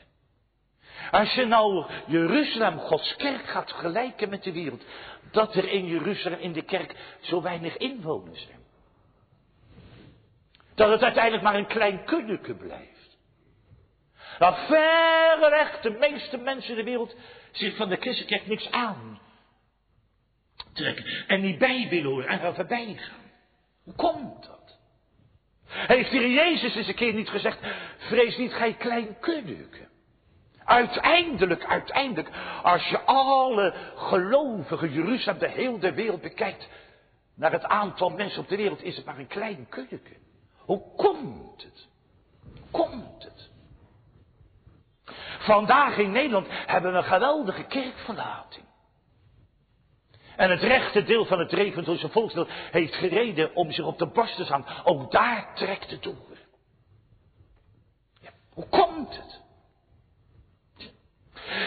Als 1.10 1.34
je 1.34 1.44
nou 1.44 1.84
Jeruzalem, 2.06 2.78
Gods 2.78 3.16
kerk, 3.16 3.46
gaat 3.46 3.70
vergelijken 3.70 4.28
met 4.28 4.42
de 4.42 4.52
wereld, 4.52 4.84
dat 5.30 5.54
er 5.54 5.68
in 5.68 5.86
Jeruzalem, 5.86 6.38
in 6.38 6.52
de 6.52 6.62
kerk, 6.62 6.94
zo 7.20 7.42
weinig 7.42 7.76
inwoners 7.76 8.46
zijn. 8.46 8.60
Dat 10.74 10.90
het 10.90 11.02
uiteindelijk 11.02 11.42
maar 11.42 11.54
een 11.54 11.66
klein 11.66 12.04
kunneke 12.04 12.54
blijft. 12.54 13.18
Dat 14.38 14.58
verreweg 14.66 15.80
de 15.80 15.90
meeste 15.90 16.36
mensen 16.36 16.70
in 16.70 16.76
de 16.76 16.90
wereld 16.90 17.14
zich 17.50 17.76
van 17.76 17.88
de 17.88 17.96
christenkerk 17.96 18.46
niks 18.46 18.70
aan 18.70 19.20
trekken. 20.72 21.04
En 21.26 21.40
niet 21.40 21.58
bij 21.58 21.86
willen 21.90 22.10
horen 22.10 22.28
en 22.28 22.38
gaan 22.38 22.54
voorbij 22.54 22.94
gaan. 22.98 23.30
Hoe 23.84 23.94
komt 23.94 24.46
dat? 24.46 24.78
Heeft 25.66 26.10
hier 26.10 26.28
Jezus 26.28 26.74
eens 26.74 26.88
een 26.88 26.94
keer 26.94 27.14
niet 27.14 27.28
gezegd, 27.28 27.58
vrees 27.98 28.36
niet 28.36 28.52
gij 28.52 28.74
klein 28.74 29.18
kunneke. 29.20 29.88
Uiteindelijk, 30.72 31.64
uiteindelijk, 31.64 32.30
als 32.62 32.88
je 32.88 33.00
alle 33.00 33.74
gelovigen 33.96 34.92
Jeruzalem, 34.92 35.40
de 35.40 35.48
hele 35.48 35.92
wereld 35.92 36.20
bekijkt, 36.20 36.68
naar 37.34 37.52
het 37.52 37.64
aantal 37.64 38.10
mensen 38.10 38.40
op 38.40 38.48
de 38.48 38.56
wereld, 38.56 38.82
is 38.82 38.96
het 38.96 39.04
maar 39.04 39.18
een 39.18 39.26
klein 39.26 39.66
kunneke. 39.68 40.16
Hoe 40.58 40.82
komt 40.96 41.62
het? 41.62 41.88
Komt 42.70 43.24
het? 43.24 43.50
Vandaag 45.38 45.96
in 45.96 46.10
Nederland 46.10 46.46
hebben 46.48 46.92
we 46.92 46.98
een 46.98 47.04
geweldige 47.04 47.64
kerkverlating. 47.64 48.64
En 50.36 50.50
het 50.50 50.62
rechte 50.62 51.02
deel 51.02 51.24
van 51.24 51.38
het 51.38 51.52
Revendelse 51.52 52.08
volksdeel 52.08 52.46
heeft 52.48 52.94
gereden 52.94 53.54
om 53.54 53.72
zich 53.72 53.84
op 53.84 53.98
de 53.98 54.06
borst 54.06 54.36
te 54.36 54.44
staan. 54.44 54.66
Ook 54.84 55.10
daar 55.12 55.54
trekt 55.54 55.90
het 55.90 56.02
door. 56.02 56.38
Ja, 58.20 58.30
hoe 58.52 58.68
komt 58.68 59.16
het? 59.16 59.41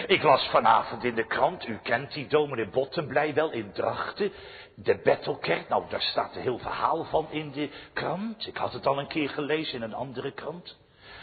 Ik 0.08 0.24
las 0.24 0.48
vanavond 0.48 1.04
in 1.04 1.16
de 1.16 1.26
krant, 1.26 1.68
u 1.68 1.80
kent 1.84 2.14
die 2.14 2.28
dominee 2.28 2.68
Bottenblij 2.68 3.34
wel 3.34 3.52
in 3.52 3.72
Drachten, 3.72 4.32
de 4.76 5.00
Bettelkerk. 5.04 5.70
Nou, 5.70 5.84
daar 5.90 6.02
staat 6.02 6.36
een 6.36 6.42
heel 6.42 6.58
verhaal 6.58 7.04
van 7.04 7.28
in 7.30 7.52
de 7.52 7.70
krant. 7.94 8.48
Ik 8.48 8.58
had 8.58 8.74
het 8.74 8.86
al 8.86 9.00
een 9.00 9.08
keer 9.08 9.30
gelezen 9.30 9.76
in 9.76 9.82
een 9.82 9.94
andere 9.94 10.32
krant. 10.32 10.78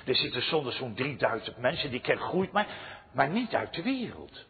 Er 0.05 0.15
zitten 0.15 0.43
zonder 0.43 0.73
zo'n 0.73 0.95
3000 0.95 1.57
mensen, 1.57 1.91
die 1.91 2.01
kerk 2.01 2.21
groeit 2.21 2.53
maar, 2.53 2.67
maar 3.13 3.29
niet 3.29 3.55
uit 3.55 3.75
de 3.75 3.83
wereld. 3.83 4.47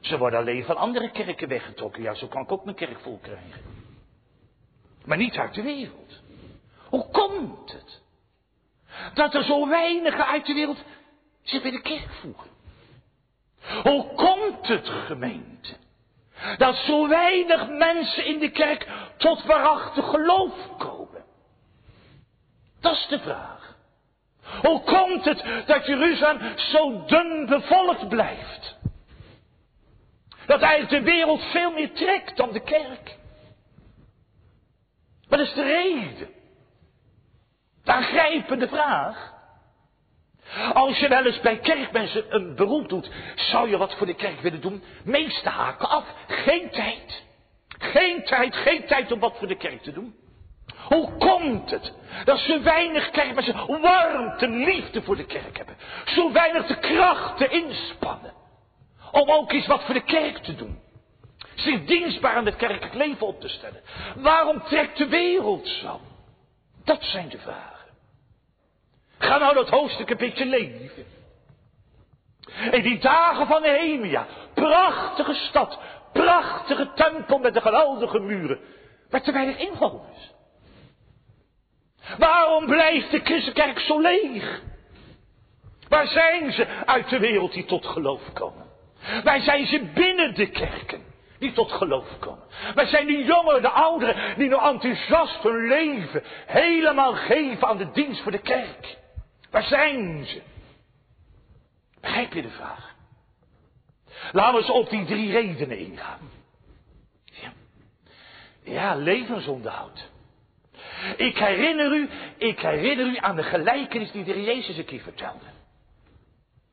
Ze 0.00 0.18
worden 0.18 0.38
alleen 0.38 0.64
van 0.64 0.76
andere 0.76 1.10
kerken 1.10 1.48
weggetrokken. 1.48 2.02
Ja, 2.02 2.14
zo 2.14 2.26
kan 2.26 2.42
ik 2.42 2.52
ook 2.52 2.64
mijn 2.64 2.76
kerk 2.76 3.00
vol 3.00 3.18
krijgen. 3.22 3.62
Maar 5.04 5.16
niet 5.16 5.36
uit 5.36 5.54
de 5.54 5.62
wereld. 5.62 6.20
Hoe 6.88 7.10
komt 7.10 7.72
het? 7.72 8.02
Dat 9.14 9.34
er 9.34 9.44
zo 9.44 9.68
weinigen 9.68 10.26
uit 10.26 10.46
de 10.46 10.54
wereld 10.54 10.84
zich 11.42 11.62
bij 11.62 11.70
de 11.70 11.80
kerk 11.80 12.12
voegen. 12.20 12.50
Hoe 13.82 14.14
komt 14.14 14.68
het, 14.68 14.88
gemeente? 14.88 15.76
Dat 16.56 16.76
zo 16.76 17.08
weinig 17.08 17.68
mensen 17.68 18.24
in 18.24 18.38
de 18.38 18.50
kerk 18.50 18.88
tot 19.16 19.44
waarachtig 19.44 20.10
geloof 20.10 20.76
komen. 20.78 21.24
Dat 22.80 22.92
is 22.92 23.06
de 23.08 23.18
vraag. 23.18 23.76
Hoe 24.62 24.80
komt 24.80 25.24
het 25.24 25.44
dat 25.66 25.86
Jeruzalem 25.86 26.58
zo 26.58 27.04
dun 27.04 27.46
bevolkt 27.46 28.08
blijft? 28.08 28.76
Dat 30.46 30.60
eigenlijk 30.60 31.04
de 31.04 31.10
wereld 31.10 31.42
veel 31.42 31.70
meer 31.70 31.92
trekt 31.92 32.36
dan 32.36 32.52
de 32.52 32.62
kerk. 32.62 33.16
Wat 35.28 35.40
is 35.40 35.52
de 35.52 35.62
reden? 35.62 36.28
De 37.84 37.92
aangrijpende 37.92 38.68
vraag. 38.68 39.34
Als 40.72 40.98
je 40.98 41.08
wel 41.08 41.24
eens 41.26 41.40
bij 41.40 41.58
kerkmensen 41.58 42.24
een 42.28 42.54
beroep 42.54 42.88
doet, 42.88 43.10
zou 43.34 43.70
je 43.70 43.76
wat 43.76 43.94
voor 43.94 44.06
de 44.06 44.14
kerk 44.14 44.40
willen 44.40 44.60
doen? 44.60 44.82
Meeste 45.04 45.48
haken 45.48 45.88
af. 45.88 46.04
Geen 46.26 46.70
tijd. 46.70 47.24
Geen 47.78 48.24
tijd, 48.24 48.56
geen 48.56 48.86
tijd 48.86 49.12
om 49.12 49.20
wat 49.20 49.36
voor 49.38 49.48
de 49.48 49.56
kerk 49.56 49.82
te 49.82 49.92
doen. 49.92 50.14
Hoe 50.88 51.16
komt 51.16 51.70
het 51.70 51.92
dat 52.24 52.38
zo 52.38 52.62
weinig 52.62 53.10
kerkmensen 53.10 53.80
warmte, 53.80 54.48
liefde 54.48 55.02
voor 55.02 55.16
de 55.16 55.26
kerk 55.26 55.56
hebben? 55.56 55.76
Zo 56.04 56.32
weinig 56.32 56.66
de 56.66 56.78
krachten 56.78 57.50
inspannen 57.50 58.32
om 59.12 59.30
ook 59.30 59.52
iets 59.52 59.66
wat 59.66 59.84
voor 59.84 59.94
de 59.94 60.04
kerk 60.04 60.38
te 60.38 60.54
doen. 60.54 60.80
Zich 61.54 61.84
dienstbaar 61.84 62.36
aan 62.36 62.46
het 62.46 62.56
kerkelijk 62.56 62.94
leven 62.94 63.26
op 63.26 63.40
te 63.40 63.48
stellen. 63.48 63.80
Waarom 64.16 64.62
trekt 64.62 64.98
de 64.98 65.06
wereld 65.06 65.68
zo? 65.68 66.00
Dat 66.84 67.02
zijn 67.02 67.28
de 67.28 67.38
vragen. 67.38 67.75
Ga 69.18 69.38
nou 69.38 69.54
dat 69.54 69.68
hoofdstuk 69.68 70.10
een 70.10 70.16
beetje 70.16 70.46
leven. 70.46 71.04
In 72.70 72.82
die 72.82 72.98
dagen 72.98 73.46
van 73.46 73.62
Nehemia, 73.62 74.26
prachtige 74.54 75.34
stad, 75.34 75.78
prachtige 76.12 76.92
tempel 76.94 77.38
met 77.38 77.54
de 77.54 77.60
geweldige 77.60 78.18
muren, 78.18 78.58
maar 79.10 79.22
te 79.22 79.32
weinig 79.32 79.58
inwoners. 79.58 80.34
Waarom 82.18 82.66
blijft 82.66 83.10
de 83.10 83.20
christenkerk 83.20 83.78
zo 83.78 84.00
leeg? 84.00 84.62
Waar 85.88 86.06
zijn 86.06 86.52
ze 86.52 86.66
uit 86.84 87.08
de 87.08 87.18
wereld 87.18 87.52
die 87.52 87.64
tot 87.64 87.86
geloof 87.86 88.32
komen? 88.32 88.66
Waar 89.24 89.40
zijn 89.40 89.66
ze 89.66 89.90
binnen 89.94 90.34
de 90.34 90.50
kerken 90.50 91.02
die 91.38 91.52
tot 91.52 91.72
geloof 91.72 92.18
komen? 92.18 92.44
Waar 92.74 92.86
zijn 92.86 93.06
de 93.06 93.24
jongeren, 93.24 93.62
de 93.62 93.70
ouderen 93.70 94.36
die 94.36 94.48
nog 94.48 94.70
enthousiast 94.70 95.42
hun 95.42 95.66
leven 95.66 96.22
helemaal 96.46 97.12
geven 97.12 97.68
aan 97.68 97.76
de 97.76 97.90
dienst 97.90 98.22
voor 98.22 98.32
de 98.32 98.38
kerk? 98.38 98.96
Waar 99.50 99.62
zijn 99.62 100.24
ze? 100.24 100.42
Begrijp 102.00 102.32
je 102.32 102.42
de 102.42 102.50
vraag? 102.50 102.94
Laten 104.32 104.54
we 104.54 104.60
eens 104.60 104.70
op 104.70 104.90
die 104.90 105.04
drie 105.04 105.32
redenen 105.32 105.78
ingaan. 105.78 106.30
Ja, 107.24 107.52
ja 108.62 108.94
levensonderhoud. 108.94 110.10
Ik 111.16 111.38
herinner 111.38 111.92
u, 111.92 112.08
ik 112.36 112.60
herinner 112.60 113.06
u 113.06 113.16
aan 113.16 113.36
de 113.36 113.42
gelijkenis 113.42 114.10
die 114.10 114.24
de 114.24 114.42
Jezus 114.42 114.76
een 114.76 114.84
keer 114.84 115.02
vertelde. 115.02 115.44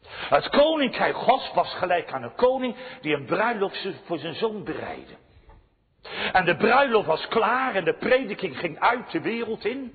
Het 0.08 0.50
koninkrijk 0.50 1.16
Gods 1.16 1.52
was 1.54 1.74
gelijk 1.74 2.12
aan 2.12 2.24
een 2.24 2.36
koning 2.36 2.76
die 3.02 3.16
een 3.16 3.26
bruiloft 3.26 3.88
voor 4.06 4.18
zijn 4.18 4.36
zoon 4.36 4.64
bereidde. 4.64 5.14
En 6.32 6.46
de 6.46 6.56
bruiloft 6.56 7.08
was 7.08 7.28
klaar 7.28 7.76
en 7.76 7.84
de 7.84 7.94
prediking 7.94 8.60
ging 8.60 8.80
uit 8.80 9.12
de 9.12 9.22
wereld 9.22 9.66
in. 9.66 9.94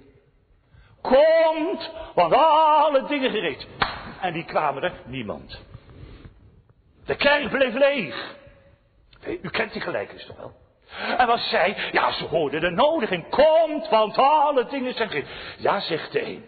Komt, 1.00 1.90
want 2.14 2.32
alle 2.32 3.06
dingen 3.06 3.30
gereed. 3.30 3.66
En 4.20 4.32
die 4.32 4.44
kwamen 4.44 4.82
er 4.82 4.92
niemand. 5.04 5.60
De 7.04 7.16
kerk 7.16 7.50
bleef 7.50 7.74
leeg. 7.74 8.36
U 9.42 9.48
kent 9.50 9.72
die 9.72 9.82
gelijkenis 9.82 10.26
toch 10.26 10.36
wel? 10.36 10.52
En 11.18 11.26
wat 11.26 11.40
zei? 11.40 11.76
Ja, 11.92 12.12
ze 12.12 12.24
hoorden 12.24 12.60
de 12.60 12.70
nodiging. 12.70 13.28
Komt, 13.28 13.88
want 13.88 14.18
alle 14.18 14.66
dingen 14.66 14.94
zijn 14.94 15.08
gereed. 15.08 15.28
Ja, 15.58 15.80
zegt 15.80 16.12
de 16.12 16.22
een. 16.22 16.44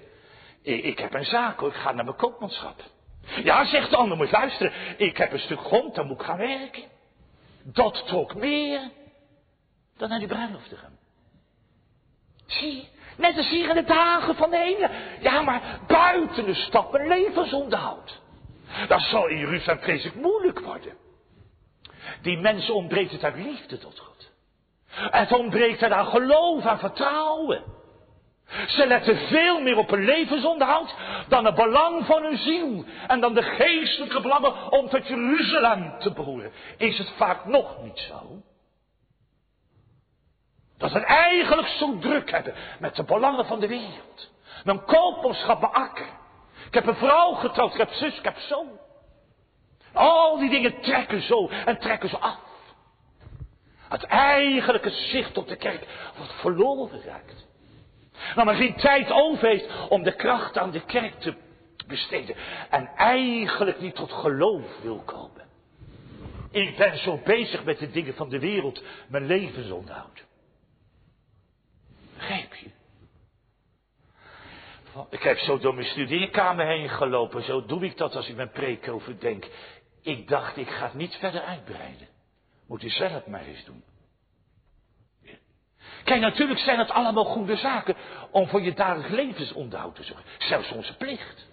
Ik 0.63 0.99
heb 0.99 1.15
een 1.15 1.25
zaak 1.25 1.61
ik 1.61 1.75
ga 1.75 1.93
naar 1.93 2.05
mijn 2.05 2.17
koopmanschap. 2.17 2.83
Ja, 3.43 3.65
zegt 3.65 3.91
de 3.91 3.97
ander, 3.97 4.17
moet 4.17 4.31
luisteren. 4.31 4.73
Ik 4.97 5.17
heb 5.17 5.33
een 5.33 5.39
stuk 5.39 5.61
grond, 5.61 5.95
dan 5.95 6.07
moet 6.07 6.21
ik 6.21 6.27
gaan 6.27 6.39
werken. 6.39 6.83
Dat 7.63 8.07
trok 8.07 8.35
meer 8.35 8.91
dan 9.97 10.09
naar 10.09 10.19
die 10.19 10.29
bruiloft 10.29 10.69
te 10.69 10.77
gaan. 10.77 10.99
Zie, 12.47 12.89
hier 13.49 13.69
in 13.69 13.75
de 13.75 13.85
dagen 13.85 14.35
van 14.35 14.51
de 14.51 14.57
ene. 14.57 14.91
Ja, 15.21 15.43
maar 15.43 15.81
buiten 15.87 16.45
de 16.45 16.55
stad 16.55 16.95
een 16.95 17.09
levensonderhoud. 17.09 18.21
Dat 18.89 19.01
zal 19.01 19.27
in 19.27 19.39
Jeruzalem 19.39 19.81
vreselijk 19.81 20.17
moeilijk 20.17 20.61
worden. 20.61 20.93
Die 22.23 22.39
mensen 22.39 22.75
ontbreekt 22.75 23.13
het 23.13 23.25
aan 23.25 23.43
liefde 23.43 23.79
tot 23.79 23.99
God. 23.99 24.31
Het 24.91 25.33
ontbreekt 25.33 25.81
het 25.81 25.93
aan 25.93 26.07
geloof, 26.07 26.65
aan 26.65 26.79
vertrouwen. 26.79 27.63
Ze 28.67 28.87
letten 28.87 29.17
veel 29.17 29.61
meer 29.61 29.77
op 29.77 29.91
hun 29.91 30.05
levensonderhoud 30.05 30.95
dan 31.29 31.45
het 31.45 31.55
belang 31.55 32.07
van 32.07 32.23
hun 32.23 32.39
ziel 32.39 32.85
en 33.07 33.21
dan 33.21 33.35
de 33.35 33.43
geestelijke 33.43 34.21
belangen 34.21 34.73
om 34.73 34.89
tot 34.89 35.09
Jeruzalem 35.09 35.99
te 35.99 36.13
behoren. 36.13 36.53
Is 36.77 36.99
het 36.99 37.13
vaak 37.17 37.45
nog 37.45 37.83
niet 37.83 37.99
zo? 37.99 38.43
Dat 40.81 40.91
ze 40.91 40.99
eigenlijk 40.99 41.69
zo 41.69 41.99
druk 41.99 42.31
hebben 42.31 42.55
met 42.79 42.97
de 42.97 43.05
belangen 43.05 43.47
van 43.47 43.61
de 43.61 43.69
wereld. 43.69 44.31
Mijn 44.65 44.85
koopmanschap, 44.85 45.63
akker. 45.63 46.07
Ik 46.67 46.75
heb 46.75 46.87
een 46.87 46.97
vrouw 46.97 47.33
getrouwd, 47.33 47.73
ik 47.73 47.79
heb 47.79 47.93
zus, 47.93 48.19
ik 48.19 48.25
heb 48.25 48.37
zoon. 48.39 48.79
Al 49.93 50.39
die 50.39 50.51
dingen 50.51 50.81
trekken 50.81 51.23
zo 51.23 51.49
en 51.49 51.79
trekken 51.79 52.09
zo 52.09 52.17
af. 52.17 52.39
Het 53.89 54.05
eigenlijke 54.05 54.91
zicht 54.91 55.39
op 55.39 55.49
de 55.49 55.57
kerk 55.57 55.87
wordt 56.17 56.33
verloren 56.33 57.01
geraakt. 57.01 57.47
Nou, 58.35 58.47
maar 58.47 58.55
geen 58.55 58.77
tijd 58.77 59.11
over 59.11 59.49
heeft 59.49 59.89
om 59.89 60.03
de 60.03 60.17
kracht 60.17 60.59
aan 60.59 60.71
de 60.71 60.85
kerk 60.85 61.21
te 61.21 61.35
besteden. 61.87 62.37
En 62.71 62.91
eigenlijk 62.97 63.81
niet 63.81 63.95
tot 63.95 64.13
geloof 64.13 64.81
wil 64.83 65.03
komen. 65.05 65.49
Ik 66.51 66.77
ben 66.77 66.99
zo 66.99 67.21
bezig 67.25 67.65
met 67.65 67.79
de 67.79 67.91
dingen 67.91 68.15
van 68.15 68.29
de 68.29 68.39
wereld, 68.39 68.83
mijn 69.09 69.27
levensonderhoud. 69.27 70.29
Begrijp 72.21 72.55
je? 72.55 72.71
Ik 75.11 75.23
heb 75.23 75.39
zo 75.39 75.59
door 75.59 75.75
mijn 75.75 75.87
studeerkamer 75.87 76.67
heen 76.67 76.89
gelopen. 76.89 77.43
Zo 77.43 77.65
doe 77.65 77.85
ik 77.85 77.97
dat 77.97 78.17
als 78.17 78.29
ik 78.29 78.37
mijn 78.37 78.51
preek 78.51 78.89
overdenk. 78.89 79.47
Ik 80.03 80.29
dacht, 80.29 80.57
ik 80.57 80.69
ga 80.69 80.85
het 80.85 80.95
niet 80.95 81.15
verder 81.15 81.41
uitbreiden. 81.41 82.09
Moet 82.67 82.83
u 82.83 82.89
zelf 82.89 83.27
maar 83.27 83.45
eens 83.45 83.65
doen. 83.65 83.85
Kijk, 86.05 86.21
natuurlijk 86.21 86.61
zijn 86.61 86.79
het 86.79 86.91
allemaal 86.91 87.25
goede 87.25 87.57
zaken 87.57 87.97
om 88.31 88.49
voor 88.49 88.63
je 88.63 88.75
dagelijks 88.75 89.11
levensonderhoud 89.11 89.95
te 89.95 90.03
zorgen. 90.03 90.25
Zelfs 90.39 90.71
onze 90.71 90.97
plicht. 90.97 91.47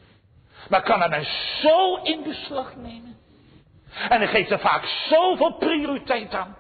Maar 0.70 0.84
kan 0.84 1.02
er 1.02 1.10
men 1.10 1.26
zo 1.62 1.96
in 1.96 2.24
beslag 2.24 2.76
nemen? 2.76 3.18
En 4.10 4.22
er 4.22 4.28
geeft 4.28 4.52
er 4.52 4.60
vaak 4.60 4.86
zoveel 4.86 5.54
prioriteit 5.54 6.34
aan. 6.34 6.58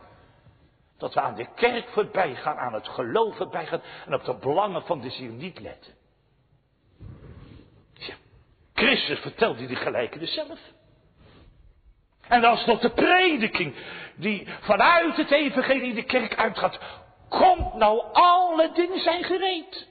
Dat 0.97 1.13
we 1.13 1.21
aan 1.21 1.35
de 1.35 1.47
kerk 1.55 1.89
voorbij 1.89 2.35
gaan, 2.35 2.57
aan 2.57 2.73
het 2.73 2.87
geloof 2.87 3.35
voorbij 3.35 3.65
gaan 3.65 3.81
en 4.05 4.13
op 4.13 4.25
de 4.25 4.35
belangen 4.35 4.85
van 4.85 5.01
de 5.01 5.09
ziel 5.09 5.31
niet 5.31 5.59
letten. 5.59 5.95
Christus 8.73 9.19
vertelt 9.19 9.57
die 9.57 9.67
de 9.67 9.75
gelijke 9.75 10.25
zelf. 10.25 10.59
En 12.27 12.43
als 12.43 12.63
tot 12.63 12.81
de 12.81 12.89
prediking 12.89 13.75
die 14.15 14.47
vanuit 14.61 15.15
het 15.15 15.31
evangelie 15.31 15.93
de 15.93 16.03
kerk 16.03 16.35
uitgaat, 16.35 16.79
komt 17.29 17.73
nou 17.73 18.03
alle 18.13 18.71
dingen 18.73 18.99
zijn 18.99 19.23
gereed. 19.23 19.87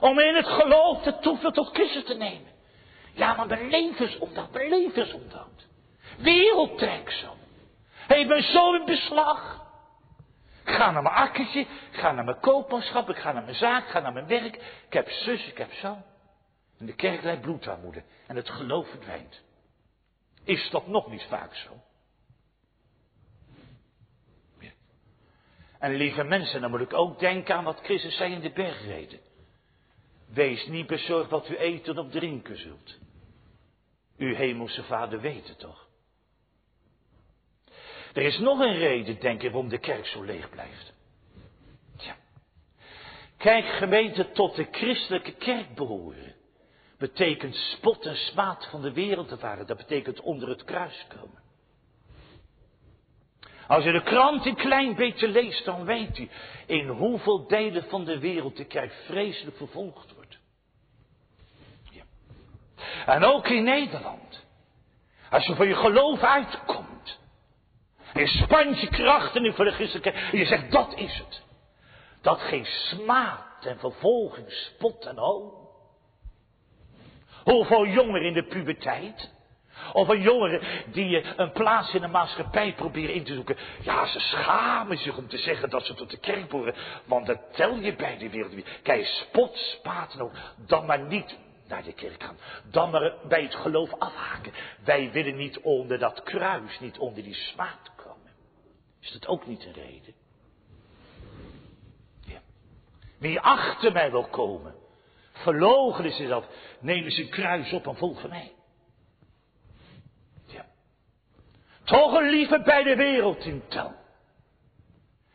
Om 0.00 0.18
in 0.18 0.34
het 0.34 0.46
geloof 0.46 1.02
de 1.02 1.18
toevlucht 1.18 1.54
tot 1.54 1.70
Christus 1.72 2.04
te 2.04 2.14
nemen. 2.14 2.50
Ja, 3.12 3.34
maar 3.34 3.46
mijn 3.46 3.68
levensonderhoud. 4.68 5.66
Wereldtrek 6.18 7.10
zo. 7.10 7.36
Heeft 8.12 8.28
mijn 8.28 8.42
zo 8.42 8.74
in 8.74 8.84
beslag. 8.84 9.60
Ik 10.64 10.72
ga 10.72 10.90
naar 10.90 11.02
mijn 11.02 11.14
akkertje, 11.14 11.60
ik 11.60 11.98
ga 11.98 12.12
naar 12.12 12.24
mijn 12.24 12.40
koopmanschap, 12.40 13.08
ik 13.08 13.16
ga 13.16 13.32
naar 13.32 13.42
mijn 13.42 13.56
zaak, 13.56 13.84
ik 13.84 13.90
ga 13.90 14.00
naar 14.00 14.12
mijn 14.12 14.26
werk. 14.26 14.54
Ik 14.86 14.92
heb 14.92 15.08
zus, 15.08 15.46
ik 15.46 15.58
heb 15.58 15.72
zo. 15.72 15.96
En 16.78 16.86
de 16.86 16.94
kerk 16.94 17.22
leidt 17.22 17.40
bloedarmoede. 17.40 18.02
En 18.26 18.36
het 18.36 18.50
geloof 18.50 18.88
verdwijnt. 18.88 19.42
Is 20.44 20.70
dat 20.70 20.86
nog 20.86 21.10
niet 21.10 21.26
vaak 21.28 21.54
zo? 21.54 21.70
En 25.78 25.94
lieve 25.94 26.24
mensen, 26.24 26.60
dan 26.60 26.70
moet 26.70 26.80
ik 26.80 26.92
ook 26.92 27.18
denken 27.18 27.54
aan 27.54 27.64
wat 27.64 27.80
Christus 27.82 28.16
zei 28.16 28.32
in 28.32 28.40
de 28.40 28.52
bergreden. 28.52 29.20
Wees 30.26 30.66
niet 30.66 30.86
bezorgd 30.86 31.30
wat 31.30 31.48
u 31.48 31.56
eten 31.56 31.98
of 31.98 32.10
drinken 32.10 32.58
zult. 32.58 32.98
Uw 34.16 34.34
hemelse 34.34 34.82
vader 34.82 35.20
weet 35.20 35.48
het 35.48 35.58
toch. 35.58 35.81
Er 38.12 38.22
is 38.22 38.38
nog 38.38 38.58
een 38.58 38.78
reden, 38.78 39.20
denk 39.20 39.42
ik, 39.42 39.50
waarom 39.50 39.68
de 39.68 39.78
kerk 39.78 40.06
zo 40.06 40.22
leeg 40.22 40.50
blijft. 40.50 40.92
Tja. 41.96 42.16
Kijk, 43.36 43.64
gemeente, 43.64 44.30
tot 44.30 44.54
de 44.56 44.66
christelijke 44.70 45.32
kerk 45.32 45.74
behoren. 45.74 46.34
Betekent 46.98 47.54
spot 47.54 48.06
en 48.06 48.16
smaad 48.16 48.68
van 48.70 48.82
de 48.82 48.92
wereld 48.92 49.28
te 49.28 49.38
varen. 49.38 49.66
Dat 49.66 49.76
betekent 49.76 50.20
onder 50.20 50.48
het 50.48 50.64
kruis 50.64 51.06
komen. 51.08 51.40
Als 53.66 53.84
u 53.84 53.92
de 53.92 54.02
krant 54.02 54.46
een 54.46 54.56
klein 54.56 54.94
beetje 54.94 55.28
leest, 55.28 55.64
dan 55.64 55.84
weet 55.84 56.18
u 56.18 56.28
in 56.66 56.88
hoeveel 56.88 57.46
delen 57.46 57.84
van 57.88 58.04
de 58.04 58.18
wereld 58.18 58.56
de 58.56 58.64
kerk 58.64 58.92
vreselijk 58.92 59.56
vervolgd 59.56 60.14
wordt. 60.14 60.38
Ja. 61.90 62.02
En 63.06 63.24
ook 63.24 63.48
in 63.48 63.64
Nederland. 63.64 64.44
Als 65.30 65.46
je 65.46 65.54
voor 65.54 65.66
je 65.66 65.74
geloof 65.74 66.20
uitkomt. 66.20 66.91
En 68.12 68.20
je 68.20 68.26
spant 68.26 68.80
je 68.80 68.88
krachten 68.88 69.44
in 69.44 69.54
kerk. 69.54 70.04
En 70.32 70.38
je 70.38 70.44
zegt, 70.44 70.70
dat 70.70 70.94
is 70.94 71.18
het. 71.18 71.42
Dat 72.22 72.40
geen 72.40 72.66
smaad 72.66 73.66
en 73.66 73.78
vervolging, 73.78 74.50
spot 74.50 75.06
en 75.06 75.16
hoon. 75.16 75.52
Hoeveel 77.44 77.86
jongeren 77.86 78.26
in 78.26 78.34
de 78.34 78.44
puberteit 78.44 79.30
of 79.92 80.08
een 80.08 80.20
jongere 80.20 80.60
die 80.86 81.24
een 81.36 81.52
plaats 81.52 81.94
in 81.94 82.00
de 82.00 82.06
maatschappij 82.06 82.74
proberen 82.74 83.14
in 83.14 83.24
te 83.24 83.34
zoeken. 83.34 83.56
Ja, 83.80 84.06
ze 84.06 84.20
schamen 84.20 84.98
zich 84.98 85.16
om 85.16 85.28
te 85.28 85.38
zeggen 85.38 85.70
dat 85.70 85.86
ze 85.86 85.94
tot 85.94 86.10
de 86.10 86.18
kerk 86.18 86.48
behoren. 86.48 86.74
Want 87.04 87.26
dat 87.26 87.38
tel 87.52 87.76
je 87.76 87.94
bij 87.94 88.18
de 88.18 88.30
wereld. 88.30 88.54
Kijk, 88.82 89.04
spot, 89.04 89.56
spaten 89.56 90.20
ook. 90.20 90.32
Dan 90.66 90.86
maar 90.86 91.00
niet 91.00 91.36
naar 91.68 91.82
de 91.82 91.92
kerk 91.92 92.22
gaan. 92.22 92.36
Dan 92.70 92.90
maar 92.90 93.12
bij 93.28 93.42
het 93.42 93.54
geloof 93.54 93.90
afhaken. 93.98 94.52
Wij 94.84 95.10
willen 95.12 95.36
niet 95.36 95.60
onder 95.60 95.98
dat 95.98 96.22
kruis, 96.22 96.80
niet 96.80 96.98
onder 96.98 97.22
die 97.22 97.34
smaad. 97.34 97.91
Is 99.02 99.12
dat 99.12 99.26
ook 99.26 99.46
niet 99.46 99.64
een 99.64 99.72
reden? 99.72 100.14
Ja. 102.20 102.40
Wie 103.18 103.40
achter 103.40 103.92
mij 103.92 104.10
wil 104.10 104.28
komen, 104.28 104.74
verloochenen 105.32 106.12
zichzelf, 106.12 106.46
nemen 106.80 107.12
zijn 107.12 107.28
kruis 107.28 107.72
op 107.72 107.86
en 107.86 107.96
volgen 107.96 108.28
mij. 108.28 108.52
Toch 111.84 112.12
een 112.12 112.30
liefde 112.30 112.62
bij 112.62 112.82
de 112.82 112.96
wereld 112.96 113.44
in 113.44 113.62
tel. 113.68 113.94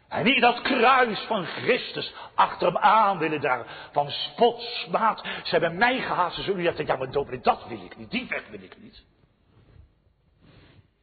En 0.08 0.24
niet 0.24 0.42
dat 0.42 0.62
kruis 0.62 1.20
van 1.20 1.46
Christus 1.46 2.14
achter 2.36 2.68
hem 2.68 2.78
aan 2.78 3.18
willen 3.18 3.40
dragen. 3.40 3.66
Van 3.92 4.10
spot, 4.10 4.62
smaad. 4.62 5.20
Ze 5.22 5.50
hebben 5.50 5.78
mij 5.78 6.02
gehaast. 6.02 6.36
Ze 6.36 6.42
zullen 6.42 6.64
zeggen, 6.64 6.86
ja 6.86 6.96
maar 6.96 7.12
dat 7.42 7.68
wil 7.68 7.84
ik 7.84 7.98
niet. 7.98 8.12
Die 8.12 8.28
weg 8.28 8.48
wil 8.48 8.62
ik 8.62 8.78
niet. 8.82 9.04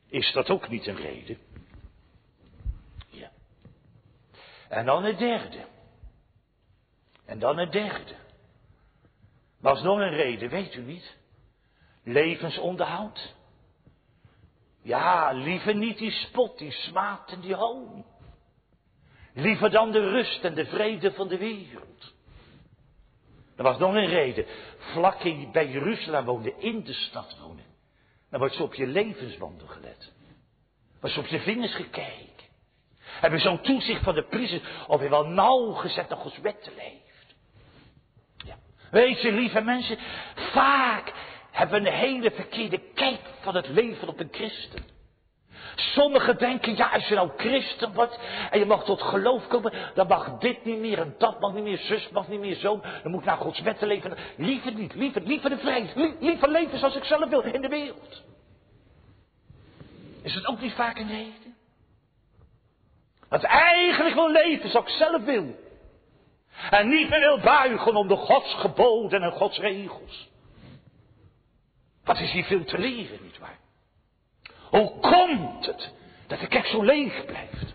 Is 0.08 0.32
dat 0.32 0.50
ook 0.50 0.68
niet 0.68 0.86
een 0.86 0.96
reden? 0.96 1.38
Ja. 3.08 3.30
En 4.68 4.84
dan 4.86 5.04
het 5.04 5.18
derde. 5.18 5.64
En 7.24 7.38
dan 7.38 7.58
het 7.58 7.72
derde. 7.72 8.14
Was 9.60 9.82
nog 9.82 9.98
een 9.98 10.14
reden, 10.14 10.48
weet 10.48 10.74
u 10.74 10.82
niet? 10.82 11.16
Levensonderhoud. 12.02 13.34
Ja, 14.82 15.32
liever 15.32 15.74
niet 15.74 15.98
die 15.98 16.10
spot, 16.10 16.58
die 16.58 16.72
smaad 16.72 17.30
en 17.30 17.40
die 17.40 17.54
hoon. 17.54 18.04
Liever 19.34 19.70
dan 19.70 19.92
de 19.92 20.10
rust 20.10 20.44
en 20.44 20.54
de 20.54 20.66
vrede 20.66 21.12
van 21.12 21.28
de 21.28 21.38
wereld. 21.38 22.14
Er 23.56 23.62
was 23.62 23.78
nog 23.78 23.94
een 23.94 24.06
reden. 24.06 24.46
Vlak 24.78 25.22
in, 25.22 25.52
bij 25.52 25.68
Jeruzalem 25.68 26.24
woonde, 26.24 26.54
in 26.58 26.84
de 26.84 26.92
stad 26.92 27.38
wonen. 27.40 27.64
Dan 28.30 28.38
wordt 28.40 28.54
zo 28.54 28.62
op 28.62 28.74
je 28.74 28.86
levenswandel 28.86 29.66
gelet. 29.66 30.12
Wordt 31.00 31.14
zo 31.14 31.20
op 31.20 31.26
je 31.26 31.40
vingers 31.40 31.74
gekeken. 31.74 32.33
Hebben 33.24 33.42
zo'n 33.42 33.60
toezicht 33.60 34.02
van 34.02 34.14
de 34.14 34.22
priester 34.22 34.60
of 34.86 35.00
hij 35.00 35.10
wel 35.10 35.26
nauwgezet 35.26 36.08
naar 36.08 36.18
Gods 36.18 36.38
wetten 36.38 36.72
leeft. 36.76 37.34
Ja. 38.44 38.54
Weet 38.90 39.20
je, 39.20 39.32
lieve 39.32 39.60
mensen, 39.60 39.98
vaak 40.34 41.12
hebben 41.50 41.82
we 41.82 41.88
een 41.88 41.94
hele 41.94 42.30
verkeerde 42.30 42.80
kijk 42.94 43.20
van 43.40 43.54
het 43.54 43.68
leven 43.68 44.08
op 44.08 44.20
een 44.20 44.28
christen. 44.32 44.84
Sommigen 45.74 46.38
denken, 46.38 46.76
ja, 46.76 46.90
als 46.90 47.08
je 47.08 47.14
nou 47.14 47.30
christen 47.36 47.92
wordt 47.92 48.18
en 48.50 48.58
je 48.58 48.66
mag 48.66 48.84
tot 48.84 49.02
geloof 49.02 49.46
komen, 49.46 49.72
dan 49.94 50.06
mag 50.06 50.38
dit 50.38 50.64
niet 50.64 50.78
meer 50.78 50.98
en 50.98 51.14
dat 51.18 51.40
mag 51.40 51.52
niet 51.52 51.64
meer, 51.64 51.78
zus 51.78 52.08
mag 52.08 52.28
niet 52.28 52.40
meer, 52.40 52.56
zo. 52.56 52.80
Dan 53.02 53.10
moet 53.10 53.20
ik 53.20 53.26
naar 53.26 53.36
Gods 53.36 53.60
wetten 53.60 53.88
leven. 53.88 54.16
Liever 54.36 54.72
niet, 54.72 54.94
liever, 54.94 55.22
liever 55.22 55.50
de 55.50 55.58
vrijheid, 55.58 56.16
liever 56.20 56.48
leven 56.48 56.78
zoals 56.78 56.96
ik 56.96 57.04
zelf 57.04 57.28
wil 57.28 57.40
in 57.40 57.60
de 57.60 57.68
wereld. 57.68 58.22
Is 60.22 60.34
het 60.34 60.46
ook 60.46 60.60
niet 60.60 60.72
vaak 60.72 60.98
een 60.98 61.08
reden? 61.08 61.43
Dat 63.34 63.42
eigenlijk 63.42 64.14
wil 64.14 64.30
leven 64.30 64.70
zoals 64.70 64.86
ik 64.86 64.96
zelf 64.96 65.24
wil. 65.24 65.56
En 66.70 66.88
niet 66.88 67.08
meer 67.08 67.20
wil 67.20 67.40
buigen 67.40 67.94
onder 67.96 68.16
Gods 68.16 68.54
geboden 68.54 69.22
en 69.22 69.32
Gods 69.32 69.58
regels. 69.58 70.28
Wat 72.04 72.18
is 72.18 72.32
hier 72.32 72.44
veel 72.44 72.64
te 72.64 72.78
leren, 72.78 73.18
nietwaar? 73.22 73.58
Hoe 74.70 74.98
komt 75.00 75.66
het 75.66 75.92
dat 76.26 76.40
de 76.40 76.46
kerk 76.46 76.66
zo 76.66 76.82
leeg 76.82 77.24
blijft? 77.24 77.74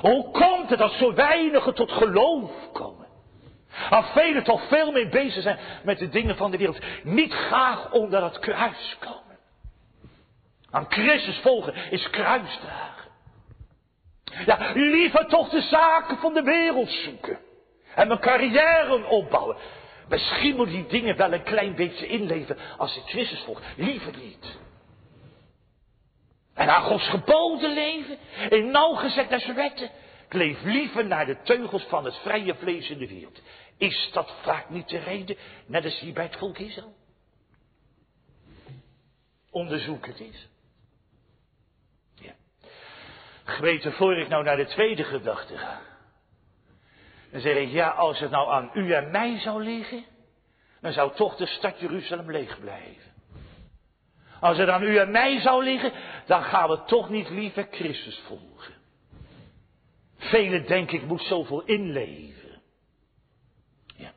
Hoe 0.00 0.30
komt 0.30 0.70
het 0.70 0.78
dat 0.78 0.92
zo 0.92 1.14
weinigen 1.14 1.74
tot 1.74 1.92
geloof 1.92 2.50
komen? 2.72 3.06
Als 3.90 4.06
velen 4.12 4.44
toch 4.44 4.68
veel 4.68 4.92
meer 4.92 5.08
bezig 5.08 5.42
zijn 5.42 5.58
met 5.84 5.98
de 5.98 6.08
dingen 6.08 6.36
van 6.36 6.50
de 6.50 6.56
wereld. 6.56 6.78
Niet 7.02 7.32
graag 7.32 7.92
onder 7.92 8.22
het 8.22 8.38
kruis 8.38 8.96
komen. 9.00 9.38
Aan 10.70 10.86
Christus 10.88 11.38
volgen 11.38 11.74
is 11.90 12.10
kruisdragen. 12.10 12.91
Ja, 14.46 14.72
liever 14.74 15.26
toch 15.26 15.48
de 15.48 15.60
zaken 15.60 16.16
van 16.16 16.34
de 16.34 16.42
wereld 16.42 16.90
zoeken. 16.90 17.38
En 17.94 18.08
mijn 18.08 18.20
carrière 18.20 19.06
opbouwen. 19.06 19.56
Misschien 20.08 20.56
moet 20.56 20.68
die 20.68 20.86
dingen 20.86 21.16
wel 21.16 21.32
een 21.32 21.42
klein 21.42 21.74
beetje 21.74 22.06
inleven 22.06 22.58
als 22.78 22.96
ik 22.96 23.02
Christus 23.02 23.40
volg. 23.40 23.60
Liever 23.76 24.16
niet. 24.16 24.58
En 26.54 26.68
aan 26.68 26.82
Gods 26.82 27.08
geboden 27.08 27.72
leven, 27.72 28.18
in 28.48 28.70
nauwgezet 28.70 29.28
naar 29.28 29.40
zijn 29.40 29.56
wetten. 29.56 29.90
Ik 30.26 30.32
leef 30.32 30.62
liever 30.62 31.06
naar 31.06 31.26
de 31.26 31.42
teugels 31.42 31.82
van 31.82 32.04
het 32.04 32.16
vrije 32.16 32.54
vlees 32.54 32.90
in 32.90 32.98
de 32.98 33.08
wereld. 33.08 33.40
Is 33.76 34.10
dat 34.12 34.34
vaak 34.42 34.70
niet 34.70 34.88
de 34.88 34.98
reden, 34.98 35.36
net 35.66 35.84
als 35.84 36.00
hier 36.00 36.12
bij 36.12 36.24
het 36.24 36.36
volk 36.36 36.58
Israël? 36.58 36.94
Onderzoek 39.50 40.06
het 40.06 40.20
eens. 40.20 40.48
Ja. 42.14 42.34
Geweten, 43.52 43.92
voor 43.92 44.16
ik 44.16 44.28
nou 44.28 44.44
naar 44.44 44.56
de 44.56 44.66
tweede 44.66 45.04
gedachte 45.04 45.56
ga. 45.56 45.80
Dan 47.30 47.40
zeg 47.40 47.56
ik, 47.56 47.70
ja, 47.70 47.88
als 47.88 48.18
het 48.18 48.30
nou 48.30 48.50
aan 48.50 48.70
u 48.74 48.92
en 48.92 49.10
mij 49.10 49.38
zou 49.38 49.64
liggen, 49.64 50.04
dan 50.80 50.92
zou 50.92 51.14
toch 51.14 51.36
de 51.36 51.46
stad 51.46 51.80
Jeruzalem 51.80 52.30
leeg 52.30 52.60
blijven. 52.60 53.12
Als 54.40 54.58
het 54.58 54.68
aan 54.68 54.82
u 54.82 54.96
en 54.96 55.10
mij 55.10 55.40
zou 55.40 55.64
liggen, 55.64 55.92
dan 56.26 56.42
gaan 56.42 56.68
we 56.68 56.84
toch 56.84 57.08
niet 57.08 57.28
liever 57.28 57.68
Christus 57.70 58.22
volgen. 58.26 58.74
Velen 60.16 60.66
denken, 60.66 60.98
ik 60.98 61.06
moet 61.06 61.22
zoveel 61.22 61.62
inleven. 61.62 62.62
Ja. 63.96 64.12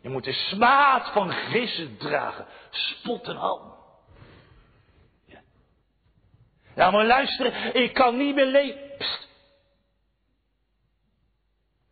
Je 0.00 0.08
moet 0.08 0.24
de 0.24 0.32
smaad 0.32 1.12
van 1.12 1.30
Christus 1.30 1.88
dragen, 1.98 2.46
spot 2.70 3.28
en 3.28 3.36
al. 3.36 3.76
Ja. 5.24 5.40
Ja, 6.78 6.90
maar 6.90 7.04
luister, 7.04 7.74
ik 7.76 7.94
kan 7.94 8.16
niet 8.16 8.34
meer 8.34 8.46
leven. 8.46 8.80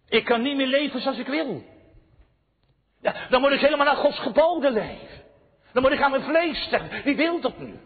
Ik 0.09 0.25
kan 0.25 0.43
niet 0.43 0.57
meer 0.57 0.67
leven 0.67 1.01
zoals 1.01 1.19
ik 1.19 1.27
wil. 1.27 1.65
Ja, 3.01 3.15
dan 3.29 3.41
moet 3.41 3.51
ik 3.51 3.61
helemaal 3.61 3.87
naar 3.87 3.97
Gods 3.97 4.19
geboden 4.19 4.73
leven. 4.73 5.25
Dan 5.73 5.83
moet 5.83 5.93
ik 5.93 6.03
aan 6.03 6.11
mijn 6.11 6.23
vlees 6.23 6.63
sterven. 6.63 7.03
Wie 7.03 7.17
wil 7.17 7.41
dat 7.41 7.59
nu? 7.59 7.79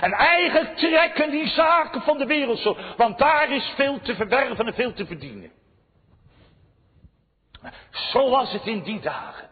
En 0.00 0.12
eigenlijk 0.12 0.76
trekken 0.76 1.30
die 1.30 1.48
zaken 1.48 2.02
van 2.02 2.18
de 2.18 2.26
wereld 2.26 2.58
zo. 2.58 2.76
Want 2.96 3.18
daar 3.18 3.50
is 3.50 3.72
veel 3.76 4.00
te 4.00 4.14
verwerven 4.14 4.66
en 4.66 4.74
veel 4.74 4.92
te 4.92 5.06
verdienen. 5.06 5.52
Zo 7.90 8.30
was 8.30 8.52
het 8.52 8.66
in 8.66 8.82
die 8.82 9.00
dagen. 9.00 9.48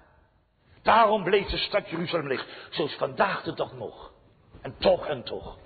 Daarom 0.83 1.25
bleef 1.25 1.47
de 1.47 1.57
stad 1.57 1.91
Jeruzalem 1.91 2.29
leeg. 2.29 2.47
Zoals 2.71 2.95
vandaag 2.95 3.43
de 3.43 3.55
dag 3.55 3.73
nog. 3.73 4.13
En 4.63 4.77
toch 4.79 5.07
en 5.07 5.23
toch. 5.23 5.57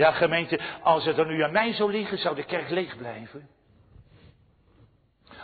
Ja, 0.00 0.12
gemeente, 0.12 0.60
als 0.82 1.04
het 1.04 1.18
er 1.18 1.26
nu 1.26 1.42
aan 1.42 1.52
mij 1.52 1.72
zou 1.72 1.90
liggen, 1.90 2.18
zou 2.18 2.34
de 2.34 2.44
kerk 2.44 2.70
leeg 2.70 2.96
blijven. 2.96 3.48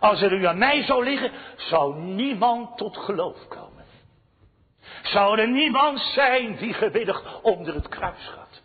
Als 0.00 0.20
het 0.20 0.30
nu 0.30 0.46
aan 0.46 0.58
mij 0.58 0.82
zou 0.82 1.04
liggen, 1.04 1.32
zou 1.56 1.96
niemand 1.96 2.76
tot 2.76 2.96
geloof 2.96 3.48
komen. 3.48 3.84
Zou 5.02 5.40
er 5.40 5.48
niemand 5.48 6.00
zijn 6.00 6.56
die 6.56 6.72
gewillig 6.72 7.42
onder 7.42 7.74
het 7.74 7.88
kruis 7.88 8.26
gaat. 8.26 8.62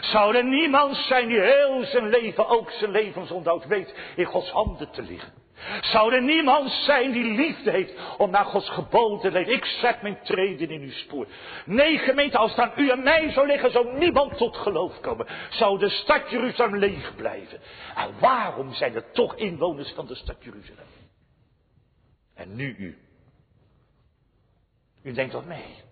Zou 0.00 0.36
er 0.36 0.44
niemand 0.44 0.96
zijn 0.96 1.28
die 1.28 1.40
heel 1.40 1.84
zijn 1.84 2.08
leven, 2.08 2.48
ook 2.48 2.70
zijn 2.70 2.90
levensonderhoud 2.90 3.66
weet, 3.66 3.94
in 4.16 4.24
Gods 4.24 4.50
handen 4.50 4.90
te 4.90 5.02
liggen. 5.02 5.43
Zou 5.80 6.14
er 6.14 6.22
niemand 6.22 6.70
zijn 6.70 7.12
die 7.12 7.24
liefde 7.24 7.70
heeft 7.70 7.94
om 8.18 8.30
naar 8.30 8.44
Gods 8.44 8.68
geboden 8.68 9.20
te 9.20 9.30
leven. 9.30 9.52
Ik 9.52 9.64
zet 9.64 10.02
mijn 10.02 10.18
treden 10.22 10.70
in 10.70 10.80
uw 10.80 10.90
spoor. 10.90 11.26
Nee, 11.64 11.98
gemeente, 11.98 12.38
als 12.38 12.56
aan 12.56 12.72
u 12.76 12.90
en 12.90 13.02
mij 13.02 13.32
zou 13.32 13.46
liggen, 13.46 13.70
zou 13.70 13.98
niemand 13.98 14.36
tot 14.36 14.56
geloof 14.56 15.00
komen. 15.00 15.26
Zou 15.50 15.78
de 15.78 15.88
stad 15.88 16.30
Jeruzalem 16.30 16.76
leeg 16.76 17.16
blijven. 17.16 17.60
En 17.96 18.10
waarom 18.20 18.72
zijn 18.72 18.94
er 18.94 19.10
toch 19.12 19.36
inwoners 19.36 19.92
van 19.92 20.06
de 20.06 20.14
stad 20.14 20.36
Jeruzalem? 20.44 20.86
En 22.34 22.54
nu 22.54 22.74
u. 22.78 22.98
U 25.02 25.12
denkt 25.12 25.32
wat 25.32 25.44
mee. 25.44 25.82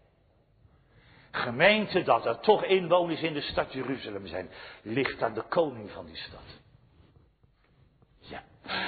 Gemeente 1.31 2.03
dat 2.03 2.27
er 2.27 2.41
toch 2.41 2.65
inwoners 2.65 3.23
in 3.23 3.33
de 3.33 3.41
stad 3.41 3.73
Jeruzalem 3.73 4.27
zijn, 4.27 4.51
ligt 4.83 5.23
aan 5.23 5.35
de 5.35 5.43
koning 5.43 5.91
van 5.91 6.07
die 6.07 6.17
stad. 6.17 6.62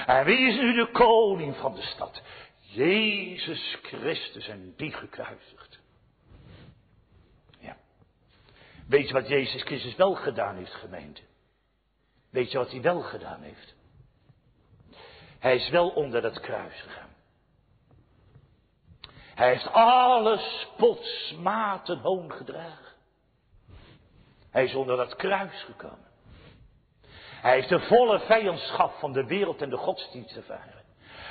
En 0.07 0.25
wie 0.25 0.49
is 0.49 0.57
nu 0.57 0.75
de 0.75 0.91
koning 0.93 1.57
van 1.57 1.75
de 1.75 1.83
stad? 1.83 2.23
Jezus 2.61 3.79
Christus 3.83 4.49
en 4.49 4.75
die 4.77 4.93
gekruisigd. 4.93 5.79
Ja. 7.59 7.77
Weet 8.87 9.07
je 9.07 9.13
wat 9.13 9.29
Jezus 9.29 9.63
Christus 9.63 9.95
wel 9.95 10.15
gedaan 10.15 10.57
heeft, 10.57 10.75
gemeente? 10.75 11.23
Weet 12.31 12.51
je 12.51 12.59
wat 12.59 12.71
hij 12.71 12.81
wel 12.81 13.01
gedaan 13.01 13.43
heeft? 13.43 13.75
Hij 15.39 15.57
is 15.57 15.69
wel 15.69 15.89
onder 15.89 16.23
dat 16.23 16.41
kruis 16.41 16.81
gegaan. 16.81 17.13
Hij 19.35 19.49
heeft 19.49 19.69
alle 19.73 20.39
spot, 20.39 21.05
smaad 21.05 21.89
en 21.89 21.99
hoon 21.99 22.33
gedragen. 22.33 22.93
Hij 24.51 24.65
is 24.65 24.75
onder 24.75 24.97
dat 24.97 25.17
kruis 25.17 25.63
gekomen. 25.63 26.13
Hij 27.45 27.53
heeft 27.53 27.69
de 27.69 27.81
volle 27.81 28.19
vijandschap 28.19 28.95
van 28.99 29.13
de 29.13 29.27
wereld 29.27 29.63
en 29.63 29.71
de 29.71 29.77
godsdienst 29.77 30.37
ervaren. 30.37 30.83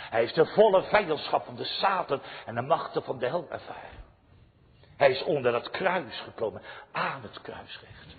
Hij 0.09 0.20
heeft 0.20 0.36
de 0.36 0.45
volle 0.45 0.84
vijandschap 0.84 1.45
van 1.45 1.55
de 1.55 1.64
Satan 1.64 2.22
en 2.45 2.55
de 2.55 2.61
machten 2.61 3.03
van 3.03 3.20
de 3.20 3.28
hel 3.28 3.47
ervaren. 3.49 4.03
Hij 4.97 5.11
is 5.11 5.24
onder 5.24 5.51
dat 5.51 5.70
kruis 5.70 6.20
gekomen, 6.20 6.61
aan 6.91 7.22
het 7.22 7.41
kruisrecht. 7.41 8.16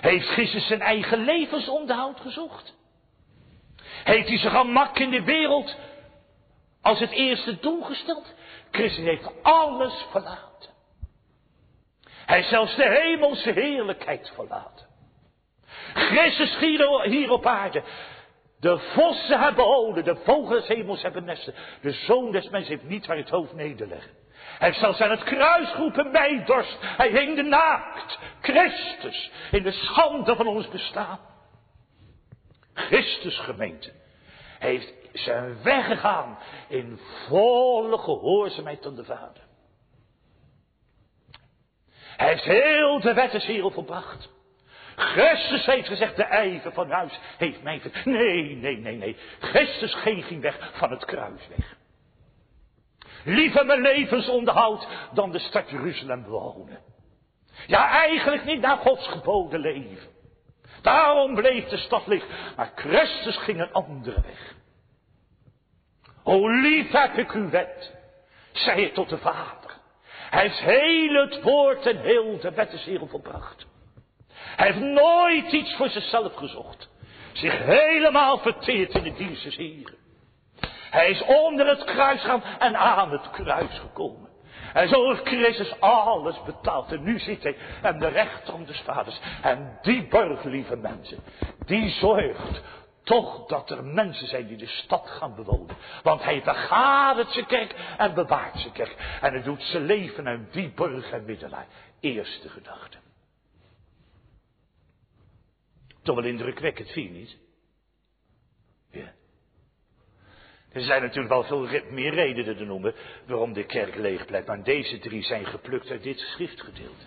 Heeft 0.00 0.28
Christus 0.28 0.66
zijn 0.66 0.80
eigen 0.80 1.24
levensonderhoud 1.24 2.20
gezocht? 2.20 2.74
Heeft 4.04 4.28
hij 4.28 4.38
zijn 4.38 4.52
gemak 4.52 4.98
in 4.98 5.10
de 5.10 5.22
wereld 5.22 5.76
als 6.82 6.98
het 6.98 7.10
eerste 7.10 7.58
doel 7.60 7.82
gesteld. 7.82 8.34
Christus 8.70 9.04
heeft 9.04 9.42
alles 9.42 10.06
verlaten. 10.10 10.70
Hij 12.02 12.36
heeft 12.36 12.48
zelfs 12.48 12.76
de 12.76 12.88
hemelse 12.88 13.50
heerlijkheid 13.50 14.32
verlaten. 14.34 14.86
Christus 15.94 16.58
hier 17.04 17.30
op 17.30 17.46
aarde. 17.46 17.82
De 18.60 18.78
vossen 18.78 19.40
hebben 19.40 19.64
holen, 19.64 20.04
de 20.04 20.16
vogels 20.16 20.66
hemels 20.66 21.02
hebben 21.02 21.24
nesten. 21.24 21.54
De 21.80 21.92
zoon 21.92 22.32
des 22.32 22.48
mensen 22.48 22.72
heeft 22.72 22.88
niet 22.88 23.06
waar 23.06 23.16
het 23.16 23.30
hoofd 23.30 23.54
nederleggen. 23.54 24.10
Hij 24.58 24.72
zelfs 24.72 25.00
aan 25.00 25.10
het 25.10 25.22
kruis 25.22 25.70
geroepen, 25.70 26.10
mij 26.10 26.44
dorst. 26.44 26.76
Hij 26.80 27.08
hing 27.08 27.36
de 27.36 27.42
naakt. 27.42 28.18
Christus, 28.40 29.30
in 29.50 29.62
de 29.62 29.72
schande 29.72 30.36
van 30.36 30.46
ons 30.46 30.68
bestaan. 30.68 31.18
Christus 32.74 33.38
gemeente, 33.38 33.92
heeft 34.58 34.94
zijn 35.12 35.62
weggegaan 35.62 36.38
in 36.68 37.00
volle 37.28 37.98
gehoorzaamheid 37.98 38.86
aan 38.86 38.94
de 38.94 39.04
Vader. 39.04 39.44
Hij 42.16 42.28
heeft 42.28 42.44
heel 42.44 43.00
de 43.00 43.14
wettenswereld 43.14 43.74
volbracht. 43.74 44.28
Christus 44.96 45.66
heeft 45.66 45.88
gezegd, 45.88 46.16
de 46.16 46.24
ijver 46.24 46.72
van 46.72 46.90
huis 46.90 47.20
heeft 47.38 47.62
mij. 47.62 47.82
Nee, 48.04 48.56
nee, 48.56 48.76
nee, 48.76 48.96
nee. 48.96 49.16
Christus 49.40 49.94
ging 49.94 50.40
weg 50.40 50.70
van 50.74 50.90
het 50.90 51.04
kruis 51.04 51.48
weg. 51.56 51.76
Liever 53.24 53.66
mijn 53.66 53.80
levensonderhoud 53.80 54.88
dan 55.12 55.32
de 55.32 55.38
stad 55.38 55.70
Jeruzalem 55.70 56.22
bewonen. 56.22 56.78
Ja, 57.66 57.90
eigenlijk 57.90 58.44
niet 58.44 58.60
naar 58.60 58.76
Gods 58.76 59.08
geboden 59.08 59.60
leven. 59.60 60.14
Daarom 60.82 61.34
bleef 61.34 61.68
de 61.68 61.76
stad 61.76 62.06
liggen. 62.06 62.30
Maar 62.56 62.72
Christus 62.74 63.36
ging 63.36 63.60
een 63.60 63.72
andere 63.72 64.20
weg. 64.20 64.54
O 66.22 66.48
lief 66.48 66.90
heb 66.90 67.16
ik 67.16 67.32
uw 67.32 67.50
wet, 67.50 67.94
zei 68.52 68.82
het 68.84 68.94
tot 68.94 69.08
de 69.08 69.18
Vader. 69.18 69.70
Hij 70.30 70.42
heeft 70.42 70.58
heel 70.58 71.14
het 71.14 71.42
woord 71.42 71.86
en 71.86 72.00
heel 72.00 72.38
de 72.40 72.50
wettenswereld 72.50 73.10
volbracht. 73.10 73.65
Hij 74.56 74.66
heeft 74.66 74.80
nooit 74.80 75.52
iets 75.52 75.74
voor 75.74 75.88
zichzelf 75.88 76.34
gezocht. 76.34 76.88
Zich 77.32 77.58
helemaal 77.58 78.38
verteerd 78.38 78.94
in 78.94 79.02
de 79.02 79.12
dienst 79.12 79.44
des. 79.44 79.56
Hij 80.90 81.10
is 81.10 81.22
onder 81.22 81.66
het 81.66 81.84
kruis 81.84 82.22
gaan 82.22 82.42
en 82.58 82.76
aan 82.76 83.10
het 83.10 83.30
kruis 83.30 83.78
gekomen. 83.78 84.28
En 84.72 84.88
zo 84.88 85.08
heeft 85.08 85.28
Christus 85.28 85.80
alles 85.80 86.42
betaald. 86.42 86.92
En 86.92 87.02
nu 87.02 87.18
zit 87.18 87.42
hij 87.42 87.56
aan 87.82 87.98
de 87.98 88.08
rechterhand 88.08 88.66
des 88.66 88.80
vaders. 88.80 89.20
En 89.42 89.78
die 89.82 90.08
borg, 90.08 90.44
lieve 90.44 90.76
mensen, 90.76 91.18
die 91.66 91.90
zorgt 91.90 92.62
toch 93.02 93.46
dat 93.46 93.70
er 93.70 93.84
mensen 93.84 94.26
zijn 94.26 94.46
die 94.46 94.56
de 94.56 94.66
stad 94.66 95.10
gaan 95.10 95.34
bewonen. 95.34 95.76
Want 96.02 96.22
hij 96.22 96.42
vergadert 96.42 97.30
zijn 97.30 97.46
kerk 97.46 97.74
en 97.98 98.14
bewaart 98.14 98.58
zijn 98.58 98.72
kerk. 98.72 99.18
En 99.20 99.32
hij 99.32 99.42
doet 99.42 99.62
zijn 99.62 99.84
leven 99.84 100.26
uit 100.26 100.52
die 100.52 100.72
burg 100.74 101.10
en 101.10 101.24
middelaar. 101.24 101.66
Eerste 102.00 102.48
gedachte. 102.48 102.98
Toch 106.06 106.16
wel 106.16 106.24
indrukwekkend, 106.24 106.90
vind 106.90 107.06
je 107.06 107.18
niet? 107.18 107.36
Ja. 108.90 109.12
Er 110.72 110.82
zijn 110.82 111.02
natuurlijk 111.02 111.28
wel 111.28 111.44
veel 111.44 111.82
meer 111.90 112.14
redenen 112.14 112.56
te 112.56 112.64
noemen 112.64 112.94
waarom 113.26 113.52
de 113.52 113.64
kerk 113.64 113.94
leeg 113.94 114.26
blijft. 114.26 114.46
Maar 114.46 114.62
deze 114.62 114.98
drie 114.98 115.22
zijn 115.22 115.46
geplukt 115.46 115.90
uit 115.90 116.02
dit 116.02 116.18
schriftgedeelte. 116.18 117.04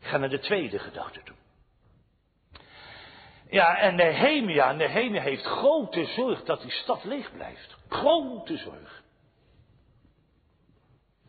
Ik 0.00 0.06
ga 0.06 0.16
naar 0.16 0.28
de 0.28 0.38
tweede 0.38 0.78
gedachte 0.78 1.22
toe. 1.22 1.36
Ja, 3.50 3.78
en 3.78 3.94
Nehemia, 3.94 4.72
Nehemia 4.72 5.22
heeft 5.22 5.44
grote 5.44 6.04
zorg 6.04 6.42
dat 6.44 6.60
die 6.60 6.70
stad 6.70 7.04
leeg 7.04 7.32
blijft. 7.32 7.76
Grote 7.88 8.56
zorg. 8.56 9.02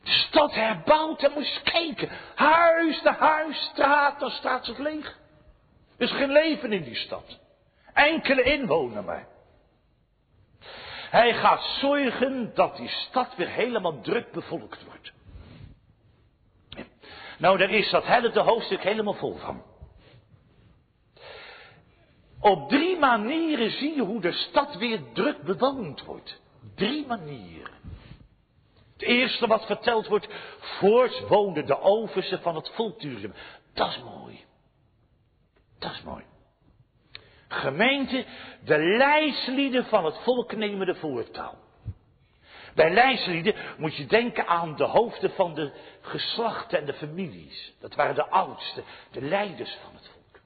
De 0.03 0.11
stad 0.11 0.53
herbouwt 0.53 1.23
en 1.23 1.31
moet 1.31 1.61
kijken. 1.63 2.09
Huis 2.35 3.01
na 3.01 3.17
huis, 3.17 3.57
straat 3.57 4.19
na 4.19 4.29
straat 4.29 4.67
is 4.67 4.77
leeg. 4.77 5.23
Er 5.97 6.05
is 6.05 6.11
geen 6.11 6.31
leven 6.31 6.71
in 6.71 6.83
die 6.83 6.95
stad. 6.95 7.39
Enkele 7.93 8.43
inwoner 8.43 9.03
maar. 9.03 9.27
Hij 11.09 11.33
gaat 11.33 11.63
zorgen 11.79 12.51
dat 12.53 12.77
die 12.77 12.89
stad 12.89 13.35
weer 13.35 13.49
helemaal 13.49 14.01
druk 14.01 14.31
bevolkt 14.31 14.83
wordt. 14.83 15.13
Nou, 17.37 17.57
daar 17.57 17.69
is 17.69 17.89
dat 17.89 18.05
hele 18.05 18.39
hoofdstuk 18.39 18.81
helemaal 18.81 19.13
vol 19.13 19.35
van. 19.35 19.63
Op 22.39 22.69
drie 22.69 22.97
manieren 22.97 23.71
zie 23.71 23.95
je 23.95 24.01
hoe 24.01 24.21
de 24.21 24.31
stad 24.31 24.75
weer 24.75 24.99
druk 25.13 25.41
bewoond 25.41 26.03
wordt. 26.03 26.41
Drie 26.75 27.05
manieren. 27.05 27.73
Het 28.93 29.01
eerste 29.01 29.47
wat 29.47 29.65
verteld 29.65 30.07
wordt, 30.07 30.27
voorts 30.59 31.21
woonden 31.27 31.65
de 31.65 31.79
oversten 31.79 32.41
van 32.41 32.55
het 32.55 32.71
volk 32.73 33.01
Dat 33.73 33.89
is 33.89 33.99
mooi. 34.03 34.44
Dat 35.85 35.93
is 35.93 36.03
mooi. 36.03 36.23
Gemeente, 37.47 38.25
de 38.63 38.77
lijstlieden 38.77 39.85
van 39.85 40.05
het 40.05 40.17
volk 40.23 40.55
nemen 40.55 40.85
de 40.85 40.95
voortouw. 40.95 41.53
Bij 42.75 42.89
lijstlieden 42.89 43.55
moet 43.77 43.95
je 43.95 44.05
denken 44.05 44.47
aan 44.47 44.75
de 44.75 44.83
hoofden 44.83 45.31
van 45.31 45.53
de 45.53 45.71
geslachten 46.01 46.79
en 46.79 46.85
de 46.85 46.93
families. 46.93 47.73
Dat 47.79 47.95
waren 47.95 48.15
de 48.15 48.27
oudsten, 48.27 48.83
de 49.11 49.21
leiders 49.21 49.77
van 49.83 49.93
het 49.93 50.09
volk. 50.09 50.39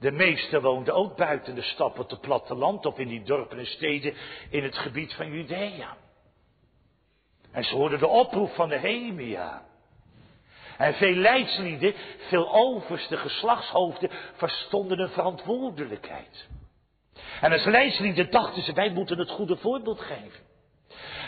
De 0.00 0.10
meesten 0.10 0.62
woonden 0.62 0.94
ook 0.94 1.16
buiten 1.16 1.54
de 1.54 1.62
stad 1.62 1.98
op 1.98 2.10
het 2.10 2.20
platteland 2.20 2.86
of 2.86 2.98
in 2.98 3.08
die 3.08 3.22
dorpen 3.22 3.58
en 3.58 3.66
steden 3.66 4.14
in 4.50 4.62
het 4.62 4.76
gebied 4.76 5.14
van 5.14 5.32
Judea. 5.32 5.96
En 7.50 7.64
ze 7.64 7.74
hoorden 7.74 7.98
de 7.98 8.08
oproep 8.08 8.50
van 8.50 8.68
de 8.68 8.78
Hemia. 8.78 9.72
En 10.78 10.94
veel 10.94 11.14
leidslieden, 11.14 11.94
veel 12.28 12.54
overste 12.54 13.16
geslachtshoofden 13.16 14.10
verstonden 14.34 14.98
een 14.98 15.08
verantwoordelijkheid. 15.08 16.48
En 17.40 17.52
als 17.52 17.64
leidslieden 17.64 18.30
dachten 18.30 18.62
ze, 18.62 18.72
wij 18.72 18.90
moeten 18.90 19.18
het 19.18 19.30
goede 19.30 19.56
voorbeeld 19.56 20.00
geven. 20.00 20.42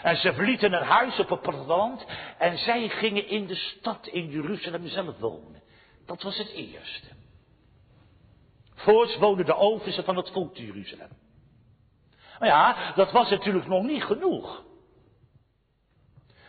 En 0.03 0.17
ze 0.17 0.33
verlieten 0.33 0.73
een 0.73 0.87
huis 0.87 1.19
op 1.19 1.29
het 1.29 1.41
platteland 1.41 2.07
en 2.39 2.59
zij 2.59 2.89
gingen 2.89 3.29
in 3.29 3.47
de 3.47 3.55
stad 3.55 4.07
in 4.07 4.31
Jeruzalem 4.31 4.89
zelf 4.89 5.19
wonen. 5.19 5.63
Dat 6.07 6.23
was 6.23 6.39
het 6.39 6.51
eerste. 6.51 7.07
Voorts 8.75 9.17
woonden 9.17 9.47
de 9.47 9.57
oversten 9.57 10.05
van 10.05 10.17
het 10.17 10.31
volk 10.31 10.57
Jeruzalem. 10.57 11.11
Maar 12.39 12.49
ja, 12.49 12.93
dat 12.95 13.13
was 13.13 13.31
natuurlijk 13.31 13.67
nog 13.67 13.83
niet 13.83 14.05
genoeg. 14.05 14.65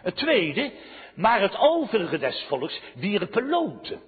Het 0.02 0.16
tweede, 0.16 0.74
maar 1.18 1.41
het 1.41 1.57
overige 1.57 2.18
des 2.18 2.45
volks 2.47 2.82
loten. 3.32 4.01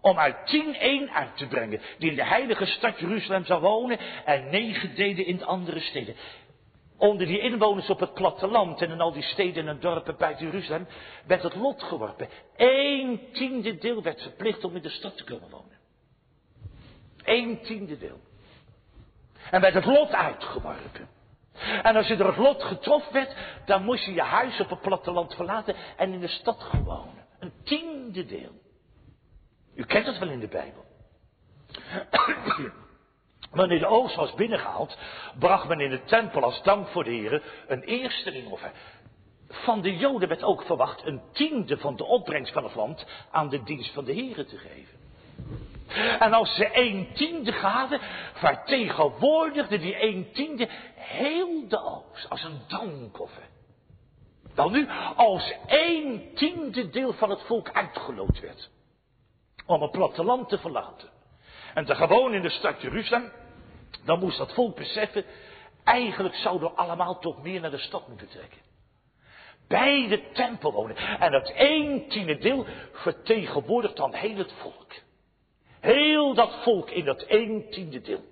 Om 0.00 0.18
uit 0.18 0.46
tien 0.46 0.74
één 0.74 1.10
uit 1.10 1.36
te 1.36 1.46
brengen, 1.46 1.80
die 1.98 2.10
in 2.10 2.16
de 2.16 2.24
heilige 2.24 2.66
stad 2.66 2.98
Jeruzalem 2.98 3.44
zou 3.44 3.60
wonen 3.60 3.98
en 4.24 4.50
negen 4.50 4.94
deden 4.94 5.26
in 5.26 5.36
de 5.36 5.44
andere 5.44 5.80
steden. 5.80 6.14
Onder 6.96 7.26
die 7.26 7.40
inwoners 7.40 7.90
op 7.90 8.00
het 8.00 8.14
platteland 8.14 8.82
en 8.82 8.90
in 8.90 9.00
al 9.00 9.12
die 9.12 9.22
steden 9.22 9.68
en 9.68 9.80
dorpen 9.80 10.16
buiten 10.16 10.46
Jeruzalem 10.46 10.86
werd 11.26 11.42
het 11.42 11.54
lot 11.54 11.82
geworpen. 11.82 12.28
Eén 12.56 13.20
tiende 13.32 13.78
deel 13.78 14.02
werd 14.02 14.22
verplicht 14.22 14.64
om 14.64 14.76
in 14.76 14.82
de 14.82 14.88
stad 14.88 15.16
te 15.16 15.24
kunnen 15.24 15.50
wonen. 15.50 15.78
Eén 17.24 17.60
tiende 17.62 17.98
deel. 17.98 18.20
En 19.50 19.60
werd 19.60 19.74
het 19.74 19.84
lot 19.84 20.12
uitgeworpen. 20.12 21.17
En 21.82 21.96
als 21.96 22.06
je 22.06 22.16
door 22.16 22.26
het 22.26 22.36
lot 22.36 22.62
getroffen 22.62 23.12
werd, 23.12 23.36
dan 23.64 23.84
moest 23.84 24.04
je 24.04 24.14
je 24.14 24.22
huis 24.22 24.60
op 24.60 24.70
het 24.70 24.80
platteland 24.80 25.34
verlaten 25.34 25.74
en 25.96 26.12
in 26.12 26.20
de 26.20 26.28
stad 26.28 26.70
wonen. 26.84 27.26
Een 27.38 27.52
tiende 27.64 28.26
deel. 28.26 28.52
U 29.74 29.84
kent 29.84 30.06
het 30.06 30.18
wel 30.18 30.28
in 30.28 30.40
de 30.40 30.48
Bijbel. 30.48 30.84
Wanneer 33.50 33.78
de 33.78 33.86
oogst 33.86 34.16
was 34.16 34.34
binnengehaald, 34.34 34.98
bracht 35.38 35.68
men 35.68 35.80
in 35.80 35.90
de 35.90 36.04
tempel 36.04 36.42
als 36.42 36.62
dank 36.62 36.88
voor 36.88 37.04
de 37.04 37.10
Heer 37.10 37.42
een 37.66 37.82
eerste 37.82 38.30
ringoffer. 38.30 38.72
Van 39.48 39.80
de 39.80 39.96
Joden 39.96 40.28
werd 40.28 40.42
ook 40.42 40.62
verwacht 40.62 41.06
een 41.06 41.20
tiende 41.32 41.78
van 41.78 41.96
de 41.96 42.04
opbrengst 42.04 42.52
van 42.52 42.64
het 42.64 42.74
land 42.74 43.06
aan 43.30 43.48
de 43.48 43.62
dienst 43.62 43.94
van 43.94 44.04
de 44.04 44.12
Heer 44.12 44.46
te 44.46 44.56
geven. 44.58 44.98
En 46.18 46.32
als 46.32 46.54
ze 46.54 46.68
een 46.72 47.08
tiende 47.12 47.52
gaven, 47.52 48.00
vertegenwoordigde 48.32 49.78
die 49.78 50.02
een 50.02 50.28
tiende 50.32 50.68
heel 50.94 51.68
de 51.68 51.82
oogst 51.82 52.28
als 52.28 52.44
een 52.44 52.60
dankoffer. 52.66 53.48
Dan 54.54 54.72
nu, 54.72 54.88
als 55.16 55.54
een 55.66 56.30
tiende 56.34 56.90
deel 56.90 57.12
van 57.12 57.30
het 57.30 57.42
volk 57.42 57.70
uitgeloot 57.72 58.40
werd 58.40 58.70
om 59.66 59.82
het 59.82 59.90
platteland 59.90 60.48
te 60.48 60.58
verlaten 60.58 61.08
en 61.74 61.84
te 61.84 61.94
gewoon 61.94 62.34
in 62.34 62.42
de 62.42 62.50
stad 62.50 62.82
Jeruzalem, 62.82 63.32
dan 64.04 64.18
moest 64.18 64.38
dat 64.38 64.54
volk 64.54 64.76
beseffen, 64.76 65.24
eigenlijk 65.84 66.34
zouden 66.34 66.70
we 66.70 66.76
allemaal 66.76 67.18
toch 67.18 67.42
meer 67.42 67.60
naar 67.60 67.70
de 67.70 67.78
stad 67.78 68.08
moeten 68.08 68.28
trekken. 68.28 68.58
Bij 69.68 70.08
de 70.08 70.30
tempel 70.32 70.72
wonen. 70.72 70.96
En 70.96 71.32
dat 71.32 71.50
één 71.50 72.08
tiende 72.08 72.38
deel 72.38 72.66
vertegenwoordigt 72.92 73.96
dan 73.96 74.14
heel 74.14 74.36
het 74.36 74.52
volk. 74.52 74.92
Heel 75.80 76.34
dat 76.34 76.62
volk 76.62 76.90
in 76.90 77.04
dat 77.04 77.22
één 77.22 77.70
tiende 77.70 78.00
deel. 78.00 78.24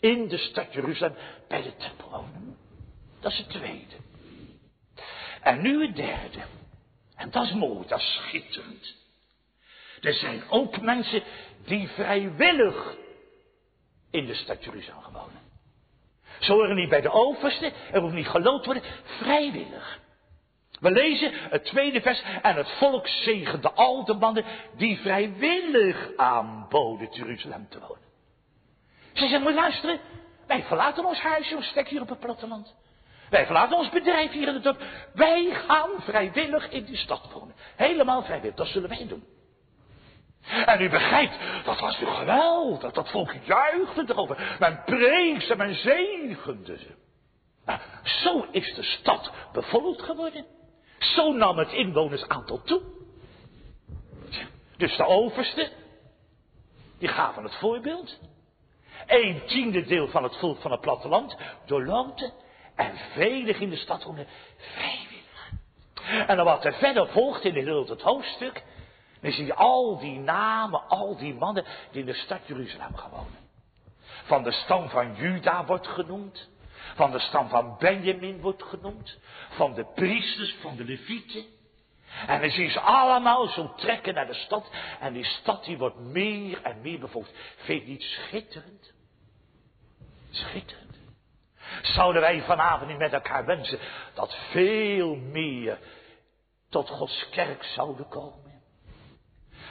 In 0.00 0.28
de 0.28 0.38
stad 0.38 0.72
Jeruzalem 0.72 1.16
bij 1.48 1.62
de 1.62 1.76
tempel 1.76 2.10
wonen. 2.10 2.56
Dat 3.20 3.32
is 3.32 3.38
het 3.38 3.50
tweede. 3.50 3.96
En 5.40 5.62
nu 5.62 5.86
het 5.86 5.96
derde. 5.96 6.40
En 7.16 7.30
dat 7.30 7.44
is 7.44 7.52
mooi, 7.52 7.86
dat 7.86 7.98
is 7.98 8.14
schitterend. 8.14 8.96
Er 10.00 10.14
zijn 10.14 10.42
ook 10.48 10.80
mensen 10.80 11.22
die 11.64 11.88
vrijwillig 11.88 12.96
in 14.10 14.26
de 14.26 14.34
stad 14.34 14.64
Jeruzalem 14.64 15.12
wonen. 15.12 15.42
Ze 16.40 16.52
horen 16.52 16.76
niet 16.76 16.88
bij 16.88 17.00
de 17.00 17.10
overste, 17.10 17.72
er 17.92 18.00
hoeft 18.00 18.14
niet 18.14 18.28
gelood 18.28 18.64
worden, 18.64 18.82
vrijwillig. 19.04 20.00
We 20.84 20.90
lezen 20.90 21.32
het 21.50 21.64
tweede 21.64 22.00
vers. 22.00 22.22
En 22.42 22.56
het 22.56 22.70
volk 22.70 23.08
zegende 23.08 23.72
al 23.72 24.04
de 24.04 24.14
mannen 24.14 24.44
die 24.76 24.98
vrijwillig 24.98 26.10
aanboden 26.16 27.08
Jeruzalem 27.10 27.68
te 27.68 27.78
wonen. 27.78 28.08
Ze 29.12 29.20
zeggen, 29.20 29.42
moet 29.42 29.54
luisteren. 29.54 30.00
Wij 30.46 30.62
verlaten 30.62 31.04
ons 31.04 31.20
huisje, 31.20 31.56
ons 31.56 31.66
stek 31.66 31.88
hier 31.88 32.00
op 32.00 32.08
het 32.08 32.20
platteland. 32.20 32.74
Wij 33.30 33.44
verlaten 33.44 33.76
ons 33.76 33.88
bedrijf 33.88 34.30
hier 34.30 34.48
in 34.48 34.54
het 34.54 34.62
dorp. 34.62 34.82
Wij 35.14 35.50
gaan 35.66 35.90
vrijwillig 35.98 36.70
in 36.70 36.84
die 36.84 36.96
stad 36.96 37.32
wonen. 37.32 37.54
Helemaal 37.76 38.22
vrijwillig. 38.22 38.56
Dat 38.56 38.66
zullen 38.66 38.88
wij 38.88 39.06
doen. 39.08 39.24
En 40.66 40.80
u 40.80 40.88
begrijpt, 40.88 41.38
dat 41.64 41.80
was 41.80 41.98
toch 41.98 42.18
geweldig. 42.18 42.92
Dat 42.92 43.10
volk 43.10 43.32
juichte 43.44 44.04
erover. 44.06 44.56
Men 44.58 44.82
prees 44.84 45.48
en 45.48 45.56
men 45.56 45.74
zegende 45.74 46.78
ze. 46.78 46.94
Nou, 47.66 47.80
zo 48.02 48.46
is 48.50 48.74
de 48.74 48.82
stad 48.82 49.32
bevolkt 49.52 50.02
geworden. 50.02 50.46
Zo 50.98 51.32
nam 51.32 51.58
het 51.58 51.72
inwonersaantal 51.72 52.62
toe. 52.62 52.82
Dus 54.76 54.96
de 54.96 55.06
overste, 55.06 55.72
die 56.98 57.08
gaven 57.08 57.42
het 57.42 57.54
voorbeeld. 57.54 58.18
Een 59.06 59.42
tiende 59.46 59.84
deel 59.84 60.08
van 60.08 60.22
het 60.22 60.36
volk 60.36 60.60
van 60.60 60.70
het 60.70 60.80
platteland 60.80 61.36
doorloten. 61.66 62.32
En 62.74 62.92
velen 63.12 63.60
in 63.60 63.70
de 63.70 63.76
stad 63.76 64.02
wonen 64.02 64.26
vrijwillig. 64.56 65.50
En 66.28 66.36
dan 66.36 66.44
wat 66.44 66.64
er 66.64 66.74
verder 66.74 67.08
volgt 67.08 67.44
in 67.44 67.54
heel 67.54 67.86
het 67.86 68.02
hoofdstuk. 68.02 68.64
Dan 69.20 69.32
zie 69.32 69.46
je 69.46 69.54
al 69.54 69.98
die 69.98 70.18
namen, 70.18 70.88
al 70.88 71.16
die 71.16 71.34
mannen 71.34 71.64
die 71.90 72.00
in 72.00 72.06
de 72.06 72.14
stad 72.14 72.40
Jeruzalem 72.46 72.96
gaan 72.96 73.10
wonen. 73.10 73.38
Van 74.24 74.42
de 74.42 74.52
stam 74.52 74.88
van 74.88 75.14
Juda 75.14 75.64
wordt 75.64 75.86
genoemd. 75.86 76.48
Van 76.94 77.10
de 77.10 77.18
stam 77.18 77.48
van 77.48 77.76
Benjamin 77.78 78.40
wordt 78.40 78.62
genoemd. 78.62 79.18
Van 79.50 79.74
de 79.74 79.84
priesters, 79.94 80.56
van 80.60 80.76
de 80.76 80.84
levieten. 80.84 81.44
En 82.26 82.40
dan 82.40 82.50
zie 82.50 82.64
je 82.64 82.70
ze 82.70 82.80
allemaal 82.80 83.46
zo 83.46 83.74
trekken 83.74 84.14
naar 84.14 84.26
de 84.26 84.34
stad. 84.34 84.70
En 85.00 85.12
die 85.12 85.24
stad 85.24 85.64
die 85.64 85.78
wordt 85.78 85.98
meer 85.98 86.62
en 86.62 86.80
meer 86.80 86.98
bevolkt. 86.98 87.32
Vind 87.56 87.86
niet 87.86 88.02
schitterend? 88.02 88.92
Schitterend. 90.30 90.98
Zouden 91.82 92.20
wij 92.20 92.42
vanavond 92.42 92.90
niet 92.90 92.98
met 92.98 93.12
elkaar 93.12 93.44
wensen 93.44 93.78
dat 94.14 94.36
veel 94.50 95.14
meer 95.16 95.78
tot 96.68 96.90
Gods 96.90 97.28
kerk 97.30 97.64
zouden 97.64 98.08
komen? 98.08 98.43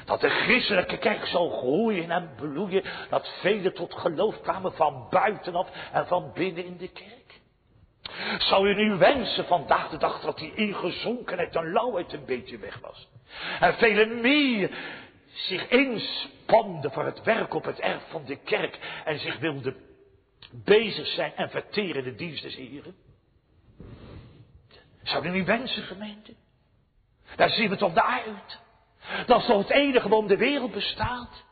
Dat 0.05 0.21
de 0.21 0.29
christelijke 0.29 0.97
kerk 0.97 1.25
zou 1.25 1.51
groeien 1.51 2.11
en 2.11 2.31
bloeien. 2.35 2.83
Dat 3.09 3.33
velen 3.41 3.73
tot 3.73 3.93
geloof 3.93 4.41
kwamen 4.41 4.73
van 4.73 5.07
buitenaf 5.09 5.69
en 5.91 6.07
van 6.07 6.31
binnen 6.33 6.65
in 6.65 6.77
de 6.77 6.87
kerk. 6.87 7.23
Zou 8.37 8.69
u 8.69 8.75
nu 8.75 8.95
wensen 8.95 9.45
vandaag 9.45 9.89
de 9.89 9.97
dag 9.97 10.21
dat 10.21 10.37
die 10.37 10.53
ingezonkenheid 10.55 11.55
en 11.55 11.71
lauwheid 11.71 12.13
een 12.13 12.25
beetje 12.25 12.57
weg 12.57 12.79
was? 12.79 13.07
En 13.59 13.73
velen 13.73 14.21
meer 14.21 14.77
zich 15.33 15.69
inspanden 15.69 16.91
voor 16.91 17.05
het 17.05 17.23
werk 17.23 17.53
op 17.53 17.63
het 17.63 17.79
erf 17.79 18.03
van 18.09 18.25
de 18.25 18.35
kerk 18.35 18.79
en 19.05 19.19
zich 19.19 19.39
wilden 19.39 19.75
bezig 20.51 21.07
zijn 21.07 21.35
en 21.35 21.49
verteren 21.49 22.03
de 22.03 22.15
dienst 22.15 22.43
des 22.43 22.55
Heren? 22.55 22.95
Zou 25.03 25.25
u 25.25 25.29
niet 25.29 25.45
wensen, 25.45 25.83
gemeente? 25.83 26.33
Daar 27.35 27.49
zien 27.49 27.69
we 27.69 27.75
toch 27.75 27.93
naar 27.93 28.23
uit. 28.25 28.61
Dat 29.25 29.39
is 29.39 29.45
toch 29.45 29.57
het 29.57 29.69
enige 29.69 30.09
waarom 30.09 30.27
de 30.27 30.37
wereld 30.37 30.71
bestaat. 30.71 31.43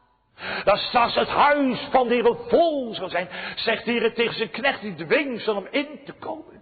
Dat 0.63 0.77
straks 0.77 1.15
het 1.15 1.27
huis 1.27 1.79
van 1.91 2.07
de 2.07 2.13
Heer 2.13 2.37
vol 2.47 2.93
zal 2.93 3.09
zijn, 3.09 3.29
zegt 3.55 3.85
de 3.85 3.91
Heer 3.91 4.13
tegen 4.13 4.35
zijn 4.35 4.49
knecht 4.49 4.81
die 4.81 4.95
dwing 4.95 5.41
zal 5.41 5.55
om 5.55 5.67
in 5.71 5.99
te 6.05 6.13
komen. 6.13 6.61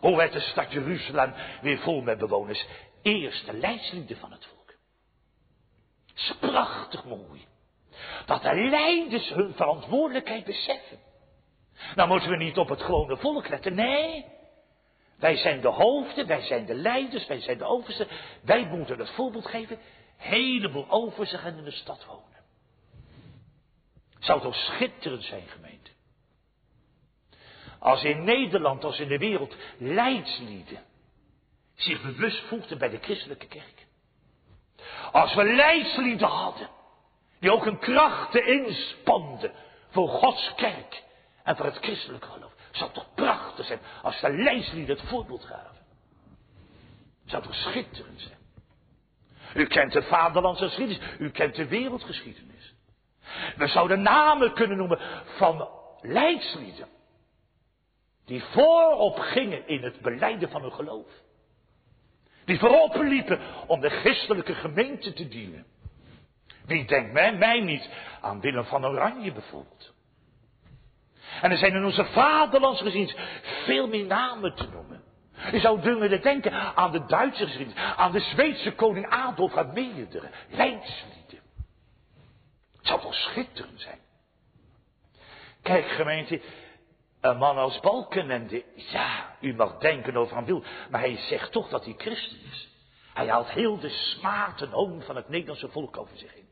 Hoe 0.00 0.16
werd 0.16 0.32
de 0.32 0.40
stad 0.40 0.72
Jeruzalem 0.72 1.34
weer 1.62 1.78
vol 1.78 2.00
met 2.02 2.18
bewoners? 2.18 2.66
Eerste 3.02 3.52
leidslieden 3.52 4.16
van 4.16 4.32
het 4.32 4.46
volk. 4.46 4.74
Het 6.06 6.16
is 6.16 6.36
prachtig 6.40 7.04
mooi. 7.04 7.46
Dat 8.26 8.42
de 8.42 8.54
leiders 8.54 9.28
hun 9.28 9.52
verantwoordelijkheid 9.54 10.44
beseffen. 10.44 10.98
Nou 11.94 12.08
moeten 12.08 12.30
we 12.30 12.36
niet 12.36 12.56
op 12.56 12.68
het 12.68 12.82
gewone 12.82 13.16
volk 13.16 13.48
letten, 13.48 13.74
nee. 13.74 14.35
Wij 15.18 15.36
zijn 15.36 15.60
de 15.60 15.68
hoofden, 15.68 16.26
wij 16.26 16.40
zijn 16.40 16.66
de 16.66 16.74
leiders, 16.74 17.26
wij 17.26 17.40
zijn 17.40 17.58
de 17.58 17.64
oversten. 17.64 18.08
Wij 18.42 18.66
moeten 18.66 18.98
het 18.98 19.10
voorbeeld 19.10 19.46
geven. 19.46 19.78
Heleboel 20.16 20.90
oversten 20.90 21.38
gaan 21.38 21.56
in 21.56 21.64
de 21.64 21.70
stad 21.70 22.04
wonen. 22.04 22.44
Zou 24.18 24.40
toch 24.40 24.54
schitterend 24.54 25.24
zijn, 25.24 25.46
gemeente. 25.48 25.90
Als 27.78 28.02
in 28.02 28.24
Nederland, 28.24 28.84
als 28.84 28.98
in 28.98 29.08
de 29.08 29.18
wereld, 29.18 29.56
leidslieden 29.78 30.84
zich 31.74 32.02
bewust 32.02 32.42
voegden 32.42 32.78
bij 32.78 32.88
de 32.88 32.98
christelijke 32.98 33.46
kerk. 33.46 33.86
Als 35.12 35.34
we 35.34 35.44
leidslieden 35.44 36.28
hadden, 36.28 36.68
die 37.38 37.52
ook 37.52 37.66
een 37.66 37.78
krachten 37.78 38.46
inspanden 38.46 39.52
voor 39.88 40.08
Gods 40.08 40.52
kerk 40.56 41.02
en 41.42 41.56
voor 41.56 41.66
het 41.66 41.76
christelijke 41.76 42.28
geloof. 42.28 42.55
Zou 42.76 42.90
toch 42.92 43.14
prachtig 43.14 43.66
zijn 43.66 43.78
als 44.02 44.20
de 44.20 44.32
leidslieden 44.32 44.96
het 44.96 45.08
voorbeeld 45.08 45.44
gaven. 45.44 45.84
Zou 47.26 47.42
toch 47.42 47.54
schitterend 47.54 48.20
zijn. 48.20 48.38
U 49.54 49.66
kent 49.66 49.92
de 49.92 50.02
vaderlandse 50.02 50.64
geschiedenis, 50.64 51.02
u 51.18 51.30
kent 51.30 51.54
de 51.54 51.66
wereldgeschiedenis. 51.66 52.74
We 53.56 53.66
zouden 53.66 54.02
namen 54.02 54.52
kunnen 54.52 54.76
noemen 54.76 54.98
van 55.36 55.68
leidslieden. 56.00 56.88
Die 58.24 58.42
voorop 58.42 59.18
gingen 59.18 59.68
in 59.68 59.82
het 59.82 60.00
beleiden 60.00 60.50
van 60.50 60.62
hun 60.62 60.72
geloof. 60.72 61.08
Die 62.44 62.58
voorop 62.58 62.94
liepen 62.94 63.40
om 63.66 63.80
de 63.80 63.90
christelijke 63.90 64.54
gemeente 64.54 65.12
te 65.12 65.28
dienen. 65.28 65.66
Wie 66.66 66.86
denkt 66.86 67.12
mij, 67.12 67.36
mij 67.36 67.60
niet 67.60 67.90
aan 68.20 68.40
Willem 68.40 68.64
van 68.64 68.86
Oranje 68.86 69.32
bijvoorbeeld. 69.32 69.94
En 71.42 71.50
er 71.50 71.56
zijn 71.56 71.74
in 71.74 71.84
onze 71.84 72.04
vaderlandse 72.04 72.84
geschiedenis 72.84 73.16
veel 73.64 73.88
meer 73.88 74.06
namen 74.06 74.54
te 74.54 74.66
noemen. 74.72 75.02
Je 75.52 75.60
zou 75.60 75.80
kunnen 75.80 76.22
denken 76.22 76.52
aan 76.76 76.92
de 76.92 77.04
Duitse 77.06 77.44
geschiedenis, 77.44 77.82
aan 77.96 78.12
de 78.12 78.20
Zweedse 78.20 78.72
koning 78.72 79.08
Adolf 79.08 79.54
en 79.54 79.70
meerdere 79.72 80.30
leidslieden. 80.50 81.40
Het 82.76 82.86
zou 82.86 83.00
toch 83.00 83.14
schitterend 83.14 83.80
zijn. 83.80 83.98
Kijk 85.62 85.86
gemeente, 85.86 86.40
een 87.20 87.36
man 87.36 87.56
als 87.56 87.80
Balkenende, 87.80 88.64
ja, 88.74 89.36
u 89.40 89.54
mag 89.54 89.78
denken 89.78 90.16
over 90.16 90.36
aan 90.36 90.44
wil, 90.44 90.62
maar 90.90 91.00
hij 91.00 91.16
zegt 91.16 91.52
toch 91.52 91.68
dat 91.68 91.84
hij 91.84 91.94
christen 91.96 92.38
is. 92.52 92.68
Hij 93.14 93.28
haalt 93.28 93.50
heel 93.50 93.78
de 93.78 93.88
smaad 93.88 94.62
en 94.62 94.70
hoon 94.70 95.02
van 95.02 95.16
het 95.16 95.28
Nederlandse 95.28 95.68
volk 95.68 95.96
over 95.96 96.16
zich 96.16 96.34
in. 96.34 96.45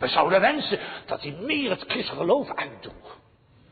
We 0.00 0.08
zouden 0.08 0.40
wensen 0.40 0.78
dat 1.06 1.22
hij 1.22 1.36
meer 1.40 1.70
het 1.70 1.84
christelijk 1.88 2.20
geloof 2.20 2.54
uitdroeg. 2.54 3.18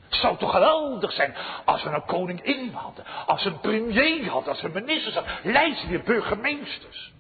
Het 0.09 0.19
zou 0.19 0.37
toch 0.37 0.51
geweldig 0.51 1.13
zijn 1.13 1.35
als 1.65 1.83
we 1.83 1.91
een 1.91 2.05
koningin 2.05 2.73
hadden, 2.73 3.05
als 3.27 3.45
we 3.45 3.51
een 3.51 3.61
premier 3.61 4.29
hadden, 4.29 4.53
als 4.53 4.63
we 4.63 4.69
ministers 4.69 5.15
hadden, 5.15 5.53
leidsleden, 5.53 6.05
burgemeesters. 6.05 7.13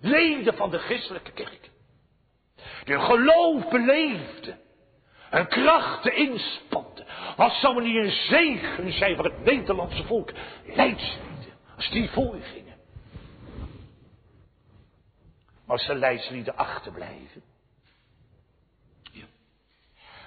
Leden 0.00 0.54
van 0.54 0.70
de 0.70 0.78
christelijke 0.78 1.30
kerk. 1.30 1.70
Die 2.84 2.94
hun 2.94 3.04
geloof 3.04 3.68
beleefden. 3.68 4.58
Hun 5.30 5.48
krachten 5.48 6.16
inspanden. 6.16 7.06
Wat 7.36 7.52
zou 7.52 7.82
niet 7.82 7.96
een 7.96 8.10
zegen 8.10 8.92
zijn 8.92 9.16
voor 9.16 9.24
het 9.24 9.44
Nederlandse 9.44 10.04
volk? 10.04 10.32
Leidslieden, 10.66 11.52
als 11.76 11.90
die 11.90 12.10
voor 12.10 12.36
gingen. 12.52 12.76
Maar 15.66 15.76
als 15.76 15.86
de 15.86 15.94
leidslieden 15.94 16.56
achterblijven, 16.56 17.42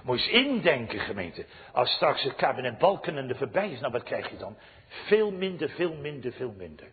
moet 0.08 0.18
eens 0.18 0.28
indenken, 0.28 1.00
gemeente. 1.00 1.46
Als 1.72 1.90
straks 1.90 2.24
het 2.24 2.36
kabinet 2.36 2.78
Balken 2.78 3.18
en 3.18 3.28
de 3.28 3.36
voorbij 3.36 3.70
is, 3.70 3.80
nou 3.80 3.92
wat 3.92 4.04
krijg 4.04 4.30
je 4.30 4.38
dan? 4.38 4.58
Veel 4.88 5.32
minder, 5.32 5.70
veel 5.70 5.94
minder, 5.94 6.32
veel 6.32 6.54
minder. 6.58 6.88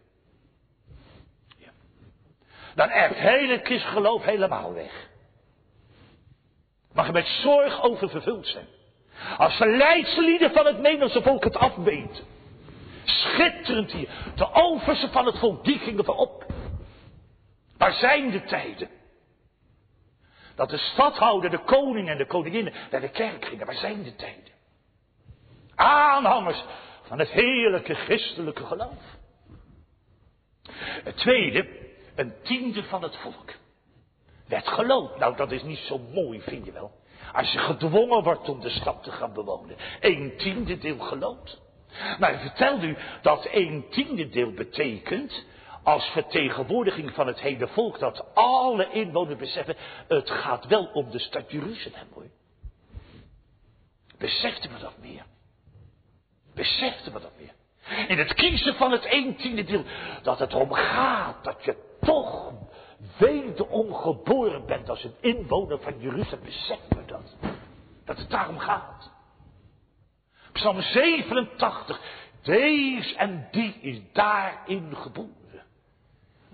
Ja. 1.58 1.70
Dan 2.74 2.88
echt 2.88 3.14
hele 3.14 3.60
geloof 3.64 4.24
helemaal 4.24 4.74
weg. 4.74 5.08
Mag 6.92 7.06
je 7.06 7.12
met 7.12 7.26
zorg 7.26 7.82
over 7.82 8.08
vervuld 8.08 8.46
zijn. 8.46 8.66
Als 9.36 9.58
de 9.58 9.66
leidslieden 9.66 10.50
van 10.50 10.66
het 10.66 10.78
Nederlandse 10.78 11.22
volk 11.22 11.44
het 11.44 11.56
afweten. 11.56 12.24
Schitterend 13.04 13.92
hier. 13.92 14.08
De 14.34 14.52
oversten 14.52 15.10
van 15.10 15.26
het 15.26 15.38
volk, 15.38 15.64
die 15.64 15.78
gingen 15.78 16.04
voorop. 16.04 16.46
Waar 17.76 17.92
zijn 17.92 18.30
de 18.30 18.44
tijden? 18.44 18.88
Dat 20.54 20.70
de 20.70 20.78
stadhouder, 20.78 21.50
de 21.50 21.58
koning 21.64 22.08
en 22.08 22.18
de 22.18 22.26
koninginnen 22.26 22.72
naar 22.90 23.00
de 23.00 23.10
kerk 23.10 23.44
gingen. 23.44 23.66
Waar 23.66 23.74
zijn 23.74 24.02
de 24.02 24.14
tijden? 24.14 24.52
Aanhangers 25.74 26.64
van 27.02 27.18
het 27.18 27.28
heerlijke 27.28 27.94
christelijke 27.94 28.66
geloof. 28.66 29.02
Het 31.04 31.16
tweede, 31.16 31.68
een 32.14 32.34
tiende 32.42 32.82
van 32.82 33.02
het 33.02 33.16
volk. 33.16 33.52
Werd 34.48 34.68
geloofd. 34.68 35.18
Nou, 35.18 35.36
dat 35.36 35.52
is 35.52 35.62
niet 35.62 35.78
zo 35.78 35.98
mooi, 35.98 36.40
vind 36.40 36.64
je 36.64 36.72
wel. 36.72 36.90
Als 37.32 37.52
je 37.52 37.58
gedwongen 37.58 38.22
wordt 38.22 38.48
om 38.48 38.60
de 38.60 38.70
stad 38.70 39.02
te 39.02 39.10
gaan 39.10 39.32
bewonen. 39.32 39.76
Een 40.00 40.34
tiende 40.36 40.78
deel 40.78 40.98
geloofd. 40.98 41.62
Maar 42.18 42.32
ik 42.32 42.40
vertelde 42.40 42.86
u 42.86 42.96
dat 43.22 43.48
een 43.50 43.86
tiende 43.90 44.28
deel 44.28 44.52
betekent 44.52 45.44
als 45.84 46.04
vertegenwoordiging 46.04 47.14
van 47.14 47.26
het 47.26 47.40
hele 47.40 47.68
volk 47.68 47.98
dat 47.98 48.34
alle 48.34 48.90
inwoners 48.90 49.38
beseffen, 49.38 49.76
het 50.08 50.30
gaat 50.30 50.66
wel 50.66 50.84
om 50.84 51.10
de 51.10 51.18
stad 51.18 51.50
Jeruzalem 51.50 52.08
hoor. 52.14 52.26
Beseften 54.18 54.72
we 54.72 54.78
dat 54.78 54.98
meer? 54.98 55.24
Beseften 56.54 57.12
we 57.12 57.20
dat 57.20 57.32
meer? 57.38 57.54
In 58.08 58.18
het 58.18 58.34
kiezen 58.34 58.74
van 58.74 58.92
het 58.92 59.06
een 59.12 59.36
tiende 59.36 59.64
deel, 59.64 59.84
dat 60.22 60.38
het 60.38 60.54
om 60.54 60.72
gaat 60.72 61.44
dat 61.44 61.64
je 61.64 61.96
toch 62.00 62.52
wederom 63.18 63.94
geboren 63.94 64.66
bent 64.66 64.88
als 64.88 65.04
een 65.04 65.14
inwoner 65.20 65.78
van 65.80 66.00
Jeruzalem. 66.00 66.44
Beseffen 66.44 66.96
we 66.96 67.04
dat? 67.06 67.36
Dat 68.04 68.18
het 68.18 68.30
daarom 68.30 68.58
gaat. 68.58 69.12
Psalm 70.52 70.80
87, 70.80 72.00
deze 72.42 73.16
en 73.16 73.48
die 73.50 73.78
is 73.80 74.00
daarin 74.12 74.96
geboren. 74.96 75.43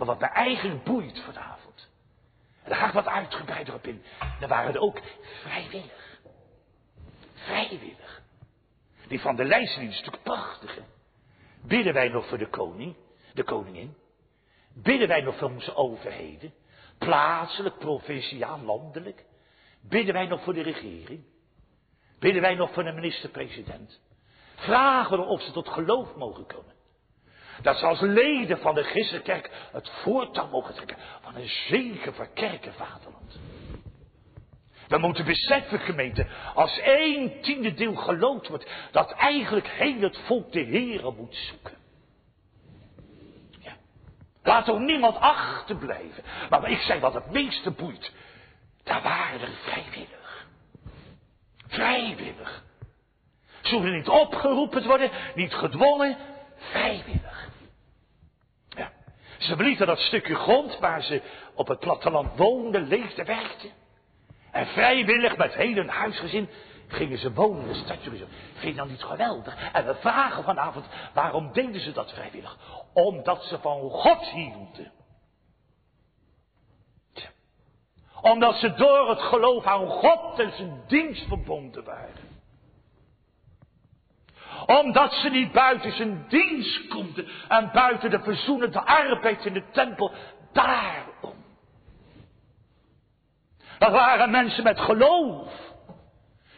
Maar 0.00 0.08
wat 0.08 0.20
mij 0.20 0.28
eigenlijk 0.28 0.84
boeit 0.84 1.20
vanavond. 1.20 1.88
En 2.62 2.70
daar 2.70 2.78
ga 2.78 2.86
ik 2.86 2.92
wat 2.92 3.06
uitgebreider 3.06 3.74
op 3.74 3.86
in. 3.86 4.02
Dan 4.40 4.48
waren 4.48 4.74
er 4.74 4.80
ook 4.80 5.00
vrijwillig. 5.42 6.18
Vrijwillig. 7.34 8.22
Die 9.08 9.20
van 9.20 9.36
de 9.36 9.44
lijst 9.44 9.78
is 9.78 9.96
natuurlijk 9.96 10.22
prachtig. 10.22 10.78
Bidden 11.62 11.92
wij 11.92 12.08
nog 12.08 12.26
voor 12.28 12.38
de 12.38 12.48
koning, 12.48 12.96
de 13.34 13.42
koningin? 13.42 13.96
Bidden 14.74 15.08
wij 15.08 15.20
nog 15.20 15.36
voor 15.36 15.50
onze 15.50 15.74
overheden? 15.74 16.54
Plaatselijk, 16.98 17.78
provinciaal, 17.78 18.60
landelijk? 18.60 19.24
Bidden 19.80 20.14
wij 20.14 20.26
nog 20.26 20.42
voor 20.42 20.54
de 20.54 20.62
regering? 20.62 21.24
Bidden 22.18 22.42
wij 22.42 22.54
nog 22.54 22.72
voor 22.72 22.84
de 22.84 22.92
minister-president? 22.92 24.00
Vragen 24.54 25.18
we 25.18 25.24
of 25.24 25.42
ze 25.42 25.52
tot 25.52 25.68
geloof 25.68 26.16
mogen 26.16 26.46
komen? 26.46 26.78
Dat 27.62 27.78
ze 27.78 27.86
als 27.86 28.00
leden 28.00 28.58
van 28.58 28.74
de 28.74 28.82
christelijke 28.82 29.30
kerk 29.30 29.50
het 29.72 29.90
voortouw 30.02 30.48
mogen 30.48 30.74
trekken 30.74 30.96
van 31.22 31.34
een 31.34 31.48
zegen 31.48 32.14
voor 32.14 32.28
kerk 32.34 32.68
vaderland. 32.76 33.38
We 34.88 34.98
moeten 34.98 35.24
beseffen, 35.24 35.78
gemeente, 35.78 36.26
als 36.54 36.78
één 36.78 37.40
tiende 37.40 37.74
deel 37.74 37.94
geloofd 37.94 38.48
wordt, 38.48 38.70
dat 38.90 39.10
eigenlijk 39.10 39.68
heel 39.68 40.00
het 40.00 40.18
volk 40.26 40.52
de 40.52 40.60
Heeren 40.60 41.16
moet 41.16 41.34
zoeken. 41.34 41.76
Ja. 43.60 43.72
Laat 44.42 44.68
er 44.68 44.80
niemand 44.80 45.16
achterblijven. 45.16 46.24
Maar 46.48 46.70
ik 46.70 46.80
zei 46.80 47.00
wat 47.00 47.14
het 47.14 47.30
meeste 47.30 47.70
boeit. 47.70 48.12
Daar 48.82 49.02
waren 49.02 49.40
er 49.40 49.52
vrijwillig. 49.62 50.46
Vrijwillig. 51.68 52.62
Zullen 53.60 53.92
niet 53.92 54.08
opgeroepen 54.08 54.86
worden, 54.86 55.10
niet 55.34 55.54
gedwongen, 55.54 56.16
vrijwillig. 56.56 57.39
Ze 59.40 59.56
verlieten 59.56 59.86
dat 59.86 59.98
stukje 59.98 60.34
grond 60.34 60.78
waar 60.78 61.02
ze 61.02 61.22
op 61.54 61.68
het 61.68 61.78
platteland 61.78 62.36
woonden, 62.36 62.88
leefden, 62.88 63.26
werkten. 63.26 63.70
En 64.50 64.66
vrijwillig 64.66 65.36
met 65.36 65.54
heel 65.54 65.74
hun 65.74 65.88
huisgezin 65.88 66.48
gingen 66.88 67.18
ze 67.18 67.32
wonen 67.32 67.62
in 67.62 67.68
de 67.68 67.74
stad 67.74 68.04
Jeruzalem. 68.04 68.32
Vind 68.52 68.74
je 68.74 68.80
dan 68.80 68.88
niet 68.88 69.02
geweldig? 69.02 69.72
En 69.72 69.86
we 69.86 69.94
vragen 69.94 70.44
vanavond, 70.44 70.86
waarom 71.14 71.52
deden 71.52 71.80
ze 71.80 71.92
dat 71.92 72.12
vrijwillig? 72.12 72.58
Omdat 72.92 73.42
ze 73.42 73.58
van 73.58 73.90
God 73.90 74.28
hielden. 74.28 74.92
Omdat 78.20 78.54
ze 78.54 78.74
door 78.74 79.08
het 79.08 79.20
geloof 79.20 79.64
aan 79.64 79.86
God 79.86 80.38
en 80.38 80.52
zijn 80.52 80.82
dienst 80.86 81.28
verbonden 81.28 81.84
waren 81.84 82.29
omdat 84.78 85.12
ze 85.12 85.28
niet 85.28 85.52
buiten 85.52 85.92
zijn 85.92 86.24
dienst 86.28 86.88
konden 86.88 87.28
en 87.48 87.70
buiten 87.72 88.10
de 88.10 88.20
verzoenende 88.20 88.80
arbeid 88.80 89.44
in 89.44 89.52
de 89.52 89.64
tempel. 89.72 90.12
Daarom. 90.52 91.34
Dat 93.78 93.90
waren 93.90 94.30
mensen 94.30 94.64
met 94.64 94.80
geloof. 94.80 95.52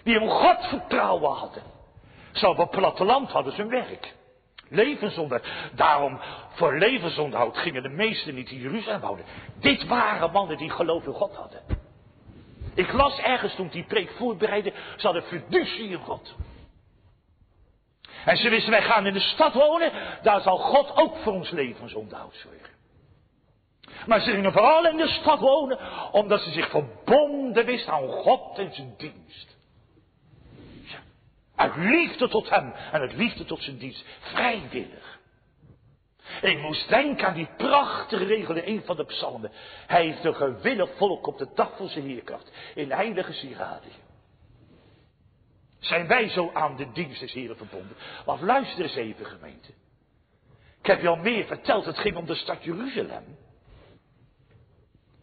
Die 0.03 0.21
een 0.21 0.29
God 0.29 0.67
vertrouwen 0.67 1.31
hadden. 1.31 1.63
Zo 2.33 2.49
op 2.49 2.57
het 2.57 2.71
platteland 2.71 3.31
hadden 3.31 3.53
ze 3.53 3.61
hun 3.61 3.71
werk. 3.71 4.15
Levensonderhoud. 4.69 5.53
Daarom, 5.73 6.21
voor 6.53 6.79
levensonderhoud 6.79 7.59
gingen 7.59 7.83
de 7.83 7.89
meesten 7.89 8.35
niet 8.35 8.51
in 8.51 8.61
Jeruzalem 8.61 9.03
houden. 9.03 9.25
Dit 9.61 9.87
waren 9.87 10.33
mannen 10.33 10.57
die 10.57 10.71
geloof 10.71 11.07
in 11.07 11.13
God 11.13 11.37
hadden. 11.37 11.61
Ik 12.75 12.93
las 12.93 13.19
ergens 13.19 13.55
toen 13.55 13.69
die 13.69 13.85
preek 13.85 14.11
voorbereidde, 14.11 14.73
ze 14.97 15.07
hadden 15.07 15.23
fiducie 15.23 15.89
in 15.89 15.99
God. 15.99 16.35
En 18.25 18.37
ze 18.37 18.49
wisten, 18.49 18.71
wij 18.71 18.83
gaan 18.83 19.07
in 19.07 19.13
de 19.13 19.21
stad 19.21 19.55
wonen, 19.55 19.93
daar 20.23 20.41
zal 20.41 20.59
God 20.59 20.97
ook 20.97 21.17
voor 21.17 21.33
ons 21.33 21.51
levensonderhoud 21.51 22.35
zorgen. 22.35 22.73
Maar 24.07 24.21
ze 24.21 24.31
gingen 24.31 24.53
vooral 24.53 24.87
in 24.87 24.97
de 24.97 25.09
stad 25.09 25.39
wonen, 25.39 25.79
omdat 26.13 26.41
ze 26.41 26.51
zich 26.51 26.71
verbonden 26.71 27.65
wisten 27.65 27.93
aan 27.93 28.09
God 28.09 28.59
en 28.59 28.75
zijn 28.75 28.95
dienst. 28.97 29.57
Ja, 30.85 30.99
uit 31.57 31.77
liefde 31.77 32.29
tot 32.29 32.51
hem 32.51 32.73
en 32.93 33.01
uit 33.01 33.13
liefde 33.13 33.45
tot 33.45 33.63
zijn 33.63 33.79
dienst. 33.79 34.05
Vrijwillig. 34.21 35.21
Ik 36.41 36.59
moest 36.59 36.89
denken 36.89 37.27
aan 37.27 37.35
die 37.35 37.49
prachtige 37.57 38.25
regel 38.25 38.55
in 38.55 38.75
een 38.77 38.83
van 38.85 38.97
de 38.97 39.05
psalmen. 39.05 39.51
Hij 39.87 40.05
heeft 40.05 40.25
een 40.25 40.35
gewillig 40.35 40.91
volk 40.97 41.27
op 41.27 41.39
de 41.39 41.49
dag 41.55 41.77
van 41.77 41.89
zijn 41.89 42.07
heerkracht. 42.07 42.53
In 42.75 42.93
heilige 42.93 43.33
sieraden. 43.33 44.02
Zijn 45.83 46.07
wij 46.07 46.29
zo 46.29 46.51
aan 46.53 46.77
de 46.77 46.93
dienst 46.93 47.21
des 47.21 47.33
Heren 47.33 47.57
verbonden? 47.57 47.97
Want 48.25 48.41
luister 48.41 48.83
eens 48.83 48.95
even 48.95 49.27
gemeente. 49.27 49.73
Ik 50.79 50.87
heb 50.87 51.01
je 51.01 51.09
al 51.09 51.17
meer 51.17 51.45
verteld, 51.45 51.85
het 51.85 51.99
ging 51.99 52.17
om 52.17 52.27
de 52.27 52.35
stad 52.35 52.65
Jeruzalem. 52.65 53.37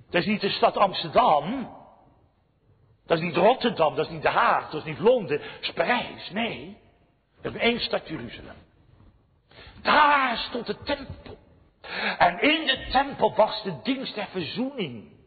Dat 0.10 0.22
is 0.22 0.26
niet 0.28 0.42
de 0.42 0.50
stad 0.50 0.78
Amsterdam. 0.78 1.78
Dat 3.06 3.18
is 3.18 3.24
niet 3.24 3.36
Rotterdam, 3.36 3.96
dat 3.96 4.06
is 4.06 4.12
niet 4.12 4.22
De 4.22 4.30
Haag, 4.30 4.70
dat 4.70 4.80
is 4.80 4.88
niet 4.88 5.00
Londen, 5.00 5.38
dat 5.38 5.48
is 5.62 5.72
Parijs. 5.72 6.30
Nee, 6.30 6.78
dat 7.42 7.56
is 7.56 7.62
één 7.62 7.80
stad 7.80 8.08
Jeruzalem. 8.08 8.56
Daar 9.82 10.38
stond 10.38 10.66
de 10.66 10.78
tempel. 10.84 11.38
En 12.18 12.42
in 12.42 12.66
de 12.66 12.88
tempel 12.92 13.36
was 13.36 13.64
de 13.64 13.82
dienst 13.84 14.16
der 14.16 14.28
verzoening. 14.28 15.19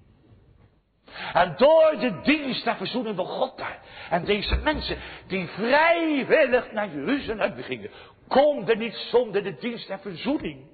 En 1.32 1.54
door 1.56 1.96
de 1.98 2.20
dienst 2.22 2.64
der 2.64 2.76
verzoening 2.76 3.16
van 3.16 3.26
God 3.26 3.58
daar. 3.58 3.80
En 4.10 4.24
deze 4.24 4.56
mensen 4.56 4.98
die 5.26 5.48
vrijwillig 5.48 6.72
naar 6.72 6.88
Jeruzalem 6.88 7.62
gingen, 7.62 7.90
konden 8.28 8.78
niet 8.78 8.94
zonder 8.94 9.42
de 9.42 9.54
dienst 9.54 9.88
der 9.88 9.98
verzoening. 9.98 10.70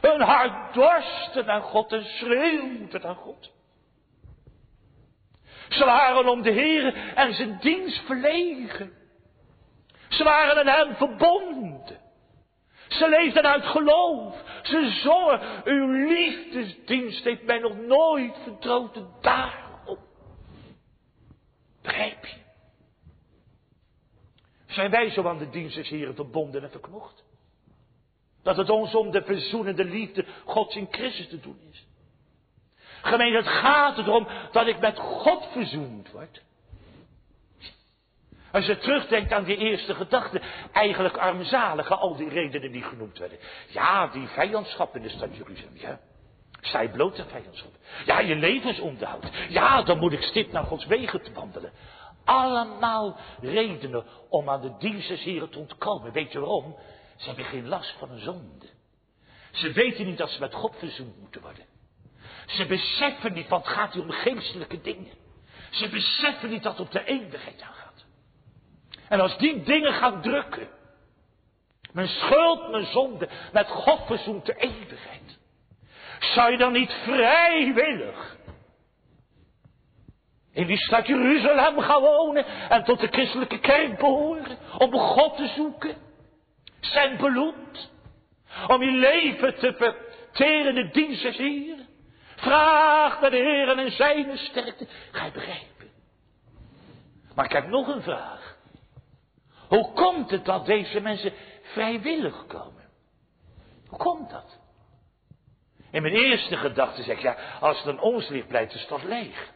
Hun 0.00 0.20
hart 0.20 0.74
dorsten 0.74 1.46
naar 1.46 1.62
God 1.62 1.92
en 1.92 2.04
schreeuwden 2.04 3.00
naar 3.02 3.14
God. 3.14 3.52
Ze 5.68 5.84
waren 5.84 6.28
om 6.28 6.42
de 6.42 6.50
Heer 6.50 6.94
en 7.14 7.34
zijn 7.34 7.58
dienst 7.60 8.06
verlegen. 8.06 8.92
Ze 10.08 10.24
waren 10.24 10.58
aan 10.58 10.86
hem 10.86 10.96
verbonden. 10.96 11.98
Ze 12.90 13.08
leefden 13.08 13.46
uit 13.46 13.64
geloof. 13.64 14.42
Ze 14.62 14.90
zongen, 15.02 15.40
uw 15.64 15.86
liefdesdienst 16.08 17.24
heeft 17.24 17.42
mij 17.42 17.58
nog 17.58 17.76
nooit 17.76 18.38
vertrouwd 18.42 18.98
daarom. 19.20 19.98
Begrijp 21.82 22.24
je? 22.24 22.36
Zijn 24.66 24.90
wij 24.90 25.10
zo 25.10 25.28
aan 25.28 25.38
de 25.38 25.50
dienst 25.50 25.76
des 25.76 25.88
Heren 25.88 26.14
verbonden 26.14 26.62
en 26.62 26.70
verknocht? 26.70 27.24
Dat 28.42 28.56
het 28.56 28.70
ons 28.70 28.94
om 28.94 29.10
de 29.10 29.22
verzoenende 29.22 29.84
liefde 29.84 30.24
Gods 30.44 30.76
in 30.76 30.88
Christus 30.90 31.28
te 31.28 31.40
doen 31.40 31.60
is. 31.70 31.86
Gemeen, 33.02 33.34
het 33.34 33.48
gaat 33.48 33.98
erom 33.98 34.28
dat 34.52 34.66
ik 34.66 34.80
met 34.80 34.98
God 34.98 35.46
verzoend 35.52 36.10
word. 36.10 36.42
Als 38.52 38.66
je 38.66 38.78
terugdenkt 38.78 39.32
aan 39.32 39.44
die 39.44 39.56
eerste 39.56 39.94
gedachte, 39.94 40.40
eigenlijk 40.72 41.16
armzalige, 41.16 41.94
al 41.94 42.16
die 42.16 42.28
redenen 42.28 42.72
die 42.72 42.82
genoemd 42.82 43.18
werden. 43.18 43.38
Ja, 43.68 44.06
die 44.06 44.28
vijandschap 44.28 44.96
in 44.96 45.02
de 45.02 45.08
stad 45.08 45.36
Jeruzalem, 45.36 45.76
ja. 45.76 46.00
Zij 46.60 46.88
blote 46.88 47.24
vijandschap. 47.24 47.72
Ja, 48.04 48.20
je 48.20 48.36
levensonderhoud. 48.36 49.30
Ja, 49.48 49.82
dan 49.82 49.98
moet 49.98 50.12
ik 50.12 50.22
stip 50.22 50.52
naar 50.52 50.64
Gods 50.64 50.86
wegen 50.86 51.22
te 51.22 51.32
wandelen. 51.32 51.72
Allemaal 52.24 53.16
redenen 53.40 54.04
om 54.28 54.50
aan 54.50 54.60
de 54.60 54.76
dienst 54.78 55.08
hier 55.08 55.48
te 55.48 55.58
ontkomen. 55.58 56.12
Weet 56.12 56.32
je 56.32 56.38
waarom? 56.40 56.76
Ze 57.16 57.26
hebben 57.26 57.44
geen 57.44 57.68
last 57.68 57.94
van 57.98 58.10
een 58.10 58.18
zonde. 58.18 58.66
Ze 59.50 59.72
weten 59.72 60.06
niet 60.06 60.18
dat 60.18 60.30
ze 60.30 60.40
met 60.40 60.54
God 60.54 60.76
verzoend 60.78 61.18
moeten 61.18 61.40
worden. 61.40 61.64
Ze 62.46 62.66
beseffen 62.66 63.32
niet, 63.32 63.48
want 63.48 63.66
het 63.66 63.74
gaat 63.74 63.92
hier 63.92 64.02
om 64.02 64.10
geestelijke 64.10 64.80
dingen. 64.80 65.12
Ze 65.70 65.88
beseffen 65.88 66.50
niet 66.50 66.62
dat 66.62 66.80
op 66.80 66.90
de 66.90 67.04
eeuwigheid 67.04 67.62
aangaat. 67.62 67.79
En 69.10 69.20
als 69.20 69.38
die 69.38 69.62
dingen 69.62 69.92
gaan 69.92 70.22
drukken, 70.22 70.68
mijn 71.92 72.08
schuld, 72.08 72.70
mijn 72.70 72.86
zonde, 72.86 73.28
met 73.52 73.68
God 73.68 74.00
verzoend 74.06 74.46
de 74.46 74.54
eeuwigheid. 74.56 75.38
Zou 76.18 76.50
je 76.50 76.56
dan 76.56 76.72
niet 76.72 76.92
vrijwillig 76.92 78.38
in 80.52 80.66
die 80.66 80.78
stad 80.78 81.06
Jeruzalem 81.06 81.80
gaan 81.80 82.00
wonen 82.00 82.44
en 82.68 82.84
tot 82.84 83.00
de 83.00 83.06
christelijke 83.06 83.58
kerk 83.58 83.98
behoren 83.98 84.58
om 84.78 84.92
God 84.92 85.36
te 85.36 85.46
zoeken? 85.46 85.96
Zijn 86.80 87.16
bloed. 87.16 87.90
Om 88.66 88.82
je 88.82 88.90
leven 88.90 89.58
te 89.58 89.74
verteren 89.76 90.74
de 90.74 90.88
dienst 90.88 91.22
des 91.22 91.36
Heer. 91.36 91.76
Vraag 92.36 93.20
naar 93.20 93.30
de 93.30 93.36
Heer 93.36 93.78
en 93.78 93.92
zijn 93.92 94.38
sterkte. 94.38 94.86
Ga 95.10 95.24
je 95.24 95.32
begrijpen. 95.32 95.90
Maar 97.34 97.44
ik 97.44 97.52
heb 97.52 97.68
nog 97.68 97.88
een 97.88 98.02
vraag. 98.02 98.49
Hoe 99.70 99.92
komt 99.92 100.30
het 100.30 100.44
dat 100.44 100.66
deze 100.66 101.00
mensen 101.00 101.32
vrijwillig 101.62 102.46
komen? 102.46 102.88
Hoe 103.86 103.98
komt 103.98 104.30
dat? 104.30 104.58
In 105.90 106.02
mijn 106.02 106.14
eerste 106.14 106.56
gedachte 106.56 107.02
zeg 107.02 107.16
ik, 107.16 107.22
ja, 107.22 107.36
als 107.60 107.78
het 107.78 107.86
aan 107.86 108.00
ons 108.00 108.28
ligt, 108.28 108.48
blijft 108.48 108.72
de 108.72 108.78
stad 108.78 109.02
leeg. 109.02 109.52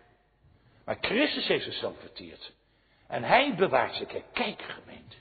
Maar 0.85 0.97
Christus 1.01 1.47
heeft 1.47 1.65
zichzelf 1.65 2.01
verteerd. 2.01 2.53
En 3.07 3.23
hij 3.25 3.55
bewaart 3.55 3.95
zich. 3.95 4.09
Kijk, 4.33 4.63
gemeente. 4.63 5.17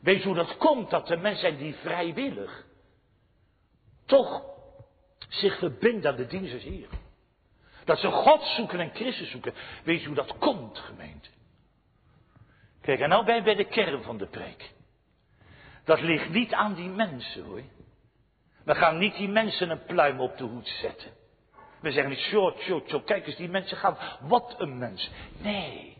Weet 0.00 0.24
hoe 0.24 0.34
dat 0.34 0.56
komt 0.56 0.90
dat 0.90 1.10
er 1.10 1.18
mensen 1.18 1.40
zijn 1.40 1.56
die 1.56 1.74
vrijwillig 1.74 2.64
toch 4.06 4.42
zich 5.28 5.58
verbinden 5.58 6.10
aan 6.10 6.16
de 6.16 6.26
dienst 6.26 6.62
hier. 6.62 6.88
Dat 7.84 7.98
ze 7.98 8.10
God 8.10 8.42
zoeken 8.42 8.80
en 8.80 8.94
Christus 8.94 9.30
zoeken. 9.30 9.54
Weet 9.84 10.00
je 10.00 10.06
hoe 10.06 10.16
dat 10.16 10.38
komt, 10.38 10.78
gemeente? 10.78 11.28
Kijk, 12.82 13.00
en 13.00 13.08
nou 13.08 13.24
ben 13.24 13.34
je 13.34 13.42
bij 13.42 13.54
de 13.54 13.64
kern 13.64 14.02
van 14.02 14.18
de 14.18 14.26
preek. 14.26 14.70
Dat 15.84 16.00
ligt 16.00 16.28
niet 16.28 16.52
aan 16.52 16.74
die 16.74 16.88
mensen, 16.88 17.44
hoor. 17.44 17.62
We 18.64 18.74
gaan 18.74 18.98
niet 18.98 19.16
die 19.16 19.28
mensen 19.28 19.70
een 19.70 19.84
pluim 19.84 20.20
op 20.20 20.36
de 20.36 20.44
hoed 20.44 20.68
zetten. 20.68 21.10
We 21.80 21.92
zeggen 21.92 22.10
niet, 22.10 22.20
short, 22.20 22.60
short, 22.60 22.88
short, 22.88 23.04
kijk 23.04 23.26
eens, 23.26 23.36
die 23.36 23.48
mensen 23.48 23.76
gaan, 23.76 23.96
wat 24.20 24.54
een 24.58 24.78
mens. 24.78 25.10
Nee. 25.38 25.96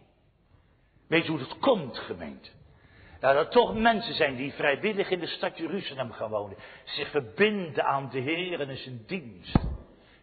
Weet 1.08 1.24
je 1.24 1.30
hoe 1.30 1.38
dat 1.38 1.58
komt, 1.58 1.98
gemeente? 1.98 2.50
Dat 3.20 3.36
er 3.36 3.48
toch 3.48 3.74
mensen 3.74 4.14
zijn 4.14 4.36
die 4.36 4.52
vrijwillig 4.52 5.10
in 5.10 5.20
de 5.20 5.26
stad 5.26 5.58
Jeruzalem 5.58 6.12
gaan 6.12 6.30
wonen. 6.30 6.56
Zich 6.84 7.10
verbinden 7.10 7.84
aan 7.84 8.08
de 8.10 8.20
Heer 8.20 8.60
en 8.60 8.76
zijn 8.76 9.04
dienst. 9.06 9.58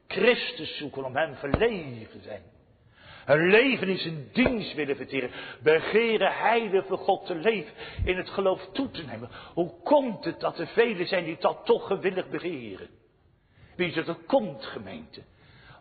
Christus 0.07 0.77
zoeken 0.77 1.05
om 1.05 1.15
hem 1.15 1.35
verlegen 1.35 2.23
zijn. 2.23 2.43
Hun 3.29 3.49
leven 3.49 3.87
in 3.87 3.97
zijn 3.97 4.29
dienst 4.33 4.73
willen 4.73 4.95
verteren. 4.95 5.31
Begeren 5.63 6.31
heilig 6.31 6.85
voor 6.85 6.97
God 6.97 7.25
te 7.25 7.35
leven. 7.35 7.73
In 8.03 8.17
het 8.17 8.29
geloof 8.29 8.69
toe 8.73 8.91
te 8.91 9.03
nemen. 9.03 9.29
Hoe 9.53 9.81
komt 9.83 10.25
het 10.25 10.39
dat 10.39 10.59
er 10.59 10.67
velen 10.67 11.07
zijn 11.07 11.23
die 11.23 11.37
dat 11.39 11.65
toch 11.65 11.87
gewillig 11.87 12.29
begeren? 12.29 12.89
Wie 13.75 13.93
dat 13.93 14.07
het 14.07 14.25
komt, 14.25 14.65
gemeente? 14.65 15.21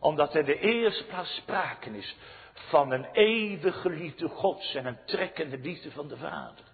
Omdat 0.01 0.35
er 0.35 0.45
de 0.45 0.59
eerste 0.59 1.05
plaats 1.05 1.35
sprake 1.35 1.91
is 1.91 2.17
van 2.53 2.91
een 2.91 3.05
eeuwige 3.13 3.73
geliefde 3.73 4.29
Gods 4.29 4.75
en 4.75 4.87
een 4.87 5.05
trekkende 5.05 5.59
liefde 5.59 5.91
van 5.91 6.09
de 6.09 6.17
Vader. 6.17 6.65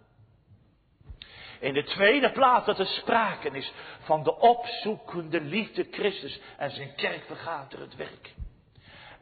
In 1.60 1.74
de 1.74 1.84
tweede 1.84 2.30
plaats 2.30 2.66
dat 2.66 2.78
er 2.78 2.86
sprake 2.86 3.48
is 3.48 3.72
van 4.00 4.22
de 4.22 4.38
opzoekende 4.38 5.40
liefde 5.40 5.86
Christus 5.90 6.40
en 6.56 6.70
zijn 6.70 6.94
kerk 6.94 7.28
er 7.28 7.80
het 7.80 7.96
werk. 7.96 8.34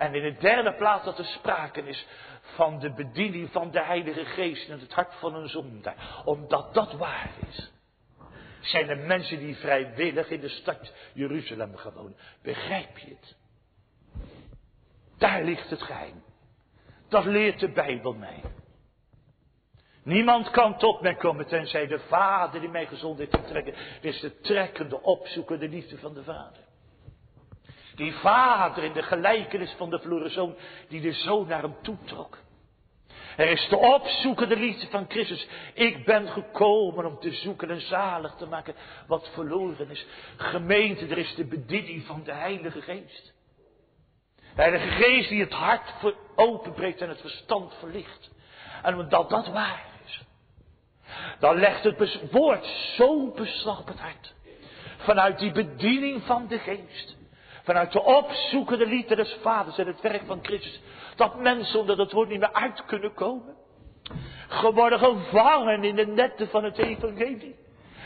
En 0.03 0.15
in 0.15 0.23
de 0.23 0.41
derde 0.41 0.75
plaats 0.75 1.05
dat 1.05 1.19
er 1.19 1.25
sprake 1.25 1.83
is 1.83 2.07
van 2.41 2.79
de 2.79 2.93
bediening 2.93 3.51
van 3.51 3.71
de 3.71 3.83
Heilige 3.83 4.25
Geest 4.25 4.69
in 4.69 4.79
het 4.79 4.93
hart 4.93 5.15
van 5.15 5.35
een 5.35 5.49
zondaar. 5.49 6.23
Omdat 6.25 6.75
dat 6.75 6.93
waar 6.93 7.31
is. 7.49 7.73
Zijn 8.61 8.89
er 8.89 8.99
mensen 8.99 9.39
die 9.39 9.57
vrijwillig 9.57 10.29
in 10.29 10.41
de 10.41 10.49
stad 10.49 10.93
Jeruzalem 11.13 11.77
gewoon. 11.77 12.17
Begrijp 12.43 12.99
je 12.99 13.09
het? 13.09 13.37
Daar 15.19 15.45
ligt 15.45 15.71
het 15.71 15.83
geheim. 15.83 16.23
Dat 17.09 17.25
leert 17.25 17.61
de 17.61 17.73
Bijbel 17.73 18.13
mij. 18.13 18.43
Niemand 20.03 20.51
kan 20.51 20.79
tot 20.79 21.01
mij 21.01 21.15
komen 21.15 21.47
tenzij 21.47 21.87
de 21.87 21.99
Vader 21.99 22.61
die 22.61 22.71
mij 22.71 22.87
gezond 22.87 23.19
heeft 23.19 23.31
te 23.31 23.43
trekken. 23.43 23.75
Is 24.01 24.21
de 24.21 24.41
trekkende, 24.41 25.03
opzoekende 25.03 25.69
liefde 25.69 25.99
van 25.99 26.15
de 26.15 26.25
Vader. 26.25 26.62
Die 27.95 28.13
vader 28.13 28.85
in 28.85 28.93
de 28.93 29.03
gelijkenis 29.03 29.75
van 29.77 29.91
de 29.91 29.99
verloren 29.99 30.31
zoon, 30.31 30.57
die 30.89 31.01
de 31.01 31.13
zoon 31.13 31.47
naar 31.47 31.63
hem 31.63 31.77
toetrok. 31.83 32.39
Er 33.37 33.51
is 33.51 33.69
de 33.69 33.77
opzoekende 33.77 34.57
liefde 34.57 34.87
van 34.87 35.05
Christus. 35.09 35.49
Ik 35.75 36.05
ben 36.05 36.29
gekomen 36.29 37.05
om 37.05 37.19
te 37.19 37.33
zoeken 37.33 37.71
en 37.71 37.81
zalig 37.81 38.35
te 38.35 38.47
maken 38.47 38.75
wat 39.07 39.29
verloren 39.33 39.91
is. 39.91 40.07
Gemeente, 40.37 41.07
er 41.07 41.19
is 41.19 41.35
de 41.35 41.45
bediening 41.45 42.07
van 42.07 42.23
de 42.25 42.33
Heilige 42.33 42.83
Geest. 42.83 43.33
De 44.37 44.63
Heilige 44.63 44.89
Geest 44.89 45.29
die 45.29 45.41
het 45.41 45.53
hart 45.53 45.93
openbreekt 46.37 47.01
en 47.01 47.09
het 47.09 47.21
verstand 47.21 47.75
verlicht. 47.79 48.31
En 48.83 48.99
omdat 48.99 49.31
dat 49.31 49.49
waar 49.49 49.85
is, 50.05 50.23
dan 51.39 51.57
legt 51.57 51.85
het 51.85 52.31
woord 52.31 52.67
zo'n 52.97 53.33
beslag 53.35 53.81
op 53.81 53.87
het 53.87 54.01
hart. 54.01 54.35
Vanuit 54.97 55.39
die 55.39 55.53
bediening 55.53 56.23
van 56.23 56.47
de 56.47 56.59
Geest. 56.59 57.17
Vanuit 57.63 57.93
de 57.93 58.03
opzoekende 58.03 58.87
liefde 58.87 59.17
des 59.17 59.39
Vaders 59.43 59.79
en 59.79 59.87
het 59.87 60.01
werk 60.01 60.23
van 60.27 60.39
Christus. 60.43 60.81
Dat 61.17 61.41
mensen 61.41 61.81
onder 61.81 61.99
het 61.99 62.13
woord 62.13 62.29
niet 62.29 62.41
meer 62.41 62.53
uit 62.53 62.85
kunnen 62.85 63.15
komen. 63.15 63.55
Geworden 64.49 64.99
gevangen 64.99 65.85
in 65.85 65.97
de 65.97 66.07
netten 66.07 66.49
van 66.49 66.65
het 66.65 66.79
evangelie. 66.79 67.57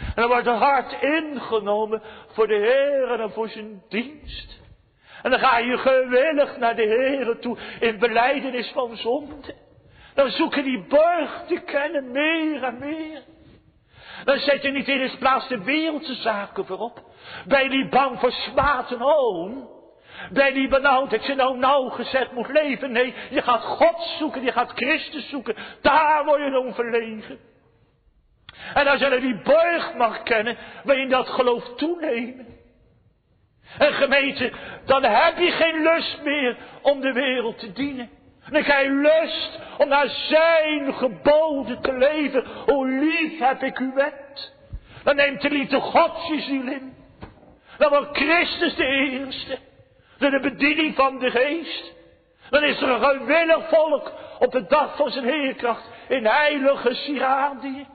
En 0.00 0.14
dan 0.14 0.28
wordt 0.28 0.46
het 0.46 0.56
hart 0.56 1.02
ingenomen 1.02 2.02
voor 2.26 2.46
de 2.46 2.54
Heer 2.54 3.20
en 3.20 3.30
voor 3.30 3.48
zijn 3.48 3.82
dienst. 3.88 4.60
En 5.22 5.30
dan 5.30 5.40
ga 5.40 5.58
je 5.58 5.78
gewillig 5.78 6.56
naar 6.58 6.76
de 6.76 6.82
Heer 6.82 7.38
toe 7.38 7.58
in 7.80 7.98
beleidenis 7.98 8.70
van 8.70 8.96
zonde. 8.96 9.54
Dan 10.14 10.30
zoeken 10.30 10.64
die 10.64 10.84
borg 10.88 11.44
te 11.46 11.60
kennen 11.60 12.10
meer 12.10 12.62
en 12.62 12.78
meer. 12.78 13.22
Dan 14.24 14.38
zet 14.38 14.62
je 14.62 14.70
niet 14.70 14.88
in 14.88 15.00
eens 15.00 15.16
plaats 15.16 15.48
de 15.48 15.64
wereldse 15.64 16.14
zaken 16.14 16.66
voorop. 16.66 17.02
Ben 17.46 17.70
je 17.70 17.88
bang 17.88 18.20
voor 18.20 18.32
smaad 18.32 18.92
en 18.92 18.98
hoon? 18.98 19.68
Ben 20.30 20.60
je 20.60 20.68
benauwd 20.68 21.10
dat 21.10 21.26
je 21.26 21.34
nou 21.34 21.58
nauwgezet 21.58 22.32
moet 22.32 22.48
leven? 22.48 22.92
Nee, 22.92 23.14
je 23.30 23.42
gaat 23.42 23.62
God 23.62 24.00
zoeken, 24.18 24.42
je 24.42 24.52
gaat 24.52 24.72
Christus 24.74 25.28
zoeken. 25.28 25.56
Daar 25.80 26.24
word 26.24 26.42
je 26.44 26.50
dan. 26.50 27.38
En 28.74 28.86
als 28.86 29.00
je 29.00 29.20
die 29.20 29.40
borg 29.42 29.94
mag 29.94 30.22
kennen, 30.22 30.56
wil 30.84 30.96
je 30.96 31.06
dat 31.06 31.28
geloof 31.28 31.74
toenemen. 31.76 32.46
En 33.78 33.92
gemeente, 33.92 34.52
dan 34.84 35.02
heb 35.04 35.38
je 35.38 35.50
geen 35.50 35.82
lust 35.82 36.22
meer 36.22 36.56
om 36.82 37.00
de 37.00 37.12
wereld 37.12 37.58
te 37.58 37.72
dienen. 37.72 38.10
Krijg 38.50 38.82
je 38.82 38.90
lust 38.90 39.58
om 39.78 39.88
naar 39.88 40.08
zijn 40.08 40.94
geboden 40.94 41.80
te 41.80 41.92
leven. 41.92 42.44
Hoe 42.66 42.88
lief 42.88 43.38
heb 43.38 43.62
ik 43.62 43.78
uw 43.78 43.94
wet. 43.94 44.52
Dan 45.04 45.16
neemt 45.16 45.42
de 45.42 45.50
liefde 45.50 45.80
God 45.80 46.26
je 46.26 46.40
ziel 46.40 46.66
in. 46.66 46.94
Dan 47.78 47.90
wordt 47.90 48.16
Christus 48.16 48.74
de 48.74 48.86
eerste. 48.86 49.58
Door 50.18 50.30
de 50.30 50.40
bediening 50.40 50.94
van 50.94 51.18
de 51.18 51.30
geest. 51.30 51.92
Dan 52.50 52.62
is 52.62 52.80
er 52.80 52.88
een 52.88 53.00
gewillig 53.00 53.68
volk 53.68 54.12
op 54.38 54.52
de 54.52 54.66
dag 54.66 54.96
van 54.96 55.10
zijn 55.10 55.24
heerkracht 55.24 55.88
in 56.08 56.26
heilige 56.26 56.94
siradie. 56.94 57.86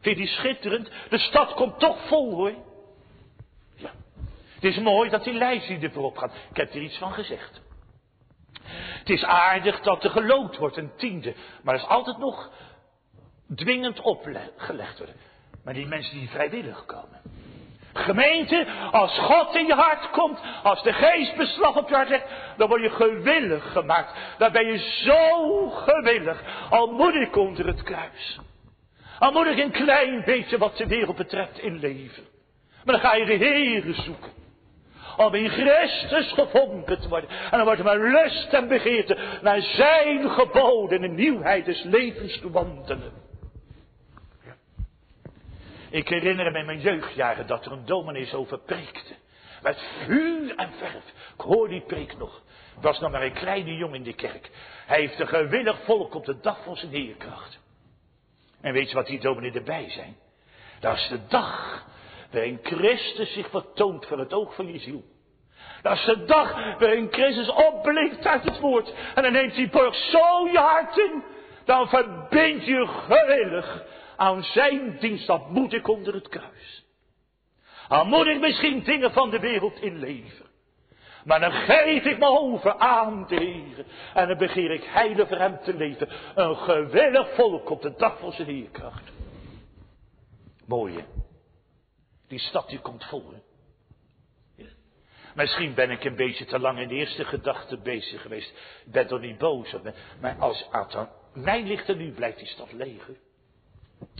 Vind 0.00 0.16
je 0.18 0.24
die 0.24 0.34
schitterend? 0.34 0.90
De 1.08 1.18
stad 1.18 1.54
komt 1.54 1.78
toch 1.78 2.06
vol 2.06 2.34
hoor. 2.34 2.52
Ja. 3.76 3.90
Het 4.54 4.64
is 4.64 4.78
mooi 4.78 5.10
dat 5.10 5.24
die 5.24 5.34
lijst 5.34 5.66
die 5.66 5.80
er 5.80 5.92
voorop 5.92 6.16
gaat. 6.16 6.34
Ik 6.50 6.56
heb 6.56 6.74
er 6.74 6.80
iets 6.80 6.98
van 6.98 7.12
gezegd. 7.12 7.60
Het 9.00 9.10
is 9.10 9.24
aardig 9.24 9.80
dat 9.80 10.04
er 10.04 10.10
geloond 10.10 10.56
wordt, 10.56 10.76
een 10.76 10.92
tiende. 10.96 11.34
Maar 11.62 11.74
dat 11.74 11.82
is 11.82 11.88
altijd 11.88 12.18
nog 12.18 12.50
dwingend 13.54 14.00
opgelegd 14.00 14.98
worden. 14.98 15.16
Maar 15.64 15.74
die 15.74 15.86
mensen 15.86 16.18
die 16.18 16.28
vrijwillig 16.28 16.86
komen. 16.86 17.20
Gemeente, 17.92 18.66
als 18.90 19.18
God 19.18 19.54
in 19.54 19.66
je 19.66 19.74
hart 19.74 20.10
komt, 20.10 20.40
als 20.62 20.82
de 20.82 20.92
geest 20.92 21.36
beslag 21.36 21.76
op 21.76 21.88
je 21.88 21.94
hart 21.94 22.08
legt, 22.08 22.26
dan 22.56 22.68
word 22.68 22.82
je 22.82 22.90
gewillig 22.90 23.72
gemaakt. 23.72 24.18
Dan 24.38 24.52
ben 24.52 24.66
je 24.66 24.78
zo 24.78 25.68
gewillig. 25.70 26.42
Al 26.70 26.86
moet 26.86 27.14
ik 27.14 27.36
onder 27.36 27.66
het 27.66 27.82
kruis. 27.82 28.40
Al 29.18 29.32
moet 29.32 29.46
ik 29.46 29.58
een 29.58 29.70
klein 29.70 30.22
beetje 30.24 30.58
wat 30.58 30.76
de 30.76 30.86
wereld 30.86 31.16
betreft 31.16 31.58
in 31.58 31.78
leven. 31.78 32.22
Maar 32.84 32.94
dan 32.94 33.10
ga 33.10 33.14
je 33.14 33.24
de 33.24 33.36
Heere 33.36 33.94
zoeken 33.94 34.39
om 35.26 35.34
in 35.34 35.48
Christus 35.48 36.32
gevonden 36.32 37.00
te 37.00 37.08
worden. 37.08 37.30
En 37.30 37.50
dan 37.50 37.64
wordt 37.64 37.80
er 37.80 38.10
lust 38.10 38.52
en 38.52 38.68
begeerte 38.68 39.16
naar 39.42 39.60
zijn 39.60 40.30
geboden 40.30 41.02
en 41.02 41.14
nieuwheid 41.14 41.64
des 41.64 41.82
levens 41.82 42.40
te 42.40 42.50
wandelen. 42.50 43.12
Ik 45.90 46.08
herinner 46.08 46.52
me 46.52 46.58
in 46.58 46.66
mijn 46.66 46.80
jeugdjaren 46.80 47.46
dat 47.46 47.64
er 47.64 47.72
een 47.72 47.84
dominee 47.84 48.36
over 48.36 48.58
preekte. 48.58 49.14
Met 49.62 49.82
vuur 50.04 50.56
en 50.56 50.72
verf. 50.78 51.04
Ik 51.34 51.40
hoor 51.40 51.68
die 51.68 51.80
preek 51.80 52.18
nog. 52.18 52.42
Ik 52.76 52.82
was 52.82 53.00
nog 53.00 53.10
maar 53.10 53.22
een 53.22 53.32
kleine 53.32 53.76
jongen 53.76 53.96
in 53.96 54.02
de 54.02 54.14
kerk. 54.14 54.50
Hij 54.86 55.00
heeft 55.00 55.20
een 55.20 55.28
gewillig 55.28 55.78
volk 55.84 56.14
op 56.14 56.24
de 56.24 56.40
dag 56.40 56.62
van 56.64 56.76
zijn 56.76 56.90
heerkracht. 56.90 57.58
En 58.60 58.72
weet 58.72 58.88
je 58.88 58.94
wat 58.94 59.06
die 59.06 59.20
dominee 59.20 59.52
erbij 59.52 59.90
zijn? 59.90 60.16
Dat 60.80 60.96
is 60.96 61.08
de 61.08 61.26
dag 61.28 61.84
waarin 62.32 62.58
Christus 62.62 63.32
zich 63.32 63.50
vertoont 63.50 64.06
van 64.06 64.18
het 64.18 64.32
oog 64.32 64.54
van 64.54 64.72
je 64.72 64.78
ziel. 64.78 65.02
Dat 65.82 65.92
is 65.92 66.04
de 66.04 66.24
dag 66.24 66.78
waarin 66.78 67.08
Christus 67.10 67.50
opblinkt 67.50 68.26
uit 68.26 68.44
het 68.44 68.60
woord. 68.60 68.94
En 69.14 69.22
dan 69.22 69.32
neemt 69.32 69.56
hij 69.56 69.68
borg 69.68 69.94
zo 69.94 70.48
je 70.52 70.58
hart 70.58 70.96
in. 70.96 71.22
Dan 71.64 71.88
verbind 71.88 72.64
je 72.64 72.86
gewillig 72.86 73.84
aan 74.16 74.42
zijn 74.42 74.96
dienst. 75.00 75.26
Dat 75.26 75.50
moet 75.50 75.72
ik 75.72 75.88
onder 75.88 76.14
het 76.14 76.28
kruis. 76.28 76.84
Dan 77.88 78.08
moet 78.08 78.26
ik 78.26 78.40
misschien 78.40 78.82
dingen 78.82 79.12
van 79.12 79.30
de 79.30 79.38
wereld 79.38 79.80
inleveren. 79.80 80.48
Maar 81.24 81.40
dan 81.40 81.52
geef 81.52 82.04
ik 82.04 82.18
me 82.18 82.26
over 82.26 82.74
aan 82.74 83.24
de 83.28 83.34
Heer. 83.34 83.84
En 84.14 84.28
dan 84.28 84.38
begeer 84.38 84.70
ik 84.70 84.84
heilig 84.84 85.28
voor 85.28 85.36
hem 85.36 85.58
te 85.62 85.74
leven. 85.74 86.08
Een 86.34 86.56
gewillig 86.56 87.34
volk 87.34 87.70
op 87.70 87.82
de 87.82 87.94
dag 87.96 88.18
van 88.18 88.32
zijn 88.32 88.48
heerkracht. 88.48 89.12
Mooie. 90.66 91.04
Die 92.30 92.38
stad 92.38 92.68
die 92.68 92.80
komt 92.80 93.04
vol. 93.04 93.34
Misschien 95.34 95.74
ben 95.74 95.90
ik 95.90 96.04
een 96.04 96.16
beetje 96.16 96.44
te 96.44 96.58
lang 96.58 96.78
in 96.78 96.88
de 96.88 96.94
eerste 96.94 97.24
gedachte 97.24 97.76
bezig 97.76 98.22
geweest. 98.22 98.50
Ik 98.84 98.92
ben 98.92 99.06
toch 99.06 99.20
niet 99.20 99.38
boos 99.38 99.74
op. 99.74 99.92
Maar 100.20 100.36
als 100.38 100.68
aan 100.70 101.08
mij 101.32 101.62
ligt 101.62 101.88
er 101.88 101.96
nu, 101.96 102.12
blijft 102.12 102.38
die 102.38 102.46
stad 102.46 102.72
leeg. 102.72 103.08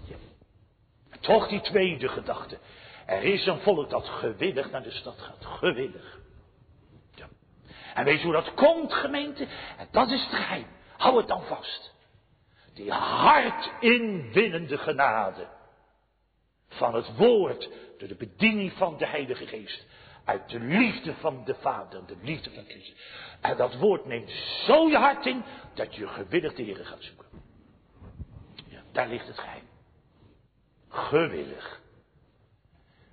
Ja. 0.04 0.16
Toch 1.20 1.48
die 1.48 1.60
tweede 1.60 2.08
gedachte. 2.08 2.58
Er 3.06 3.22
is 3.22 3.46
een 3.46 3.60
volk 3.60 3.90
dat 3.90 4.08
gewillig 4.08 4.70
naar 4.70 4.82
de 4.82 4.90
stad 4.90 5.18
gaat. 5.18 5.46
Gewillig. 5.46 6.18
Ja. 7.14 7.28
En 7.94 8.04
weet 8.04 8.18
je 8.18 8.24
hoe 8.24 8.32
dat 8.32 8.54
komt, 8.54 8.92
gemeente? 8.92 9.46
En 9.78 9.88
dat 9.90 10.10
is 10.10 10.22
het 10.22 10.34
geheim. 10.34 10.66
Hou 10.96 11.16
het 11.16 11.28
dan 11.28 11.42
vast. 11.42 11.94
Die 12.74 12.92
hart 12.92 13.70
inwinnende 13.80 14.78
genade 14.78 15.48
van 16.68 16.94
het 16.94 17.16
woord, 17.16 17.68
door 18.00 18.08
de 18.08 18.14
bediening 18.14 18.72
van 18.72 18.96
de 18.96 19.06
Heilige 19.06 19.46
Geest. 19.46 19.86
Uit 20.24 20.48
de 20.48 20.60
liefde 20.60 21.14
van 21.14 21.44
de 21.44 21.54
Vader, 21.54 22.06
de 22.06 22.16
liefde 22.22 22.50
van 22.50 22.64
Christus. 22.64 22.94
En 23.40 23.56
dat 23.56 23.76
woord 23.76 24.06
neemt 24.06 24.30
zo 24.66 24.88
je 24.88 24.96
hart 24.96 25.26
in, 25.26 25.42
dat 25.74 25.94
je 25.94 26.08
gewillig 26.08 26.54
de 26.54 26.62
Heer 26.62 26.84
gaat 26.84 27.02
zoeken. 27.02 27.26
Ja, 28.68 28.82
daar 28.92 29.08
ligt 29.08 29.26
het 29.26 29.38
geheim. 29.38 29.68
Gewillig. 30.88 31.80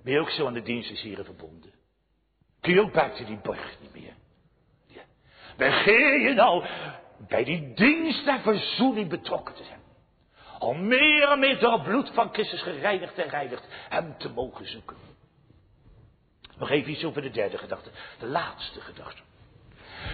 Ben 0.03 0.13
je 0.13 0.19
ook 0.19 0.29
zo 0.29 0.47
aan 0.47 0.53
de 0.53 0.61
diensten 0.61 0.95
hier 0.95 1.23
verbonden? 1.23 1.73
Kun 2.61 2.73
je 2.73 2.81
ook 2.81 2.93
buiten 2.93 3.25
die 3.25 3.37
borg 3.37 3.77
niet 3.81 3.93
meer? 3.93 4.13
Ja. 4.85 5.01
Begeer 5.57 6.19
je 6.19 6.33
nou 6.33 6.65
bij 7.27 7.43
die 7.43 7.73
dienst 7.73 8.27
en 8.27 8.41
verzoening 8.41 9.09
betrokken 9.09 9.55
te 9.55 9.63
zijn? 9.63 9.79
Om 10.59 10.87
meer 10.87 11.29
en 11.29 11.39
meer 11.39 11.59
door 11.59 11.73
het 11.73 11.83
bloed 11.83 12.11
van 12.13 12.29
Christus 12.33 12.61
gereinigd 12.61 13.17
en 13.17 13.29
reinigd 13.29 13.67
hem 13.89 14.17
te 14.17 14.29
mogen 14.29 14.69
zoeken. 14.69 14.95
Nog 16.57 16.69
even 16.69 16.91
iets 16.91 17.03
over 17.03 17.21
de 17.21 17.29
derde 17.29 17.57
gedachte. 17.57 17.89
De 18.19 18.25
laatste 18.25 18.81
gedachte. 18.81 19.21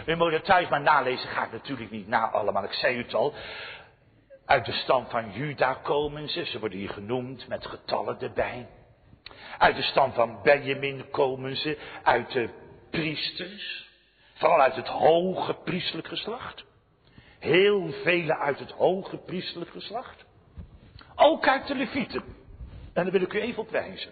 U 0.06 0.16
moet 0.16 0.32
het 0.32 0.44
thuis 0.44 0.70
maar 0.70 0.82
nalezen, 0.82 1.30
ga 1.30 1.46
ik 1.46 1.52
natuurlijk 1.52 1.92
niet 1.92 2.08
na 2.08 2.30
allemaal. 2.30 2.64
Ik 2.64 2.74
zei 2.74 2.98
het 2.98 3.14
al. 3.14 3.34
Uit 4.46 4.66
de 4.66 4.72
stam 4.72 5.06
van 5.08 5.32
Juda 5.32 5.74
komen 5.74 6.30
ze. 6.30 6.46
Ze 6.46 6.60
worden 6.60 6.78
hier 6.78 6.90
genoemd 6.90 7.48
met 7.48 7.66
getallen 7.66 8.20
erbij. 8.20 8.68
Uit 9.58 9.76
de 9.76 9.82
stam 9.82 10.14
van 10.14 10.42
Benjamin 10.42 11.10
komen 11.10 11.56
ze. 11.56 11.78
Uit 12.04 12.32
de 12.32 12.50
priesters. 12.90 13.92
Vooral 14.34 14.62
uit 14.62 14.76
het 14.76 14.88
hoge 14.88 15.54
priestelijk 15.54 16.08
geslacht. 16.08 16.64
Heel 17.40 17.92
vele 17.92 18.38
uit 18.38 18.60
het 18.60 18.72
hoge 18.72 19.18
priestelijk 19.18 19.72
geslacht. 19.72 20.23
Ook 21.16 21.48
uit 21.48 21.68
de 21.68 21.76
levieten. 21.76 22.24
En 22.94 23.04
daar 23.04 23.12
wil 23.12 23.22
ik 23.22 23.34
u 23.34 23.42
even 23.42 23.62
op 23.62 23.70
wijzen. 23.70 24.12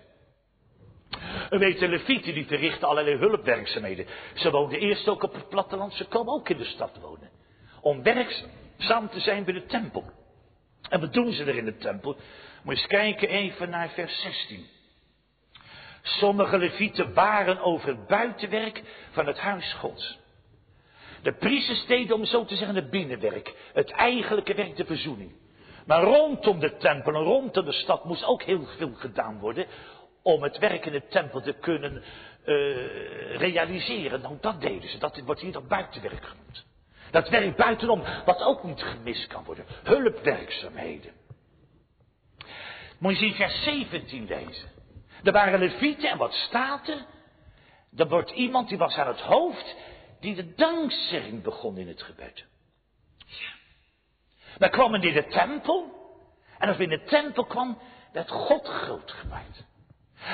U 1.49 1.57
weet, 1.57 1.79
de 1.79 1.87
levieten 1.87 2.33
die 2.33 2.45
verrichten 2.45 2.87
allerlei 2.87 3.17
hulpwerkzaamheden. 3.17 4.05
Ze 4.33 4.51
woonden 4.51 4.79
eerst 4.79 5.07
ook 5.07 5.23
op 5.23 5.33
het 5.33 5.49
platteland, 5.49 5.93
ze 5.93 6.05
komen 6.05 6.33
ook 6.33 6.49
in 6.49 6.57
de 6.57 6.65
stad 6.65 6.97
wonen. 7.01 7.29
Om 7.81 8.03
werkzaam 8.03 9.09
te 9.09 9.19
zijn 9.19 9.43
bij 9.43 9.53
de 9.53 9.65
tempel. 9.65 10.11
En 10.89 10.99
wat 10.99 11.13
doen 11.13 11.31
ze 11.31 11.43
er 11.43 11.57
in 11.57 11.65
de 11.65 11.77
tempel? 11.77 12.15
Moet 12.63 12.75
je 12.75 12.81
eens 12.81 12.87
kijken 12.87 13.29
even 13.29 13.69
naar 13.69 13.89
vers 13.89 14.21
16. 14.21 14.65
Sommige 16.01 16.57
levieten 16.57 17.13
waren 17.13 17.59
over 17.59 17.87
het 17.87 18.07
buitenwerk 18.07 18.83
van 19.11 19.27
het 19.27 19.39
huis 19.39 19.73
Gods. 19.73 20.19
De 21.21 21.33
priesters 21.33 21.85
deden, 21.85 22.15
om 22.15 22.25
zo 22.25 22.45
te 22.45 22.55
zeggen, 22.55 22.75
het 22.75 22.89
binnenwerk. 22.89 23.53
Het 23.73 23.91
eigenlijke 23.91 24.53
werk, 24.53 24.75
de 24.75 24.85
verzoening. 24.85 25.31
Maar 25.85 26.03
rondom 26.03 26.59
de 26.59 26.77
tempel 26.77 27.13
en 27.13 27.23
rondom 27.23 27.65
de 27.65 27.71
stad 27.71 28.05
moest 28.05 28.23
ook 28.25 28.43
heel 28.43 28.65
veel 28.77 28.93
gedaan 28.93 29.39
worden. 29.39 29.65
Om 30.23 30.43
het 30.43 30.57
werk 30.57 30.85
in 30.85 30.91
de 30.91 31.07
tempel 31.07 31.41
te 31.41 31.53
kunnen 31.53 32.03
uh, 32.45 33.35
realiseren. 33.35 34.21
Nou, 34.21 34.37
dat 34.41 34.61
deden 34.61 34.89
ze. 34.89 34.97
Dat 34.97 35.21
wordt 35.25 35.41
hier 35.41 35.51
dat 35.51 35.67
buitenwerk 35.67 36.25
genoemd. 36.25 36.65
Dat 37.11 37.29
werk 37.29 37.55
buitenom, 37.55 38.03
wat 38.25 38.41
ook 38.41 38.63
niet 38.63 38.81
gemist 38.81 39.27
kan 39.27 39.43
worden. 39.43 39.65
Hulpwerkzaamheden. 39.83 41.11
Moet 42.99 43.11
je 43.11 43.17
zien 43.17 43.33
vers 43.33 43.63
17 43.63 44.25
lezen. 44.25 44.69
Er 45.23 45.31
waren 45.31 45.59
levieten 45.59 46.09
en 46.09 46.17
wat 46.17 46.33
staat 46.33 46.87
er? 46.87 47.05
Er 47.95 48.07
wordt 48.07 48.31
iemand 48.31 48.69
die 48.69 48.77
was 48.77 48.95
aan 48.95 49.07
het 49.07 49.19
hoofd 49.19 49.75
die 50.19 50.35
de 50.35 50.53
dankzegging 50.53 51.43
begon 51.43 51.77
in 51.77 51.87
het 51.87 52.01
gebed. 52.01 52.45
Dan 54.57 54.69
kwam 54.69 54.95
in 54.95 55.13
de 55.13 55.27
tempel. 55.27 55.99
En 56.57 56.67
als 56.67 56.77
we 56.77 56.83
in 56.83 56.89
de 56.89 57.03
tempel 57.03 57.45
kwam, 57.45 57.77
werd 58.11 58.29
God 58.29 58.67
groot 58.67 59.11
gemaakt. 59.11 59.63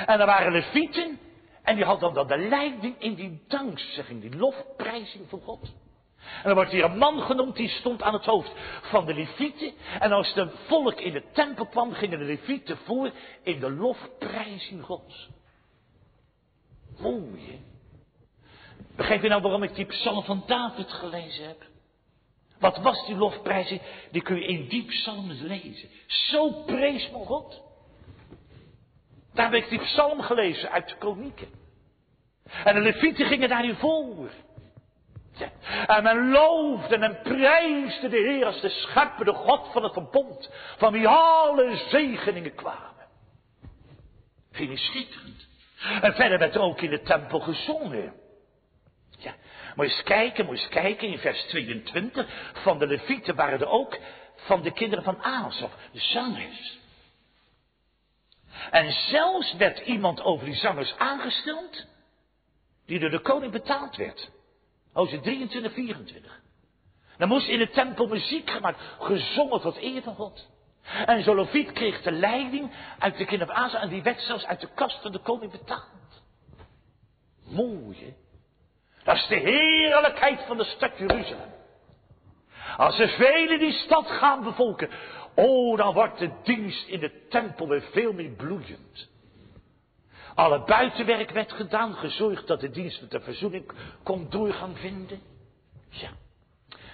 En 0.06 0.20
er 0.20 0.26
waren 0.26 0.52
levieten. 0.52 1.18
En 1.62 1.76
die 1.76 1.84
hadden 1.84 2.14
dan 2.14 2.26
de 2.26 2.38
leiding 2.38 2.94
in 2.98 3.14
die 3.14 3.44
dankzegging, 3.48 4.20
die 4.20 4.36
lofprijzing 4.36 5.28
voor 5.28 5.40
God. 5.40 5.72
En 6.18 6.42
dan 6.44 6.54
wordt 6.54 6.70
hier 6.70 6.84
een 6.84 6.98
man 6.98 7.20
genoemd, 7.20 7.56
die 7.56 7.68
stond 7.68 8.02
aan 8.02 8.12
het 8.12 8.24
hoofd 8.24 8.52
van 8.82 9.06
de 9.06 9.14
levieten. 9.14 9.72
En 10.00 10.12
als 10.12 10.34
de 10.34 10.50
volk 10.66 11.00
in 11.00 11.12
de 11.12 11.24
tempel 11.32 11.66
kwam, 11.66 11.92
gingen 11.92 12.18
de 12.18 12.24
levieten 12.24 12.76
voor 12.76 13.10
in 13.42 13.60
de 13.60 13.70
lofprijzing 13.70 14.84
Gods. 14.84 15.28
Mooi, 16.98 17.46
hè? 17.46 17.58
Begrijp 18.96 19.22
je 19.22 19.28
nou 19.28 19.42
waarom 19.42 19.62
ik 19.62 19.74
die 19.74 19.84
psalm 19.84 20.22
van 20.24 20.42
David 20.46 20.92
gelezen 20.92 21.46
heb? 21.46 21.62
Wat 22.58 22.78
was 22.78 23.06
die 23.06 23.16
lofprijzing? 23.16 23.80
Die 24.10 24.22
kun 24.22 24.36
je 24.36 24.46
in 24.46 24.68
die 24.68 24.84
psalmen 24.84 25.46
lezen. 25.46 25.88
Zo 26.06 26.50
prees 26.50 27.10
me 27.10 27.18
God. 27.18 27.62
Daar 29.34 29.54
ik 29.54 29.68
die 29.68 29.78
psalm 29.78 30.20
gelezen 30.20 30.70
uit 30.70 30.88
de 30.88 30.96
kronieken. 30.96 31.48
En 32.64 32.74
de 32.74 32.80
levieten 32.80 33.26
gingen 33.26 33.48
daarin 33.48 33.74
voor. 33.74 34.30
En 35.86 36.02
men 36.02 36.30
loofde 36.30 36.96
en 36.96 37.18
prijsde 37.22 38.08
de 38.08 38.16
Heer 38.16 38.46
als 38.46 38.60
de 38.60 38.68
schepper, 38.68 39.24
de 39.24 39.32
God 39.32 39.68
van 39.72 39.82
het 39.82 39.92
verbond, 39.92 40.50
van 40.76 40.92
wie 40.92 41.08
alle 41.08 41.76
zegeningen 41.88 42.54
kwamen. 42.54 43.06
Vind 44.52 44.70
je 44.70 44.76
schitterend? 44.76 45.48
En 46.00 46.14
verder 46.14 46.38
werd 46.38 46.54
er 46.54 46.60
ook 46.60 46.80
in 46.80 46.90
de 46.90 47.02
tempel 47.02 47.40
gezongen. 47.40 48.12
Ja, 49.18 49.34
moet 49.78 49.90
je 49.90 49.96
eens 49.96 50.02
kijken, 50.02 50.46
moet 50.46 50.56
je 50.56 50.64
eens 50.64 50.74
kijken 50.74 51.08
in 51.08 51.18
vers 51.18 51.42
22. 51.42 52.26
Van 52.52 52.78
de 52.78 52.86
levieten 52.86 53.34
waren 53.34 53.60
er 53.60 53.68
ook 53.68 53.98
van 54.34 54.62
de 54.62 54.72
kinderen 54.72 55.04
van 55.04 55.22
Azov, 55.22 55.72
de 55.92 56.00
zangers. 56.00 56.78
En 58.70 58.92
zelfs 58.92 59.56
werd 59.56 59.78
iemand 59.78 60.22
over 60.22 60.46
die 60.46 60.54
zangers 60.54 60.94
aangesteld, 60.96 61.86
die 62.86 62.98
door 62.98 63.10
de 63.10 63.20
koning 63.20 63.52
betaald 63.52 63.96
werd. 63.96 64.30
Hoofdstuk 64.92 65.22
23, 65.22 65.72
24. 65.72 66.40
Dan 67.18 67.28
moest 67.28 67.48
in 67.48 67.58
de 67.58 67.70
tempel 67.70 68.06
muziek 68.06 68.50
gemaakt, 68.50 68.80
gezongen 69.00 69.60
tot 69.60 69.82
eer 69.82 70.02
van 70.02 70.14
God. 70.14 70.48
En 71.06 71.22
Zolofiet 71.22 71.72
kreeg 71.72 72.02
de 72.02 72.12
leiding 72.12 72.72
uit 72.98 73.16
de 73.16 73.24
kinderen 73.24 73.54
van 73.54 73.64
Azov 73.64 73.80
en 73.80 73.88
die 73.88 74.02
werd 74.02 74.20
zelfs 74.20 74.46
uit 74.46 74.60
de 74.60 74.68
kast 74.74 75.02
van 75.02 75.12
de 75.12 75.18
koning 75.18 75.52
betaald. 75.52 76.22
Mooi, 77.44 77.98
hè? 78.04 78.26
Dat 79.04 79.16
is 79.16 79.26
de 79.26 79.36
heerlijkheid 79.36 80.44
van 80.46 80.56
de 80.56 80.64
stad 80.64 80.98
Jeruzalem. 80.98 81.56
Als 82.76 82.98
er 82.98 83.08
velen 83.08 83.58
die 83.58 83.72
stad 83.72 84.10
gaan 84.10 84.42
bevolken, 84.42 84.90
oh, 85.34 85.76
dan 85.76 85.94
wordt 85.94 86.18
de 86.18 86.30
dienst 86.42 86.88
in 86.88 87.00
de 87.00 87.26
tempel 87.28 87.68
weer 87.68 87.82
veel 87.92 88.12
meer 88.12 88.30
bloeiend. 88.30 89.08
Alle 90.34 90.64
buitenwerk 90.64 91.30
werd 91.30 91.52
gedaan, 91.52 91.94
gezorgd 91.94 92.46
dat 92.46 92.60
de 92.60 92.70
dienst 92.70 93.00
met 93.00 93.10
de 93.10 93.20
verzoening 93.20 93.72
kon 94.02 94.26
doorgang 94.30 94.78
vinden. 94.78 95.20
Ja. 95.88 96.10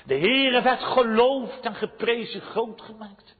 De 0.06 0.18
Heere 0.18 0.62
werd 0.62 0.82
geloofd 0.82 1.60
en 1.60 1.74
geprezen 1.74 2.40
groot 2.40 2.82
gemaakt. 2.82 3.36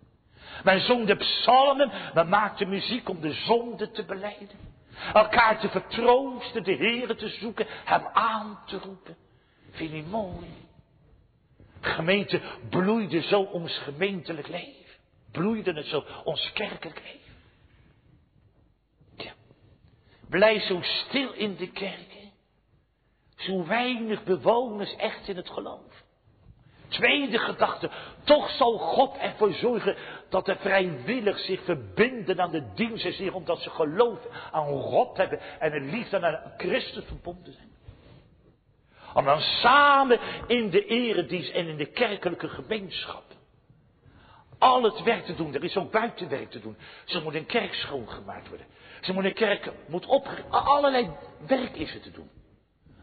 Men 0.65 0.81
zong 0.81 1.07
de 1.07 1.17
psalmen, 1.17 1.91
men 2.15 2.29
maakte 2.29 2.65
muziek 2.65 3.09
om 3.09 3.21
de 3.21 3.33
zonde 3.33 3.91
te 3.91 4.05
beleiden. 4.05 4.74
Elkaar 5.13 5.61
te 5.61 5.69
vertroosten, 5.69 6.65
de 6.65 6.77
Heere 6.77 7.15
te 7.15 7.29
zoeken, 7.29 7.67
hem 7.69 8.07
aan 8.13 8.59
te 8.67 8.79
roepen. 8.79 9.17
Vind 9.71 9.91
je 9.91 10.03
mooi? 10.03 10.47
Gemeente 11.81 12.41
bloeide 12.71 13.23
zo 13.23 13.41
ons 13.41 13.79
gemeentelijk 13.79 14.49
leven. 14.49 14.85
Bloeide 15.33 15.73
het 15.73 15.87
zo 15.87 16.05
ons 16.25 16.53
kerkelijk 16.53 17.03
leven. 17.03 17.33
Ja. 19.17 19.33
Blijf 20.29 20.63
zo 20.63 20.81
stil 20.83 21.33
in 21.33 21.57
de 21.57 21.71
kerken. 21.71 22.33
Zo 23.37 23.67
weinig 23.67 24.25
bewoners 24.25 24.97
echt 24.97 25.29
in 25.29 25.37
het 25.37 25.51
geloof. 25.51 26.03
Tweede 26.89 27.39
gedachte, 27.39 27.91
toch 28.25 28.51
zal 28.51 28.79
God 28.79 29.17
ervoor 29.17 29.53
zorgen 29.53 29.97
dat 30.35 30.49
er 30.49 30.57
vrijwillig 30.57 31.39
zich 31.39 31.64
verbinden 31.64 32.41
aan 32.41 32.51
de 32.51 32.72
dienst 32.74 33.14
zich 33.16 33.32
omdat 33.32 33.61
ze 33.61 33.70
geloof 33.70 34.18
aan 34.51 34.66
God 34.66 35.16
hebben 35.16 35.41
en 35.59 35.74
een 35.74 35.91
liefde 35.91 36.20
aan 36.20 36.53
Christus 36.57 37.05
verbonden 37.05 37.53
zijn. 37.53 37.72
Om 39.14 39.24
dan 39.24 39.41
samen 39.41 40.18
in 40.47 40.70
de 40.70 40.87
eredienst 40.87 41.51
en 41.51 41.66
in 41.66 41.76
de 41.76 41.87
kerkelijke 41.87 42.49
gemeenschap 42.49 43.22
al 44.59 44.82
het 44.82 45.03
werk 45.03 45.24
te 45.24 45.35
doen. 45.35 45.55
Er 45.55 45.64
is 45.64 45.76
ook 45.76 45.91
buitenwerk 45.91 46.51
te 46.51 46.61
doen. 46.61 46.76
Ze 47.05 47.20
moet 47.22 47.35
een 47.35 47.47
kerk 47.47 47.74
schoongemaakt 47.74 48.49
worden. 48.49 48.66
Ze 49.01 49.12
moet 49.12 49.24
een 49.24 49.35
kerk 49.35 49.70
moet 49.87 50.07
opgericht. 50.07 50.51
Allerlei 50.51 51.11
werk 51.47 51.76
is 51.76 51.95
er 51.95 52.01
te 52.01 52.11
doen. 52.11 52.30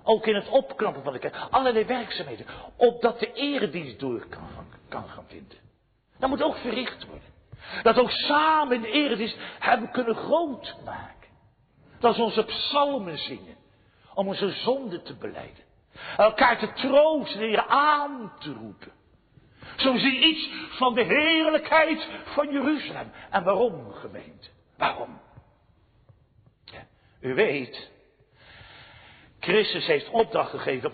Ook 0.03 0.27
in 0.27 0.35
het 0.35 0.49
opknappen 0.49 1.03
van 1.03 1.13
de 1.13 1.19
kerk. 1.19 1.35
Allerlei 1.49 1.85
werkzaamheden. 1.85 2.45
Opdat 2.75 3.19
de 3.19 3.33
eredienst 3.33 3.99
door 3.99 4.25
kan, 4.29 4.67
kan 4.89 5.09
gaan 5.09 5.25
vinden. 5.27 5.70
Dat 6.21 6.29
moet 6.29 6.43
ook 6.43 6.57
verricht 6.57 7.05
worden. 7.05 7.29
Dat 7.83 7.99
ook 7.99 8.11
samen 8.11 8.75
in 8.75 8.81
de 8.81 9.33
hebben 9.59 9.91
kunnen 9.91 10.15
groot 10.15 10.75
maken. 10.85 11.29
Dat 11.99 12.13
is 12.13 12.19
onze 12.19 12.43
psalmen 12.43 13.17
zingen. 13.17 13.55
Om 14.13 14.27
onze 14.27 14.51
zonde 14.51 15.01
te 15.01 15.15
beleiden. 15.15 15.63
Elkaar 16.17 16.57
te 16.57 16.73
troosten 16.73 17.41
en 17.41 17.67
aan 17.67 18.33
te 18.39 18.53
roepen. 18.53 18.91
Zo 19.75 19.97
zie 19.97 20.13
je 20.13 20.25
iets 20.25 20.49
van 20.77 20.93
de 20.93 21.03
heerlijkheid 21.03 22.07
van 22.23 22.51
Jeruzalem. 22.51 23.11
En 23.29 23.43
waarom, 23.43 23.91
gemeente? 23.91 24.49
Waarom? 24.77 25.19
Ja, 26.65 26.87
u 27.19 27.33
weet, 27.33 27.91
Christus 29.39 29.85
heeft 29.85 30.09
opdracht 30.09 30.49
gegeven 30.49 30.93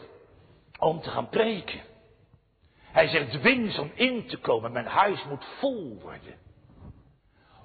om 0.80 1.02
te 1.02 1.10
gaan 1.10 1.30
preken. 1.30 1.82
Hij 2.98 3.08
zegt, 3.08 3.32
dwing 3.32 3.72
ze 3.72 3.82
om 3.82 3.92
in 3.94 4.28
te 4.28 4.38
komen, 4.38 4.72
mijn 4.72 4.86
huis 4.86 5.24
moet 5.24 5.46
vol 5.60 6.00
worden. 6.02 6.36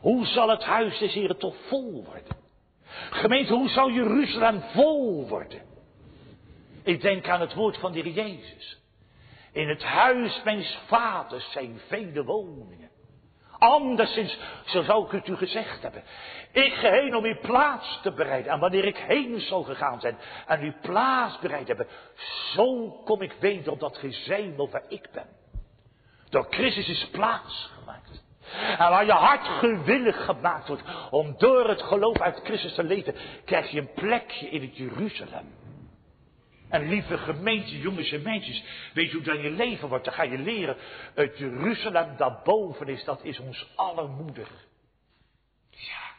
Hoe 0.00 0.26
zal 0.26 0.48
het 0.48 0.64
huis 0.64 0.98
des 0.98 1.12
Heren 1.12 1.38
toch 1.38 1.56
vol 1.66 2.04
worden? 2.04 2.36
Gemeente, 3.10 3.52
hoe 3.52 3.68
zal 3.68 3.90
Jeruzalem 3.90 4.60
vol 4.60 5.28
worden? 5.28 5.62
Ik 6.82 7.00
denk 7.00 7.28
aan 7.28 7.40
het 7.40 7.54
woord 7.54 7.78
van 7.78 7.92
de 7.92 8.00
Heer 8.00 8.12
Jezus. 8.12 8.80
In 9.52 9.68
het 9.68 9.82
huis 9.82 10.42
mijns 10.44 10.78
vaders 10.86 11.50
zijn 11.50 11.80
vele 11.86 12.24
woningen. 12.24 12.90
Anderszins, 13.62 14.38
zo 14.64 14.82
zou 14.82 15.04
ik 15.04 15.10
het 15.10 15.28
u 15.28 15.36
gezegd 15.36 15.82
hebben. 15.82 16.02
Ik 16.52 16.72
ga 16.72 16.90
heen 16.90 17.16
om 17.16 17.24
uw 17.24 17.38
plaats 17.40 18.00
te 18.02 18.12
bereiden. 18.12 18.52
En 18.52 18.58
wanneer 18.58 18.84
ik 18.84 18.96
heen 18.96 19.40
zal 19.40 19.62
gegaan 19.62 20.00
zijn 20.00 20.16
en 20.46 20.60
uw 20.60 20.72
plaats 20.80 21.38
bereid 21.38 21.68
hebben, 21.68 21.86
zo 22.54 22.90
kom 23.04 23.22
ik 23.22 23.32
weder 23.40 23.72
op 23.72 23.80
dat 23.80 23.96
gezemel 23.96 24.70
waar 24.70 24.84
ik 24.88 25.08
ben. 25.12 25.26
Door 26.30 26.46
Christus 26.50 26.88
is 26.88 27.08
plaats 27.10 27.70
gemaakt. 27.78 28.22
En 28.78 28.90
waar 28.90 29.04
je 29.04 29.12
hart 29.12 29.46
gewillig 29.46 30.24
gemaakt 30.24 30.68
wordt 30.68 30.82
om 31.10 31.34
door 31.38 31.68
het 31.68 31.82
geloof 31.82 32.20
uit 32.20 32.40
Christus 32.44 32.74
te 32.74 32.84
leven, 32.84 33.14
krijg 33.44 33.70
je 33.70 33.80
een 33.80 33.92
plekje 33.94 34.48
in 34.48 34.60
het 34.60 34.76
Jeruzalem. 34.76 35.61
En 36.72 36.88
lieve 36.88 37.18
gemeente, 37.18 37.78
jongens 37.78 38.12
en 38.12 38.22
meisjes, 38.22 38.64
weet 38.94 39.10
je 39.10 39.16
hoe 39.16 39.24
dan 39.24 39.40
je 39.40 39.50
leven 39.50 39.88
wordt? 39.88 40.04
Dan 40.04 40.14
ga 40.14 40.22
je 40.22 40.38
leren, 40.38 40.76
het 41.14 41.38
Jeruzalem 41.38 42.16
daarboven 42.16 42.88
is, 42.88 43.04
dat 43.04 43.24
is 43.24 43.38
ons 43.38 43.72
aller 43.76 44.08
moeder. 44.08 44.46
Ja. 45.70 46.10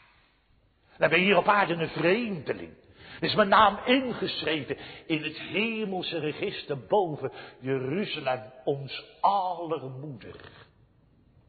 Dan 0.98 1.10
ben 1.10 1.20
je 1.20 1.26
hier 1.26 1.38
op 1.38 1.48
aarde 1.48 1.74
een 1.74 1.90
vreemdeling. 1.90 2.74
Er 3.20 3.24
is 3.30 3.36
mijn 3.36 3.50
naam 3.50 3.80
ingeschreven 3.86 4.78
in 5.06 5.24
het 5.24 5.40
hemelse 5.40 6.20
register 6.20 6.86
boven 6.86 7.32
Jeruzalem, 7.60 8.52
ons 8.64 9.04
aller 9.20 9.90
moeder. 9.90 10.36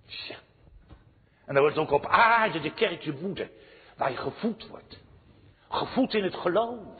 Ja. 0.06 0.36
En 1.46 1.54
dan 1.54 1.62
wordt 1.62 1.78
ook 1.78 1.90
op 1.90 2.06
aarde 2.06 2.60
de 2.60 2.74
kerk 2.74 3.02
je 3.02 3.18
moeder, 3.20 3.50
waar 3.96 4.10
je 4.10 4.16
gevoed 4.16 4.68
wordt 4.68 5.02
Gevoed 5.74 6.14
in 6.14 6.24
het 6.24 6.34
geloof. 6.34 6.93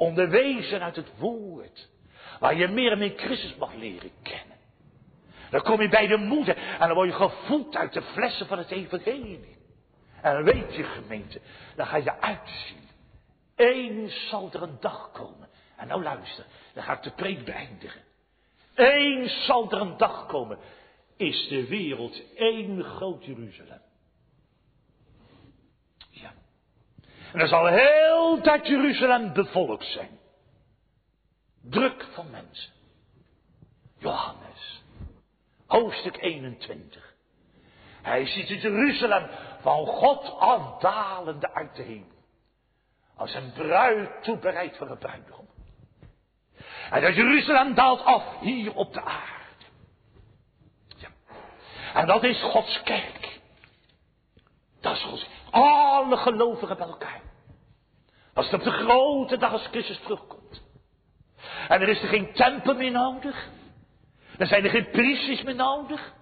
Onderwezen 0.00 0.82
uit 0.82 0.96
het 0.96 1.18
woord. 1.18 1.88
Waar 2.38 2.54
je 2.54 2.68
meer 2.68 2.92
en 2.92 2.98
meer 2.98 3.12
Christus 3.16 3.54
mag 3.56 3.74
leren 3.74 4.10
kennen. 4.22 4.56
Dan 5.50 5.62
kom 5.62 5.80
je 5.80 5.88
bij 5.88 6.06
de 6.06 6.16
moeder 6.16 6.56
en 6.56 6.78
dan 6.78 6.94
word 6.94 7.08
je 7.08 7.14
gevoed 7.14 7.76
uit 7.76 7.92
de 7.92 8.02
flessen 8.02 8.46
van 8.46 8.58
het 8.58 8.70
evangelie. 8.70 9.56
En 10.22 10.44
weet 10.44 10.74
je 10.74 10.82
gemeente, 10.82 11.40
dan 11.76 11.86
ga 11.86 11.96
je 11.96 12.20
uitzien. 12.20 12.88
Eens 13.56 14.28
zal 14.28 14.48
er 14.52 14.62
een 14.62 14.76
dag 14.80 15.10
komen. 15.12 15.48
En 15.76 15.88
nou 15.88 16.02
luister, 16.02 16.44
dan 16.74 16.82
ga 16.82 16.92
ik 16.92 17.02
de 17.02 17.12
preek 17.12 17.44
beëindigen. 17.44 18.02
Eens 18.74 19.44
zal 19.44 19.70
er 19.70 19.80
een 19.80 19.96
dag 19.96 20.26
komen. 20.26 20.58
Is 21.16 21.48
de 21.48 21.66
wereld 21.66 22.34
één 22.34 22.84
groot 22.84 23.24
Jeruzalem. 23.24 23.82
Ja. 26.10 26.32
En 27.32 27.38
dan 27.38 27.48
zal 27.48 27.66
heel 27.66 28.42
dat 28.42 28.66
Jeruzalem 28.66 29.32
bevolkt 29.32 29.84
zijn. 29.84 30.18
Druk 31.62 32.06
van 32.12 32.30
mensen. 32.30 32.72
Johannes. 33.98 34.82
Hoofdstuk 35.66 36.22
21. 36.22 37.14
Hij 38.02 38.26
ziet 38.26 38.48
het 38.48 38.62
Jeruzalem 38.62 39.30
van 39.60 39.86
God 39.86 40.34
afdalende 40.38 41.54
uit 41.54 41.76
de 41.76 41.82
hemel. 41.82 42.18
Als 43.16 43.34
een 43.34 43.52
bruid 43.52 44.22
toebereid 44.22 44.76
voor 44.76 44.90
een 44.90 44.98
bruidegom. 44.98 45.48
En 46.90 47.00
dat 47.00 47.14
Jeruzalem 47.14 47.74
daalt 47.74 48.04
af 48.04 48.40
hier 48.40 48.74
op 48.74 48.92
de 48.92 49.02
aarde. 49.02 49.64
Ja. 50.96 51.08
En 51.94 52.06
dat 52.06 52.24
is 52.24 52.42
Gods 52.42 52.82
kerk. 52.82 53.40
Dat 54.80 54.96
is 54.96 55.02
Gods 55.02 55.26
Alle 55.50 56.16
gelovigen 56.16 56.76
bij 56.76 56.86
elkaar. 56.86 57.20
Als 58.34 58.52
op 58.52 58.62
de 58.62 58.70
grote 58.70 59.36
dag 59.36 59.52
als 59.52 59.66
Christus 59.66 60.00
terugkomt. 60.00 60.62
En 61.68 61.80
er 61.80 61.88
is 61.88 62.02
er 62.02 62.08
geen 62.08 62.32
tempel 62.32 62.74
meer 62.74 62.90
nodig. 62.90 63.48
Dan 64.36 64.46
zijn 64.46 64.64
er 64.64 64.70
geen 64.70 64.90
priesters 64.90 65.42
meer 65.42 65.54
nodig. 65.54 66.12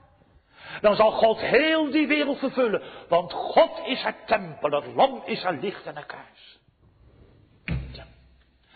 Dan 0.81 0.97
zal 0.97 1.11
God 1.11 1.41
heel 1.41 1.91
die 1.91 2.07
wereld 2.07 2.39
vervullen. 2.39 2.83
Want 3.09 3.33
God 3.33 3.81
is 3.85 4.03
haar 4.03 4.25
tempel, 4.27 4.71
het 4.71 4.95
lam 4.95 5.23
is 5.25 5.43
haar 5.43 5.59
licht 5.61 5.87
en 5.87 5.95
haar 5.95 6.07
kaars. 6.07 6.59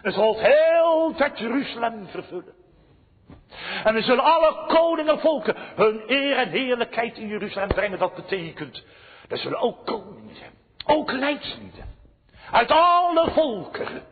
En 0.03 0.13
zal 0.13 0.39
heel 0.39 1.15
dat 1.17 1.39
Jeruzalem 1.39 2.07
vervullen. 2.07 2.55
En 3.85 3.95
dan 3.95 4.03
zullen 4.03 4.25
alle 4.25 4.67
koningen 4.67 5.19
volken 5.19 5.57
hun 5.75 6.03
eer 6.07 6.37
en 6.37 6.49
heerlijkheid 6.49 7.17
in 7.17 7.27
Jeruzalem 7.27 7.69
brengen. 7.69 7.99
Dat 7.99 8.15
betekent, 8.15 8.85
er 9.33 9.39
zullen 9.39 9.61
ook 9.61 9.87
koningen 9.87 10.37
zijn. 10.37 10.53
Ook 10.85 11.13
leidslieden. 11.13 11.85
Uit 12.51 12.71
alle 12.71 13.31
volkeren. 13.31 14.03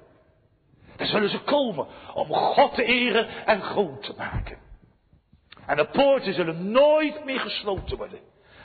Dan 0.96 1.06
zullen 1.06 1.30
ze 1.30 1.40
komen 1.40 1.86
om 2.14 2.26
God 2.26 2.74
te 2.74 2.84
eren 2.84 3.46
en 3.46 3.62
groot 3.62 4.02
te 4.02 4.14
maken. 4.16 4.58
En 5.66 5.76
de 5.76 5.86
poorten 5.86 6.34
zullen 6.34 6.70
nooit 6.70 7.24
meer 7.24 7.40
gesloten 7.40 7.96
worden. 7.96 8.18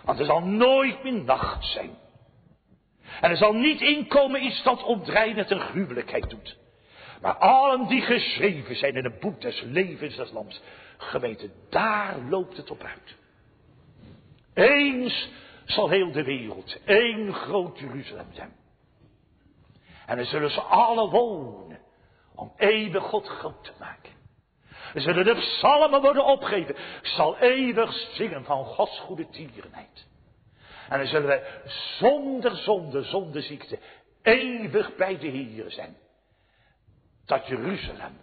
Want 0.04 0.20
er 0.20 0.26
zal 0.26 0.42
nooit 0.42 1.04
meer 1.04 1.24
nacht 1.24 1.66
zijn. 1.66 1.98
En 3.22 3.30
er 3.30 3.38
zal 3.38 3.54
niet 3.54 3.82
inkomen 3.82 4.44
iets 4.44 4.64
dat 4.64 4.84
ontdrijnend 4.84 5.52
en 5.52 5.60
gruwelijkheid 5.60 6.30
doet. 6.30 6.58
Maar 7.22 7.36
allen 7.36 7.88
die 7.88 8.02
geschreven 8.02 8.76
zijn 8.76 8.96
in 8.96 9.04
het 9.04 9.20
boek 9.20 9.42
des 9.42 9.62
levens 9.62 10.16
des 10.16 10.32
lams. 10.32 10.62
Geweten, 10.98 11.52
daar 11.70 12.16
loopt 12.30 12.58
het 12.58 12.72
op 12.72 12.84
uit. 12.84 13.16
Eens 14.54 15.30
zal 15.66 15.90
heel 15.90 16.12
de 16.12 16.24
wereld 16.24 16.78
één 16.84 17.34
groot 17.34 17.80
Jeruzalem 17.80 18.34
zijn. 18.34 18.56
En 20.06 20.18
dan 20.18 20.26
zullen 20.26 20.52
ze 20.52 20.62
alle 20.62 21.10
wonen 21.10 21.80
om 22.36 22.54
eeuwig 22.58 23.04
God 23.04 23.28
groot 23.28 23.64
te 23.64 23.72
maken. 23.80 24.14
Dan 24.94 25.02
zullen 25.02 25.26
de 25.26 25.36
psalmen 25.36 26.02
worden 26.02 26.26
opgegeven. 26.26 26.76
Zal 27.02 27.38
eeuwig 27.38 27.94
zingen 27.94 28.44
van 28.44 28.66
Gods 28.66 29.00
goede 29.00 29.30
tierenheid. 29.30 30.08
En 30.90 30.98
dan 30.98 31.08
zullen 31.08 31.28
wij 31.28 31.62
zonder 32.00 32.56
zonde, 32.56 33.04
zonder 33.04 33.42
ziekte, 33.42 33.80
eeuwig 34.22 34.96
bij 34.96 35.18
de 35.18 35.28
Heer 35.28 35.72
zijn. 35.72 35.98
Dat 37.26 37.48
Jeruzalem, 37.48 38.18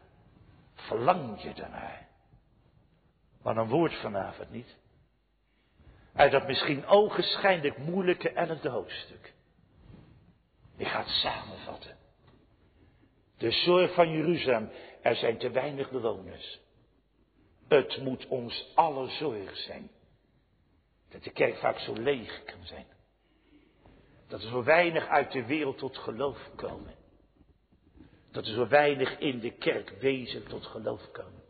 verlang 0.74 1.42
je 1.42 1.52
daarnaar. 1.54 2.08
Maar 3.42 3.56
een 3.56 3.68
woord 3.68 3.94
vanavond 3.94 4.50
niet. 4.50 4.76
Uit 6.22 6.32
dat 6.32 6.46
misschien 6.46 6.86
ogenschijnlijk 6.86 7.78
moeilijke 7.78 8.30
elfde 8.30 8.68
hoofdstuk. 8.68 9.32
Ik 10.76 10.86
ga 10.86 10.98
het 10.98 11.08
samenvatten. 11.08 11.96
De 13.38 13.50
zorg 13.50 13.94
van 13.94 14.10
Jeruzalem, 14.10 14.70
er 15.00 15.16
zijn 15.16 15.38
te 15.38 15.50
weinig 15.50 15.90
bewoners. 15.90 16.60
Het 17.68 18.02
moet 18.02 18.26
ons 18.26 18.72
alle 18.74 19.08
zorg 19.08 19.56
zijn. 19.56 19.90
Dat 21.10 21.24
de 21.24 21.30
kerk 21.30 21.56
vaak 21.56 21.78
zo 21.78 21.92
leeg 21.92 22.44
kan 22.44 22.66
zijn. 22.66 22.86
Dat 24.28 24.42
er 24.42 24.48
zo 24.48 24.62
weinig 24.62 25.06
uit 25.06 25.32
de 25.32 25.44
wereld 25.44 25.78
tot 25.78 25.98
geloof 25.98 26.50
komen. 26.56 26.94
Dat 28.30 28.46
er 28.46 28.54
zo 28.54 28.68
weinig 28.68 29.18
in 29.18 29.40
de 29.40 29.50
kerk 29.50 29.90
wezen 29.90 30.48
tot 30.48 30.66
geloof 30.66 31.10
komen. 31.10 31.42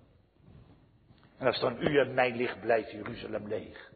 En 1.38 1.46
als 1.46 1.60
dan 1.60 1.82
u 1.82 1.98
en 1.98 2.14
mij 2.14 2.34
ligt, 2.34 2.60
blijft 2.60 2.90
Jeruzalem 2.90 3.48
leeg. 3.48 3.91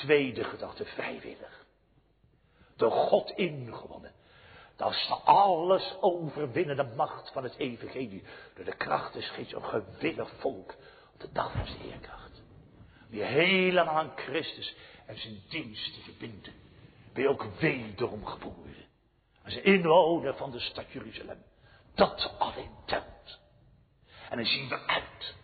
Tweede 0.00 0.44
gedachte, 0.44 0.84
vrijwillig. 0.84 1.66
Door 2.76 2.90
God 2.90 3.30
ingewonnen. 3.30 4.12
Dat 4.76 4.90
is 4.92 5.06
de 5.06 5.14
alles 5.14 5.96
overwinnende 6.00 6.84
macht 6.96 7.30
van 7.32 7.42
het 7.42 7.56
evangelie. 7.56 8.22
Door 8.54 8.64
de 8.64 8.76
kracht 8.76 9.12
des 9.12 9.30
geest, 9.30 9.52
een 9.52 9.64
gewillig 9.64 10.30
volk. 10.38 10.74
Op 11.12 11.20
de 11.20 11.32
dag 11.32 11.52
van 11.52 11.66
zijn 11.66 11.80
heerkracht. 11.80 12.42
Die 13.08 13.22
helemaal 13.22 13.94
aan 13.94 14.12
Christus 14.16 14.76
en 15.06 15.18
zijn 15.18 15.42
dienst 15.48 15.94
te 15.94 16.00
verbinden. 16.00 16.52
Ben 17.12 17.22
je 17.22 17.28
ook 17.28 17.44
wederom 17.58 18.26
geboren. 18.26 18.86
Als 19.44 19.56
inwoner 19.56 20.36
van 20.36 20.50
de 20.50 20.60
stad 20.60 20.92
Jeruzalem. 20.92 21.42
Dat 21.94 22.34
alleen 22.38 22.74
telt. 22.86 23.38
En 24.30 24.36
dan 24.36 24.46
zien 24.46 24.68
we 24.68 24.86
uit. 24.86 25.34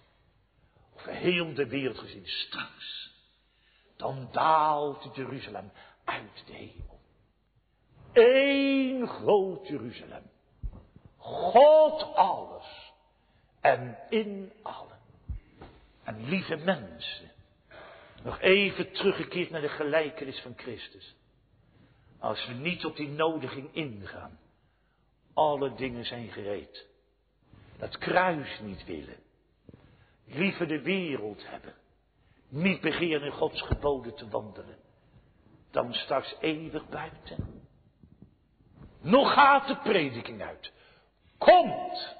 Over 0.94 1.12
heel 1.12 1.54
de 1.54 1.66
wereld 1.66 1.98
gezien 1.98 2.26
straks. 2.26 3.14
Dan 3.96 4.28
daalt 4.32 5.08
Jeruzalem 5.16 5.70
uit 6.04 6.46
de 6.46 6.52
hemel. 6.52 7.00
Eén 8.12 9.08
groot 9.08 9.68
Jeruzalem. 9.68 10.30
God 11.16 12.02
alles. 12.14 12.92
En 13.60 13.98
in 14.10 14.52
allen. 14.62 14.98
En 16.02 16.28
lieve 16.28 16.56
mensen. 16.56 17.30
Nog 18.22 18.40
even 18.40 18.92
teruggekeerd 18.92 19.50
naar 19.50 19.60
de 19.60 19.68
gelijkenis 19.68 20.40
van 20.40 20.52
Christus. 20.56 21.16
Als 22.18 22.46
we 22.46 22.52
niet 22.52 22.84
op 22.84 22.96
die 22.96 23.08
nodiging 23.08 23.74
ingaan. 23.74 24.38
Alle 25.34 25.74
dingen 25.74 26.04
zijn 26.04 26.28
gereed. 26.28 26.86
Dat 27.78 27.98
kruis 27.98 28.60
niet 28.60 28.84
willen. 28.84 29.18
Liever 30.24 30.68
de 30.68 30.82
wereld 30.82 31.48
hebben. 31.48 31.74
Niet 32.48 32.80
begeren 32.80 33.26
in 33.26 33.32
Gods 33.32 33.62
geboden 33.62 34.14
te 34.14 34.28
wandelen. 34.28 34.76
Dan 35.70 35.94
straks 35.94 36.36
eeuwig 36.40 36.88
buiten. 36.88 37.64
Nog 39.00 39.32
gaat 39.32 39.66
de 39.66 39.76
prediking 39.76 40.42
uit. 40.42 40.72
Komt. 41.38 42.16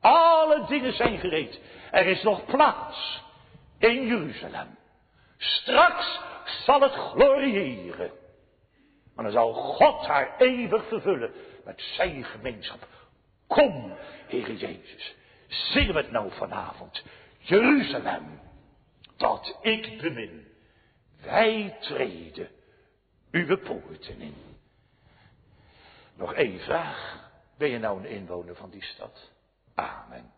Alle 0.00 0.66
dingen 0.66 0.92
zijn 0.92 1.18
gereed. 1.18 1.60
Er 1.90 2.06
is 2.06 2.22
nog 2.22 2.44
plaats 2.44 3.22
in 3.78 4.06
Jeruzalem. 4.06 4.76
Straks 5.36 6.20
zal 6.64 6.80
het 6.80 6.92
gloriëren. 6.92 8.10
Maar 9.14 9.24
dan 9.24 9.32
zal 9.32 9.52
God 9.52 10.06
haar 10.06 10.34
eeuwig 10.38 10.88
vervullen 10.88 11.32
met 11.64 11.80
zijn 11.80 12.24
gemeenschap. 12.24 12.88
Kom, 13.46 13.92
Heer 14.26 14.52
Jezus, 14.52 15.14
zingen 15.48 15.94
we 15.94 16.00
het 16.00 16.10
nou 16.10 16.32
vanavond. 16.32 17.04
Jeruzalem, 17.38 18.40
dat 19.16 19.58
ik 19.62 20.00
bemin. 20.00 20.46
Wij 21.22 21.76
treden 21.80 22.48
uw 23.30 23.58
poorten 23.58 24.20
in. 24.20 24.34
Nog 26.14 26.34
één 26.34 26.60
vraag. 26.60 27.30
Ben 27.56 27.68
je 27.68 27.78
nou 27.78 27.98
een 27.98 28.10
inwoner 28.10 28.56
van 28.56 28.70
die 28.70 28.84
stad? 28.84 29.30
Amen. 29.74 30.33